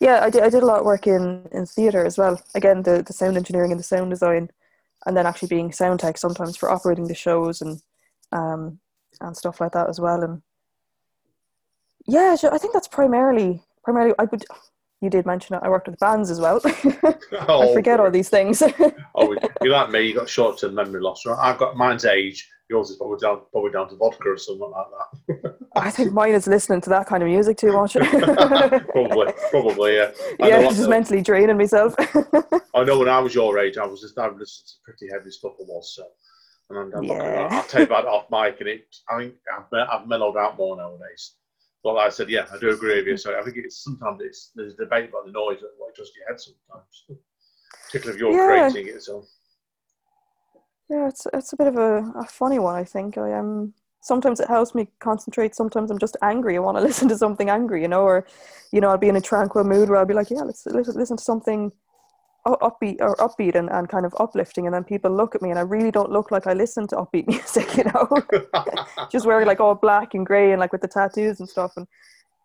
yeah, 0.00 0.20
I 0.22 0.30
did, 0.30 0.42
I 0.42 0.50
did 0.50 0.62
a 0.62 0.66
lot 0.66 0.80
of 0.80 0.86
work 0.86 1.06
in, 1.06 1.48
in 1.52 1.66
theatre 1.66 2.04
as 2.04 2.18
well. 2.18 2.40
Again, 2.54 2.82
the, 2.82 3.02
the 3.02 3.12
sound 3.12 3.36
engineering 3.36 3.72
and 3.72 3.80
the 3.80 3.84
sound 3.84 4.10
design, 4.10 4.50
and 5.06 5.16
then 5.16 5.26
actually 5.26 5.48
being 5.48 5.72
sound 5.72 6.00
tech 6.00 6.18
sometimes 6.18 6.56
for 6.56 6.70
operating 6.70 7.08
the 7.08 7.14
shows 7.14 7.60
and 7.60 7.82
um, 8.30 8.78
and 9.20 9.36
stuff 9.36 9.60
like 9.60 9.72
that 9.72 9.88
as 9.88 10.00
well. 10.00 10.22
And 10.22 10.42
yeah, 12.06 12.36
I 12.50 12.58
think 12.58 12.72
that's 12.72 12.88
primarily 12.88 13.62
primarily 13.84 14.14
I 14.18 14.24
would 14.24 14.44
you 15.02 15.10
did 15.10 15.26
mention 15.26 15.56
it. 15.56 15.60
I 15.62 15.68
worked 15.68 15.88
with 15.88 15.98
bands 15.98 16.30
as 16.30 16.40
well. 16.40 16.60
Oh, 17.48 17.70
I 17.70 17.74
forget 17.74 17.98
all 17.98 18.10
these 18.10 18.28
things. 18.28 18.62
oh, 19.14 19.34
you're 19.62 19.72
like 19.72 19.90
me. 19.90 20.02
You 20.02 20.14
got 20.14 20.28
short-term 20.28 20.74
memory 20.74 21.00
loss. 21.00 21.24
Right? 21.24 21.38
I've 21.40 21.56
got 21.58 21.78
mine's 21.78 22.04
age. 22.04 22.46
Yours 22.68 22.90
is 22.90 22.96
probably 22.96 23.18
down, 23.20 23.40
probably 23.50 23.72
down 23.72 23.88
to 23.88 23.96
vodka 23.96 24.28
or 24.28 24.36
something 24.36 24.70
like 24.70 24.86
that. 25.40 25.54
I 25.76 25.90
think 25.90 26.12
mine 26.12 26.34
is 26.34 26.46
listening 26.46 26.82
to 26.82 26.90
that 26.90 27.06
kind 27.06 27.22
of 27.22 27.30
music 27.30 27.56
too 27.56 27.72
much. 27.72 27.94
probably, 27.94 29.32
probably, 29.50 29.96
yeah. 29.96 30.10
I 30.42 30.48
yeah, 30.48 30.62
just 30.62 30.82
uh, 30.84 30.88
mentally 30.88 31.22
draining 31.22 31.56
myself. 31.56 31.94
I 32.74 32.84
know 32.84 32.98
when 32.98 33.08
I 33.08 33.18
was 33.18 33.34
your 33.34 33.58
age, 33.58 33.78
I 33.78 33.86
was 33.86 34.02
just 34.02 34.18
I 34.18 34.28
listened 34.28 34.68
to 34.68 34.74
pretty 34.84 35.10
heavy 35.10 35.30
stuff 35.30 35.52
I 35.58 35.64
was 35.66 35.94
so. 35.94 36.04
And 36.68 36.78
I'm, 36.78 36.92
uh, 36.94 36.98
I'm 36.98 37.04
yeah. 37.04 37.48
I'll 37.50 37.64
tell 37.64 37.80
you 37.80 37.86
about 37.86 38.06
off 38.06 38.26
mic, 38.30 38.60
and 38.60 38.68
it. 38.68 38.94
I 39.08 39.18
think 39.20 39.34
I've, 39.52 39.88
I've 39.90 40.06
mellowed 40.06 40.36
out 40.36 40.58
more 40.58 40.76
nowadays. 40.76 41.32
Like 41.84 42.06
I 42.06 42.10
said, 42.10 42.30
yeah, 42.30 42.46
I 42.52 42.58
do 42.58 42.70
agree 42.70 42.96
with 42.96 43.06
you. 43.06 43.16
So 43.16 43.36
I 43.38 43.42
think 43.42 43.56
it's 43.56 43.82
sometimes 43.82 44.20
it's 44.22 44.52
there's 44.54 44.74
a 44.74 44.76
debate 44.76 45.08
about 45.10 45.26
the 45.26 45.32
noise 45.32 45.58
and 45.60 45.70
what 45.78 45.90
it 45.90 45.96
does 45.96 46.10
to 46.10 46.18
your 46.18 46.28
head 46.28 46.40
sometimes, 46.40 47.20
particularly 47.86 48.16
if 48.16 48.20
you're 48.20 48.34
Yeah. 48.34 48.70
creating 48.70 48.94
it. 48.94 49.02
So 49.02 49.24
yeah, 50.88 51.08
it's 51.08 51.26
it's 51.32 51.52
a 51.52 51.56
bit 51.56 51.66
of 51.66 51.76
a, 51.76 52.12
a 52.16 52.24
funny 52.24 52.58
one. 52.58 52.76
I 52.76 52.84
think 52.84 53.18
I 53.18 53.30
am. 53.30 53.74
Sometimes 54.00 54.40
it 54.40 54.48
helps 54.48 54.74
me 54.74 54.88
concentrate. 54.98 55.54
Sometimes 55.54 55.90
I'm 55.90 55.98
just 55.98 56.16
angry. 56.22 56.56
I 56.56 56.60
want 56.60 56.76
to 56.76 56.82
listen 56.88 57.08
to 57.08 57.16
something 57.16 57.50
angry, 57.50 57.82
you 57.82 57.88
know, 57.88 58.02
or 58.02 58.26
you 58.70 58.80
know, 58.80 58.88
I'll 58.88 58.98
be 58.98 59.08
in 59.08 59.16
a 59.16 59.20
tranquil 59.20 59.64
mood 59.64 59.88
where 59.88 59.98
I'll 59.98 60.06
be 60.06 60.14
like, 60.14 60.30
yeah, 60.30 60.42
let's 60.42 60.64
listen, 60.66 60.94
listen 60.94 61.16
to 61.16 61.24
something 61.24 61.72
upbeat 62.46 62.96
or 63.00 63.16
upbeat 63.16 63.54
and, 63.54 63.70
and 63.70 63.88
kind 63.88 64.04
of 64.04 64.14
uplifting, 64.18 64.66
and 64.66 64.74
then 64.74 64.84
people 64.84 65.10
look 65.10 65.34
at 65.34 65.42
me, 65.42 65.50
and 65.50 65.58
I 65.58 65.62
really 65.62 65.90
don't 65.90 66.10
look 66.10 66.30
like 66.30 66.46
I 66.46 66.52
listen 66.52 66.86
to 66.88 66.96
upbeat 66.96 67.26
music, 67.28 67.76
you 67.76 67.84
know. 67.84 68.08
just 69.10 69.26
wearing 69.26 69.46
like 69.46 69.60
all 69.60 69.74
black 69.74 70.14
and 70.14 70.26
grey 70.26 70.52
and 70.52 70.60
like 70.60 70.72
with 70.72 70.82
the 70.82 70.88
tattoos 70.88 71.40
and 71.40 71.48
stuff, 71.48 71.72
and 71.76 71.86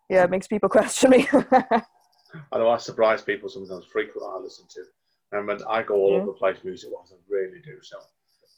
yeah, 0.08 0.24
it 0.24 0.28
mm. 0.28 0.30
makes 0.30 0.46
people 0.46 0.68
question 0.78 1.10
me. 1.10 1.28
I 2.52 2.58
know 2.58 2.70
I 2.70 2.76
surprise 2.78 3.22
people 3.22 3.48
sometimes 3.48 3.86
frequently 3.86 4.28
I 4.30 4.38
listen 4.38 4.66
to. 4.70 4.84
And 5.32 5.46
when 5.46 5.58
I 5.68 5.82
go 5.82 5.94
all 5.94 6.12
Yeah. 6.12 6.16
over 6.18 6.26
the 6.26 6.32
place 6.32 6.58
music 6.64 6.90
wise, 6.92 7.12
I 7.12 7.16
really 7.28 7.60
do 7.60 7.82
so. 7.82 7.98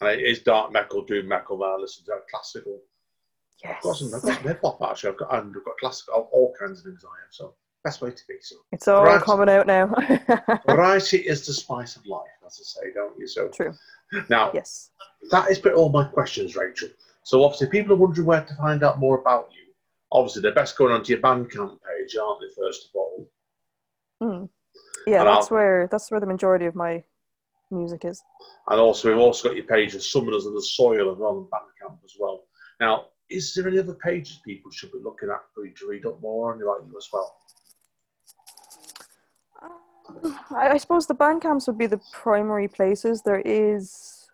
And 0.01 0.11
it 0.11 0.25
is 0.25 0.43
dark 0.43 0.73
metal, 0.73 1.03
doom 1.03 1.29
metal, 1.29 1.59
then 1.59 1.69
I 1.69 1.77
listen 1.77 2.05
to 2.07 2.21
classical. 2.31 2.81
I've 3.65 3.83
got 3.83 3.97
some, 3.97 4.15
I've 4.15 4.23
got 4.23 4.35
some 4.35 4.45
hip 4.45 4.61
hop 4.63 4.83
actually. 4.83 5.11
I've 5.11 5.19
got, 5.19 5.35
and 5.35 5.55
I've 5.55 5.65
got 5.65 5.77
classical, 5.79 6.29
all 6.33 6.55
kinds 6.59 6.79
of 6.81 6.87
things 6.87 7.05
I 7.05 7.21
have. 7.21 7.33
So, 7.33 7.55
best 7.85 8.03
way 8.03 8.11
to 8.11 8.23
be. 8.29 8.35
So, 8.41 8.57
it's 8.73 8.89
all 8.89 9.05
Right. 9.05 9.21
coming 9.23 9.49
out 9.49 9.67
now. 9.67 9.87
variety 10.67 11.19
is 11.19 11.47
the 11.47 11.53
spice 11.53 11.97
of 11.97 12.07
life, 12.07 12.29
as 12.47 12.61
I 12.61 12.65
say, 12.85 12.93
don't 12.93 13.19
you? 13.19 13.27
So, 13.27 13.49
True. 13.49 13.75
now 14.29 14.51
Yes. 14.55 14.91
that 15.31 15.51
is 15.51 15.59
pretty 15.59 15.77
all 15.77 15.89
my 15.91 16.05
questions, 16.05 16.57
Rachel. 16.57 16.89
So, 17.25 17.43
obviously, 17.45 17.69
people 17.69 17.93
are 17.95 17.97
wondering 17.97 18.27
where 18.27 18.45
to 18.45 18.55
find 18.57 18.83
out 18.83 18.99
more 18.99 19.19
about 19.19 19.49
you. 19.53 19.73
Obviously, 20.13 20.43
they're 20.43 20.55
best 20.55 20.77
going 20.77 20.93
onto 20.93 21.13
your 21.13 21.23
Bandcamp 21.23 21.79
page, 21.83 22.17
aren't 22.17 22.41
they? 22.41 22.55
First 22.63 22.87
of 22.89 22.91
all, 22.95 23.31
Mm. 24.23 24.51
Yeah, 25.07 25.21
And 25.21 25.29
I'll- 25.31 25.37
that's 25.37 25.51
where 25.51 25.87
that's 25.91 26.11
where 26.11 26.21
the 26.21 26.27
majority 26.27 26.67
of 26.67 26.75
my 26.75 27.03
music 27.71 28.05
is. 28.05 28.23
And 28.69 28.79
also, 28.79 29.09
we've 29.09 29.17
also 29.19 29.49
got 29.49 29.57
your 29.57 29.65
page 29.65 29.95
of 29.95 30.03
Summoners 30.03 30.47
of 30.47 30.53
the 30.53 30.61
Soil 30.61 31.11
as 31.11 31.17
well, 31.17 31.39
and 31.39 31.47
Bandcamp 31.51 32.05
as 32.05 32.17
well. 32.19 32.45
Now, 32.81 33.07
is 33.31 33.55
there 33.55 33.67
any 33.67 33.79
other 33.79 33.95
pages 33.95 34.39
people 34.45 34.71
should 34.71 34.93
be 34.93 34.99
looking 34.99 35.31
at 35.31 35.41
for 35.55 35.65
you 35.65 35.73
to 35.73 35.89
read 35.89 36.05
up 36.05 36.21
more 36.21 36.53
on 36.53 36.61
like 36.61 36.83
you 36.87 36.95
as 36.99 37.09
well? 37.11 37.35
I, 40.51 40.71
I 40.71 40.77
suppose 40.79 41.07
the 41.07 41.15
Bandcamps 41.15 41.67
would 41.67 41.79
be 41.79 41.87
the 41.87 42.01
primary 42.13 42.69
places. 42.69 43.23
There 43.23 43.41
is 43.41 44.29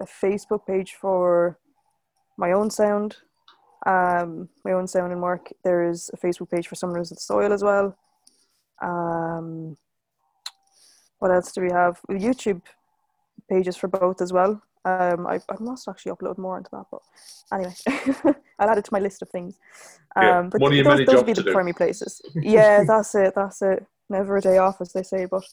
a 0.00 0.06
Facebook 0.06 0.66
page 0.66 0.94
for 0.94 1.58
my 2.36 2.52
own 2.52 2.70
sound, 2.70 3.16
um, 3.86 4.48
my 4.64 4.72
own 4.72 4.86
sound 4.86 5.12
and 5.12 5.22
work. 5.22 5.50
There 5.62 5.88
is 5.88 6.10
a 6.12 6.16
Facebook 6.16 6.50
page 6.50 6.68
for 6.68 6.74
Summoners 6.74 7.10
of 7.10 7.16
the 7.16 7.22
Soil 7.22 7.52
as 7.52 7.62
well. 7.62 7.96
Um, 8.82 9.76
what 11.18 11.30
else 11.30 11.52
do 11.52 11.60
we 11.60 11.70
have? 11.70 12.00
YouTube 12.10 12.62
pages 13.48 13.76
for 13.76 13.88
both 13.88 14.22
as 14.22 14.32
well. 14.32 14.62
Um, 14.86 15.26
I, 15.26 15.34
I 15.50 15.56
must 15.60 15.86
actually 15.88 16.12
upload 16.12 16.38
more 16.38 16.56
into 16.56 16.70
that, 16.72 16.86
but 16.90 17.02
anyway, 17.52 17.74
I'll 18.58 18.70
add 18.70 18.78
it 18.78 18.86
to 18.86 18.92
my 18.92 18.98
list 18.98 19.20
of 19.20 19.28
things. 19.28 19.58
Yeah, 20.16 20.38
Um, 20.38 20.48
but 20.48 20.60
one 20.62 20.72
of 20.72 20.76
your 20.76 20.84
those, 20.84 20.94
many 20.94 21.04
those 21.04 21.16
would 21.16 21.26
be 21.26 21.32
jobs 21.32 21.38
to 21.40 21.44
the 21.44 21.52
primary 21.52 21.74
places. 21.74 22.22
Yeah, 22.34 22.84
that's 22.86 23.14
it. 23.14 23.34
That's 23.36 23.60
it. 23.60 23.84
Never 24.10 24.36
a 24.36 24.40
day 24.40 24.58
off, 24.58 24.80
as 24.80 24.92
they 24.92 25.02
say. 25.02 25.26
But 25.26 25.44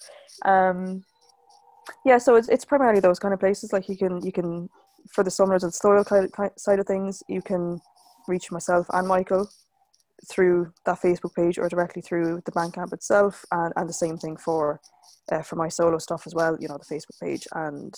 um, 0.44 1.04
yeah, 2.04 2.18
so 2.18 2.36
it's 2.36 2.50
it's 2.50 2.66
primarily 2.66 3.00
those 3.00 3.20
kind 3.20 3.34
of 3.34 3.40
places. 3.40 3.72
Like 3.72 3.88
you 3.88 3.98
can 3.98 4.26
you 4.26 4.32
can 4.32 4.70
for 5.12 5.24
the 5.24 5.30
Summoners 5.30 5.64
and 5.64 5.74
soil 5.74 6.04
side 6.58 6.80
of 6.80 6.86
things, 6.86 7.24
you 7.28 7.42
can 7.42 7.80
reach 8.28 8.52
myself 8.52 8.88
and 8.92 9.08
Michael 9.08 9.50
through 10.30 10.74
that 10.86 11.00
Facebook 11.00 11.34
page 11.36 11.58
or 11.58 11.70
directly 11.70 12.02
through 12.02 12.42
the 12.46 12.52
Bandcamp 12.52 12.92
itself, 12.92 13.46
and, 13.52 13.72
and 13.76 13.88
the 13.88 13.94
same 13.94 14.18
thing 14.18 14.36
for 14.36 14.82
uh, 15.32 15.42
for 15.42 15.56
my 15.56 15.68
solo 15.68 15.98
stuff 15.98 16.24
as 16.26 16.34
well. 16.34 16.58
You 16.60 16.68
know, 16.68 16.78
the 16.78 16.96
Facebook 16.96 17.20
page 17.22 17.48
and 17.54 17.94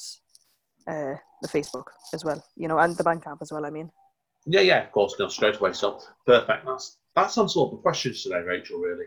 uh, 0.87 1.15
the 1.41 1.47
Facebook 1.47 1.85
as 2.13 2.25
well. 2.25 2.43
You 2.55 2.67
know, 2.67 2.79
and 2.79 2.95
the 2.95 3.03
Bandcamp 3.03 3.41
as 3.41 3.51
well. 3.51 3.65
I 3.65 3.69
mean, 3.69 3.91
Yeah, 4.45 4.61
yeah, 4.61 4.83
of 4.83 4.91
course, 4.91 5.15
no, 5.19 5.27
straight 5.27 5.57
away. 5.57 5.73
So, 5.73 5.99
perfect. 6.25 6.65
That's, 6.65 6.97
that's 7.15 7.37
answered 7.37 7.59
all 7.59 7.71
the 7.71 7.77
questions 7.77 8.23
today, 8.23 8.41
Rachel, 8.41 8.79
really. 8.79 9.05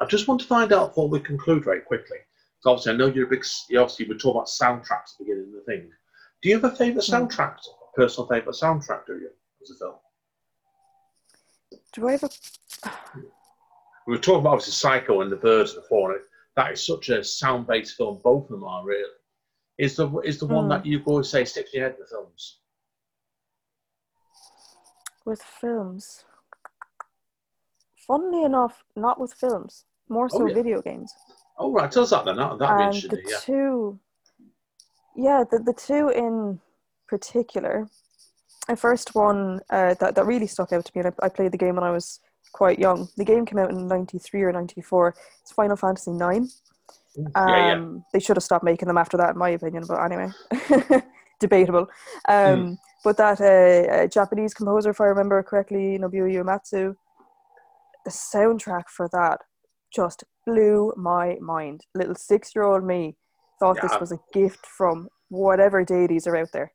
I 0.00 0.06
just 0.06 0.28
want 0.28 0.40
to 0.40 0.46
find 0.46 0.72
out 0.72 0.90
before 0.90 1.08
we 1.08 1.20
conclude 1.20 1.64
very 1.64 1.80
quickly. 1.80 2.18
So, 2.60 2.70
obviously, 2.70 2.92
I 2.92 2.96
know 2.96 3.06
you're 3.06 3.26
a 3.26 3.30
big, 3.30 3.44
obviously, 3.76 4.06
we 4.08 4.16
talk 4.16 4.34
about 4.36 4.46
soundtracks 4.46 4.90
at 5.14 5.18
the 5.18 5.24
beginning 5.24 5.48
of 5.48 5.52
the 5.54 5.60
thing. 5.72 5.90
Do 6.42 6.48
you 6.48 6.54
have 6.60 6.72
a 6.72 6.76
favourite 6.76 7.06
Hmm. 7.06 7.14
soundtrack, 7.14 7.58
personal 7.96 8.28
favourite 8.28 8.56
soundtrack, 8.56 9.06
do 9.06 9.14
you, 9.14 9.30
as 9.62 9.70
a 9.70 9.74
film? 9.76 9.94
do 11.92 12.08
I 12.08 12.12
have 12.12 12.24
a 12.24 12.28
We 14.06 14.14
were 14.14 14.18
talking 14.18 14.40
about 14.40 14.54
obviously 14.54 14.72
Psycho 14.72 15.20
and 15.20 15.30
the 15.32 15.36
Birds 15.36 15.74
before, 15.74 16.12
and 16.12 16.20
that 16.56 16.72
is 16.72 16.84
such 16.86 17.08
a 17.10 17.22
sound-based 17.22 17.96
film. 17.96 18.20
Both 18.24 18.44
of 18.44 18.50
them 18.50 18.64
are 18.64 18.84
really. 18.84 19.10
Is 19.78 19.96
the 19.96 20.08
is 20.20 20.38
the 20.38 20.46
one 20.46 20.64
Hmm. 20.64 20.70
that 20.70 20.86
you 20.86 21.02
always 21.06 21.28
say 21.28 21.44
sticks 21.44 21.72
in 21.74 21.80
your 21.80 21.88
head 21.88 21.96
in 21.96 22.00
the 22.02 22.06
films? 22.06 22.60
with 25.24 25.42
films? 25.42 26.24
Funnily 28.06 28.44
enough, 28.44 28.82
not 28.96 29.20
with 29.20 29.34
films. 29.34 29.84
More 30.08 30.28
so 30.28 30.42
Oh, 30.42 30.46
yeah. 30.46 30.54
video 30.54 30.80
games. 30.82 31.12
Oh 31.58 31.72
right, 31.72 31.90
tell 31.90 32.04
us 32.04 32.10
that 32.10 32.24
then. 32.24 32.36
That 32.36 32.58
that'd 32.58 32.76
be 32.78 32.84
and 32.84 32.94
interesting. 32.94 33.10
the 33.24 33.30
Yeah. 33.30 33.38
two 33.40 34.00
yeah 35.16 35.42
the, 35.50 35.58
the 35.58 35.72
two 35.72 36.10
in 36.10 36.60
particular 37.08 37.88
the 38.68 38.76
first 38.76 39.14
one 39.16 39.58
uh, 39.70 39.94
that, 40.00 40.14
that 40.14 40.26
really 40.26 40.46
stuck 40.46 40.72
out 40.72 40.84
to 40.84 40.92
me 40.94 41.00
and 41.02 41.12
I, 41.20 41.26
I 41.26 41.28
played 41.28 41.50
the 41.52 41.58
game 41.58 41.74
when 41.74 41.82
i 41.82 41.90
was 41.90 42.20
quite 42.52 42.78
young 42.78 43.08
the 43.16 43.24
game 43.24 43.44
came 43.44 43.58
out 43.58 43.70
in 43.70 43.88
93 43.88 44.42
or 44.42 44.52
94 44.52 45.14
it's 45.42 45.50
final 45.50 45.74
fantasy 45.76 46.12
9 46.12 46.36
um, 46.36 46.48
yeah, 47.34 47.56
yeah. 47.74 47.84
they 48.12 48.20
should 48.20 48.36
have 48.36 48.44
stopped 48.44 48.62
making 48.64 48.86
them 48.86 48.96
after 48.98 49.16
that 49.16 49.30
in 49.30 49.38
my 49.38 49.48
opinion 49.50 49.82
but 49.88 50.00
anyway 50.04 50.28
debatable 51.40 51.88
um, 52.28 52.60
Hmm. 52.68 52.74
but 53.02 53.16
that 53.16 53.40
uh, 53.40 53.92
uh, 53.92 54.06
japanese 54.06 54.54
composer 54.54 54.90
if 54.90 55.00
i 55.00 55.06
remember 55.06 55.42
correctly 55.42 55.98
nobuo 55.98 56.28
uematsu 56.32 56.94
the 58.04 58.10
soundtrack 58.10 58.84
for 58.88 59.08
that 59.12 59.40
just 59.94 60.24
blew 60.46 60.92
my 60.96 61.36
mind. 61.40 61.84
Little 61.94 62.14
six 62.14 62.54
year 62.54 62.64
old 62.64 62.84
me 62.84 63.16
thought 63.58 63.76
Yeah. 63.76 63.88
this 63.88 64.00
was 64.00 64.12
a 64.12 64.18
gift 64.32 64.64
from 64.66 65.08
whatever 65.28 65.84
deities 65.84 66.26
are 66.26 66.36
out 66.36 66.52
there. 66.52 66.72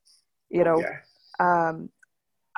You 0.50 0.64
know, 0.64 0.78
Yeah. 0.80 1.00
um, 1.40 1.90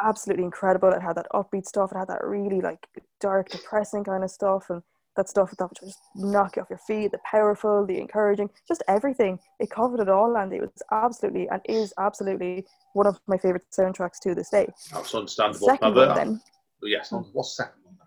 absolutely 0.02 0.44
incredible. 0.44 0.90
It 0.92 1.00
had 1.02 1.16
that 1.16 1.28
upbeat 1.32 1.66
stuff. 1.66 1.92
It 1.92 1.96
had 1.98 2.08
that 2.08 2.24
really 2.24 2.60
like 2.60 2.86
dark, 3.20 3.48
depressing 3.48 4.04
kind 4.04 4.24
of 4.24 4.30
stuff, 4.30 4.68
and 4.68 4.82
that 5.16 5.28
stuff 5.30 5.50
that 5.52 5.64
would 5.64 5.78
just 5.80 5.98
knock 6.14 6.56
you 6.56 6.62
off 6.62 6.68
your 6.68 6.78
feet, 6.80 7.10
the 7.12 7.18
powerful, 7.24 7.86
the 7.86 7.98
encouraging, 7.98 8.50
just 8.68 8.82
everything. 8.88 9.38
It 9.58 9.70
covered 9.70 10.00
it 10.00 10.10
all, 10.10 10.36
and 10.36 10.52
it 10.52 10.60
was 10.60 10.82
absolutely 10.92 11.48
and 11.48 11.62
is 11.66 11.94
absolutely 11.96 12.66
one 12.92 13.06
of 13.06 13.18
my 13.26 13.38
favorite 13.38 13.64
soundtracks 13.70 14.18
to 14.24 14.34
this 14.34 14.50
day. 14.50 14.66
That's 14.92 15.14
understandable. 15.14 15.66
second 15.68 15.94
one, 15.94 16.14
then, 16.14 16.42
Yes, 16.82 17.10
what's 17.32 17.56
second 17.56 17.82
one? 17.84 17.96
then? 17.98 18.06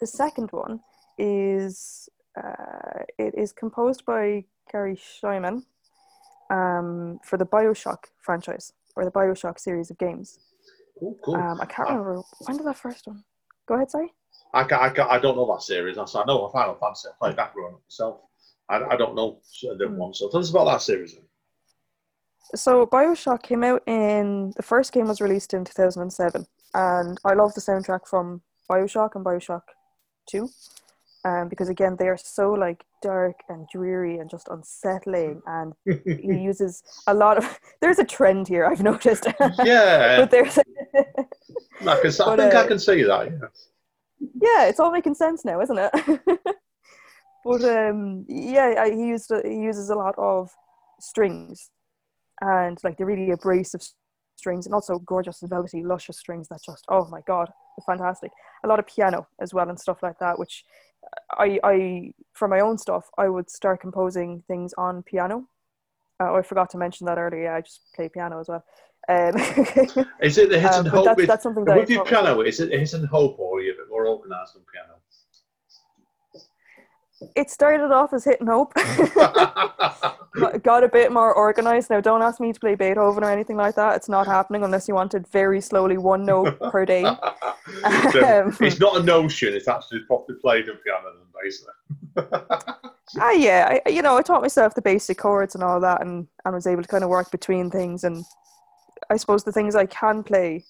the 0.00 0.06
second 0.06 0.50
one 0.52 0.80
is 1.18 2.08
uh, 2.36 3.02
it 3.18 3.34
is 3.36 3.52
composed 3.52 4.04
by 4.04 4.44
Garry 4.70 4.96
Schyman 4.96 5.64
um, 6.50 7.18
for 7.24 7.36
the 7.36 7.46
Bioshock 7.46 8.04
franchise 8.20 8.72
or 8.96 9.04
the 9.04 9.10
Bioshock 9.10 9.58
series 9.58 9.90
of 9.90 9.98
games. 9.98 10.38
Cool, 10.98 11.16
cool. 11.24 11.34
Um, 11.36 11.60
I 11.60 11.66
can't 11.66 11.88
remember 11.88 12.22
when 12.40 12.56
did 12.56 12.66
that 12.66 12.76
first 12.78 13.06
one. 13.06 13.24
Go 13.66 13.74
ahead, 13.74 13.90
sorry. 13.90 14.12
I, 14.54 14.64
ca- 14.64 14.80
I, 14.80 14.88
ca- 14.90 15.08
I 15.08 15.18
don't 15.18 15.36
know 15.36 15.46
that 15.52 15.62
series. 15.62 15.96
That's- 15.96 16.14
I 16.14 16.24
know 16.24 16.48
Final 16.48 16.74
Fantasy. 16.76 17.08
I 17.08 17.12
played 17.18 17.36
that 17.36 17.52
growing 17.54 17.74
up 17.74 17.80
myself. 17.86 18.20
I, 18.68 18.76
I 18.94 18.96
don't 18.96 19.14
know 19.14 19.40
the 19.62 19.86
Hmm. 19.88 19.96
one. 19.96 20.14
So 20.14 20.28
tell 20.28 20.40
us 20.40 20.50
about 20.50 20.64
that 20.66 20.82
series. 20.82 21.14
Then. 21.14 21.24
So 22.54 22.86
Bioshock 22.86 23.42
came 23.42 23.62
out 23.64 23.82
in 23.86 24.52
the 24.56 24.62
first 24.62 24.92
game 24.92 25.08
was 25.08 25.20
released 25.20 25.52
in 25.54 25.64
2007, 25.64 26.46
and 26.74 27.18
I 27.24 27.34
love 27.34 27.54
the 27.54 27.60
soundtrack 27.60 28.06
from 28.08 28.42
Bioshock 28.70 29.14
and 29.16 29.24
Bioshock 29.24 29.62
2, 30.30 30.48
um, 31.28 31.48
because 31.48 31.68
again 31.68 31.96
they 31.98 32.08
are 32.08 32.16
so 32.16 32.52
like 32.52 32.84
dark 33.02 33.40
and 33.48 33.68
dreary 33.68 34.18
and 34.18 34.30
just 34.30 34.48
unsettling, 34.48 35.42
and 35.46 35.74
he 35.84 36.40
uses 36.40 36.82
a 37.06 37.14
lot 37.14 37.38
of. 37.38 37.60
There's 37.80 37.98
a 37.98 38.04
trend 38.04 38.48
here 38.48 38.64
I've 38.66 38.82
noticed, 38.82 39.26
yeah, 39.64 40.18
but 40.18 40.30
there's 40.30 40.58
I, 41.86 41.92
I 41.92 41.96
think 42.00 42.54
I 42.54 42.64
uh, 42.64 42.66
can 42.66 42.78
see 42.78 43.02
that. 43.02 43.26
Yeah. 43.26 44.28
yeah, 44.42 44.68
it's 44.68 44.80
all 44.80 44.90
making 44.90 45.14
sense 45.14 45.44
now, 45.44 45.60
isn't 45.60 45.78
it? 45.78 46.20
but 47.44 47.64
um, 47.64 48.24
yeah, 48.28 48.74
I, 48.78 48.90
he 48.90 49.06
used 49.08 49.32
he 49.44 49.56
uses 49.56 49.90
a 49.90 49.94
lot 49.94 50.14
of 50.18 50.50
strings, 51.00 51.70
and 52.40 52.78
like 52.82 52.96
the 52.96 53.04
really 53.04 53.30
abrasive 53.30 53.82
strings, 54.36 54.66
and 54.66 54.74
also 54.74 54.98
gorgeous, 55.00 55.40
velvety, 55.42 55.84
luscious 55.84 56.18
strings 56.18 56.48
that 56.48 56.60
just 56.64 56.84
oh 56.88 57.06
my 57.10 57.20
god, 57.26 57.50
fantastic. 57.86 58.32
A 58.64 58.68
lot 58.68 58.78
of 58.78 58.86
piano 58.86 59.28
as 59.40 59.54
well 59.54 59.68
and 59.68 59.78
stuff 59.78 60.02
like 60.02 60.18
that, 60.18 60.38
which 60.38 60.64
I 61.32 61.58
I 61.62 62.12
for 62.32 62.48
my 62.48 62.60
own 62.60 62.78
stuff 62.78 63.10
I 63.18 63.28
would 63.28 63.50
start 63.50 63.80
composing 63.80 64.42
things 64.48 64.72
on 64.78 65.02
piano. 65.02 65.48
Uh, 66.20 66.34
I 66.34 66.42
forgot 66.42 66.70
to 66.70 66.78
mention 66.78 67.06
that 67.06 67.18
earlier. 67.18 67.52
I 67.54 67.60
just 67.60 67.80
play 67.94 68.08
piano 68.08 68.40
as 68.40 68.48
well. 68.48 68.64
Um, 69.08 69.34
Is 70.20 70.36
it 70.36 70.50
the 70.50 70.58
hit 70.60 70.72
and 70.72 70.84
but 70.84 70.92
hope? 70.92 71.04
that's, 71.06 71.16
with, 71.16 71.26
that's 71.28 71.42
something 71.42 71.64
that 71.64 71.76
I 71.76 71.80
with 71.80 71.90
your 71.90 72.04
piano, 72.04 72.40
is 72.40 72.60
it 72.60 72.70
hit 72.70 72.92
and 72.92 73.06
hope 73.06 73.38
or 73.38 73.58
are 73.58 73.62
you 73.62 73.72
a 73.72 73.76
bit 73.76 73.88
more 73.88 74.06
organised 74.06 74.56
on 74.56 74.62
piano? 74.72 74.98
It 77.34 77.50
started 77.50 77.90
off 77.92 78.12
as 78.12 78.24
hit 78.24 78.40
and 78.40 78.48
hope. 78.48 78.72
got 80.62 80.84
a 80.84 80.88
bit 80.88 81.10
more 81.12 81.34
organized. 81.34 81.90
Now 81.90 82.00
don't 82.00 82.22
ask 82.22 82.40
me 82.40 82.52
to 82.52 82.60
play 82.60 82.74
beethoven 82.76 83.24
or 83.24 83.30
anything 83.30 83.56
like 83.56 83.74
that. 83.74 83.96
It's 83.96 84.08
not 84.08 84.26
happening 84.26 84.62
unless 84.62 84.86
you 84.86 84.94
wanted 84.94 85.26
very 85.26 85.60
slowly 85.60 85.98
one 85.98 86.24
note 86.24 86.58
per 86.70 86.84
day. 86.84 87.04
So 88.12 88.44
Um, 88.46 88.56
it's 88.60 88.80
not 88.80 88.96
a 88.96 89.02
notion, 89.02 89.52
it's 89.52 89.68
actually 89.68 90.00
properly 90.00 90.38
played 90.40 90.68
on 90.70 90.76
piano, 90.76 91.12
then, 91.18 91.26
basically. 91.44 91.74
ah 93.20 93.30
yeah. 93.32 93.78
I, 93.84 93.88
you 93.90 94.00
know 94.00 94.16
i 94.16 94.22
taught 94.22 94.40
myself 94.42 94.74
the 94.74 94.82
basic 94.82 95.18
chords 95.18 95.54
and 95.54 95.62
all 95.62 95.78
that 95.80 96.00
and, 96.00 96.26
and 96.44 96.54
was 96.54 96.66
able 96.66 96.82
to 96.82 96.88
kind 96.88 97.04
of 97.04 97.10
work 97.10 97.30
between 97.30 97.70
things. 97.70 98.04
And 98.04 98.24
i 99.10 99.16
suppose 99.16 99.44
the 99.44 99.52
things 99.52 99.74
i 99.76 99.86
can 99.86 100.22
play 100.22 100.64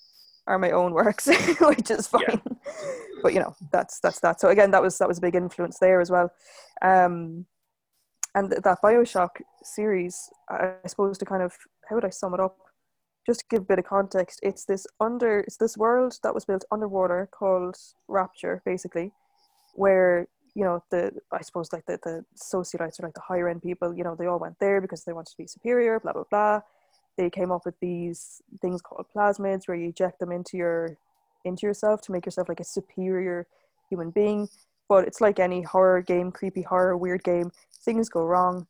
are 0.49 0.59
my 0.59 0.71
own 0.73 0.93
works 0.93 1.27
which 1.61 1.91
is 1.91 2.09
Yeah. 2.21 2.37
But 3.23 3.33
you 3.35 3.41
know 3.41 3.55
that's 3.73 4.01
that's 4.01 4.21
that. 4.21 4.41
So 4.41 4.49
again 4.49 4.71
that 4.71 4.83
was 4.83 4.99
that 4.99 5.09
was 5.09 5.19
a 5.19 5.23
big 5.23 5.35
influence 5.35 5.79
there 5.79 6.01
as 6.01 6.11
well. 6.11 6.33
Um 6.83 7.47
and 8.35 8.51
th- 8.51 8.63
that 8.63 8.83
bioshock 8.83 9.41
series 9.63 10.31
i 10.51 10.75
I 10.85 10.87
suppose 10.87 11.19
to 11.19 11.25
kind 11.25 11.43
of 11.43 11.57
how 11.89 11.97
would 11.97 12.05
i 12.05 12.11
sum 12.11 12.35
it 12.35 12.41
up? 12.41 12.57
Just 13.27 13.41
to 13.41 13.47
give 13.51 13.63
a 13.63 13.71
bit 13.73 13.79
of 13.79 13.87
context 13.87 14.41
it's 14.43 14.65
this 14.65 14.87
under 15.01 15.41
it's 15.41 15.57
this 15.57 15.77
world 15.77 16.19
that 16.23 16.35
was 16.35 16.45
built 16.45 16.65
underwater 16.71 17.29
called 17.31 17.77
rapture 18.07 18.63
basically 18.65 19.13
where 19.75 20.29
you 20.55 20.65
know 20.65 20.83
the 20.91 21.13
i 21.33 21.41
suppose 21.43 21.73
like 21.73 21.87
the, 21.87 21.99
the 22.03 22.25
socialites 22.53 22.99
or 22.99 23.05
like 23.07 23.15
the 23.15 23.21
higher 23.21 23.49
end 23.49 23.63
people 23.63 23.95
you 23.95 24.03
know 24.03 24.15
they 24.15 24.27
all 24.27 24.39
went 24.39 24.59
there 24.59 24.81
because 24.81 25.05
they 25.05 25.13
wanted 25.13 25.31
to 25.31 25.37
be 25.37 25.47
superior 25.47 26.01
blah 26.01 26.13
blah 26.13 26.25
blah. 26.31 26.61
They 27.19 27.31
came 27.31 27.51
up 27.51 27.67
with 27.67 27.79
these 27.81 28.41
things 28.63 28.81
called 28.81 29.07
plasmids 29.15 29.67
where 29.67 29.77
you 29.77 29.89
eject 29.89 30.21
them 30.21 30.31
into 30.31 30.57
your 30.57 30.97
into 31.45 31.67
yourself 31.67 32.01
to 32.03 32.13
make 32.13 32.27
yourself 32.27 32.49
like 32.49 32.61
a 32.61 32.65
superior 32.65 33.47
human 33.89 34.11
being. 34.11 34.49
But 34.89 35.07
it's 35.07 35.21
like 35.21 35.39
any 35.39 35.63
horror 35.63 36.01
game 36.01 36.33
creepy 36.33 36.63
horror 36.63 36.97
weird 36.97 37.23
game 37.25 37.51
things 37.85 38.09
go 38.09 38.23
wrong. 38.23 38.67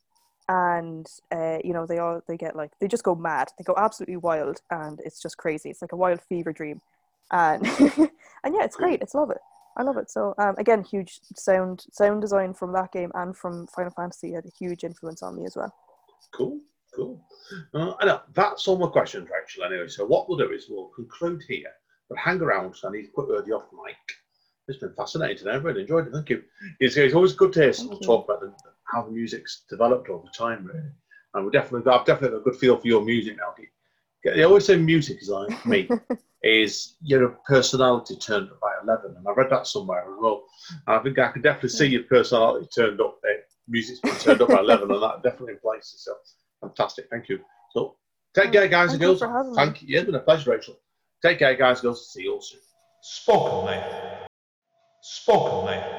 And 0.48 1.06
uh, 1.30 1.58
you 1.62 1.74
know 1.74 1.86
they 1.86 1.98
all 1.98 2.22
they 2.26 2.36
get 2.36 2.56
like 2.56 2.72
they 2.80 2.88
just 2.88 3.04
go 3.04 3.14
mad. 3.14 3.48
They 3.58 3.64
go 3.64 3.74
absolutely 3.76 4.16
wild 4.16 4.60
and 4.70 5.00
it's 5.04 5.20
just 5.20 5.36
crazy. 5.36 5.70
It's 5.70 5.82
like 5.82 5.92
a 5.92 5.96
wild 5.96 6.20
fever 6.22 6.52
dream. 6.52 6.80
And 7.30 7.66
and 8.44 8.54
yeah 8.54 8.64
it's 8.64 8.76
great. 8.76 9.02
It's 9.02 9.14
love 9.14 9.30
it. 9.30 9.38
I 9.76 9.82
love 9.82 9.98
it. 9.98 10.10
So 10.10 10.34
um, 10.38 10.54
again 10.58 10.82
huge 10.82 11.20
sound 11.36 11.84
sound 11.92 12.22
design 12.22 12.54
from 12.54 12.72
that 12.72 12.92
game 12.92 13.12
and 13.14 13.36
from 13.36 13.66
final 13.68 13.92
fantasy 13.92 14.32
had 14.32 14.46
a 14.46 14.56
huge 14.58 14.84
influence 14.84 15.22
on 15.22 15.36
me 15.36 15.44
as 15.44 15.54
well. 15.54 15.72
Cool, 16.32 16.60
cool. 16.94 17.22
Uh, 17.74 17.92
I 18.00 18.06
know 18.06 18.20
that's 18.34 18.66
all 18.68 18.78
my 18.78 18.88
questions, 18.88 19.28
Rachel. 19.30 19.64
Anyway, 19.64 19.88
so 19.88 20.04
what 20.06 20.28
we'll 20.28 20.38
do 20.38 20.52
is 20.52 20.66
we'll 20.68 20.88
conclude 20.88 21.42
here, 21.48 21.70
but 22.08 22.18
hang 22.18 22.40
around. 22.40 22.74
Need 22.90 23.02
to 23.02 23.08
put 23.14 23.46
you 23.46 23.56
off 23.56 23.64
mic. 23.84 23.96
It's 24.66 24.78
been 24.78 24.92
fascinating 24.94 25.38
today. 25.38 25.52
I've 25.52 25.64
really 25.64 25.82
enjoyed 25.82 26.06
it. 26.06 26.12
Thank 26.12 26.28
you. 26.30 26.42
It's, 26.78 26.96
it's 26.96 27.14
always 27.14 27.32
good 27.32 27.52
to 27.54 27.62
hear 27.62 27.72
someone 27.72 28.00
talk 28.00 28.26
about 28.26 28.40
the, 28.40 28.52
how 28.84 29.02
the 29.02 29.10
music's 29.10 29.64
developed 29.68 30.10
over 30.10 30.28
time, 30.36 30.66
really. 30.66 30.90
And 31.34 31.44
we 31.44 31.50
definitely 31.50 31.90
I've 31.90 32.04
definitely 32.04 32.38
got 32.38 32.46
a 32.46 32.50
good 32.50 32.60
feel 32.60 32.76
for 32.76 32.86
your 32.86 33.04
music 33.04 33.36
now. 33.36 33.54
They 34.24 34.42
always 34.42 34.66
say 34.66 34.76
music 34.76 35.22
is 35.22 35.28
like 35.28 35.64
me. 35.66 35.88
is 36.42 36.96
your 37.02 37.30
personality 37.46 38.16
turned 38.16 38.50
up 38.50 38.60
by 38.60 38.72
11 38.84 39.14
and 39.16 39.26
i 39.26 39.32
read 39.32 39.50
that 39.50 39.66
somewhere 39.66 40.02
as 40.02 40.16
well 40.20 40.44
and 40.86 40.96
i 40.96 41.02
think 41.02 41.18
i 41.18 41.32
can 41.32 41.42
definitely 41.42 41.68
see 41.68 41.86
your 41.86 42.04
personality 42.04 42.66
turned 42.74 43.00
up 43.00 43.18
uh, 43.24 43.34
music's 43.66 43.98
been 44.00 44.14
turned 44.14 44.40
up 44.40 44.48
by 44.48 44.60
11 44.60 44.90
and 44.90 45.02
that 45.02 45.22
definitely 45.22 45.54
implies 45.54 45.92
itself. 45.92 46.18
fantastic 46.60 47.06
thank 47.10 47.28
you 47.28 47.40
so 47.72 47.96
take 48.34 48.52
care 48.52 48.68
guys 48.68 48.92
and 48.92 49.00
girls 49.00 49.18
for 49.18 49.28
having 49.28 49.50
me. 49.50 49.56
thank 49.56 49.82
you 49.82 49.88
yeah, 49.88 49.98
it's 49.98 50.06
been 50.06 50.14
a 50.14 50.20
pleasure 50.20 50.52
rachel 50.52 50.78
take 51.22 51.38
care 51.38 51.52
guys 51.58 51.82
all 52.28 52.40
soon 52.40 52.60
Spoken 53.00 53.66
Mate. 53.66 54.28
Spoken 55.00 55.66
Mate. 55.66 55.97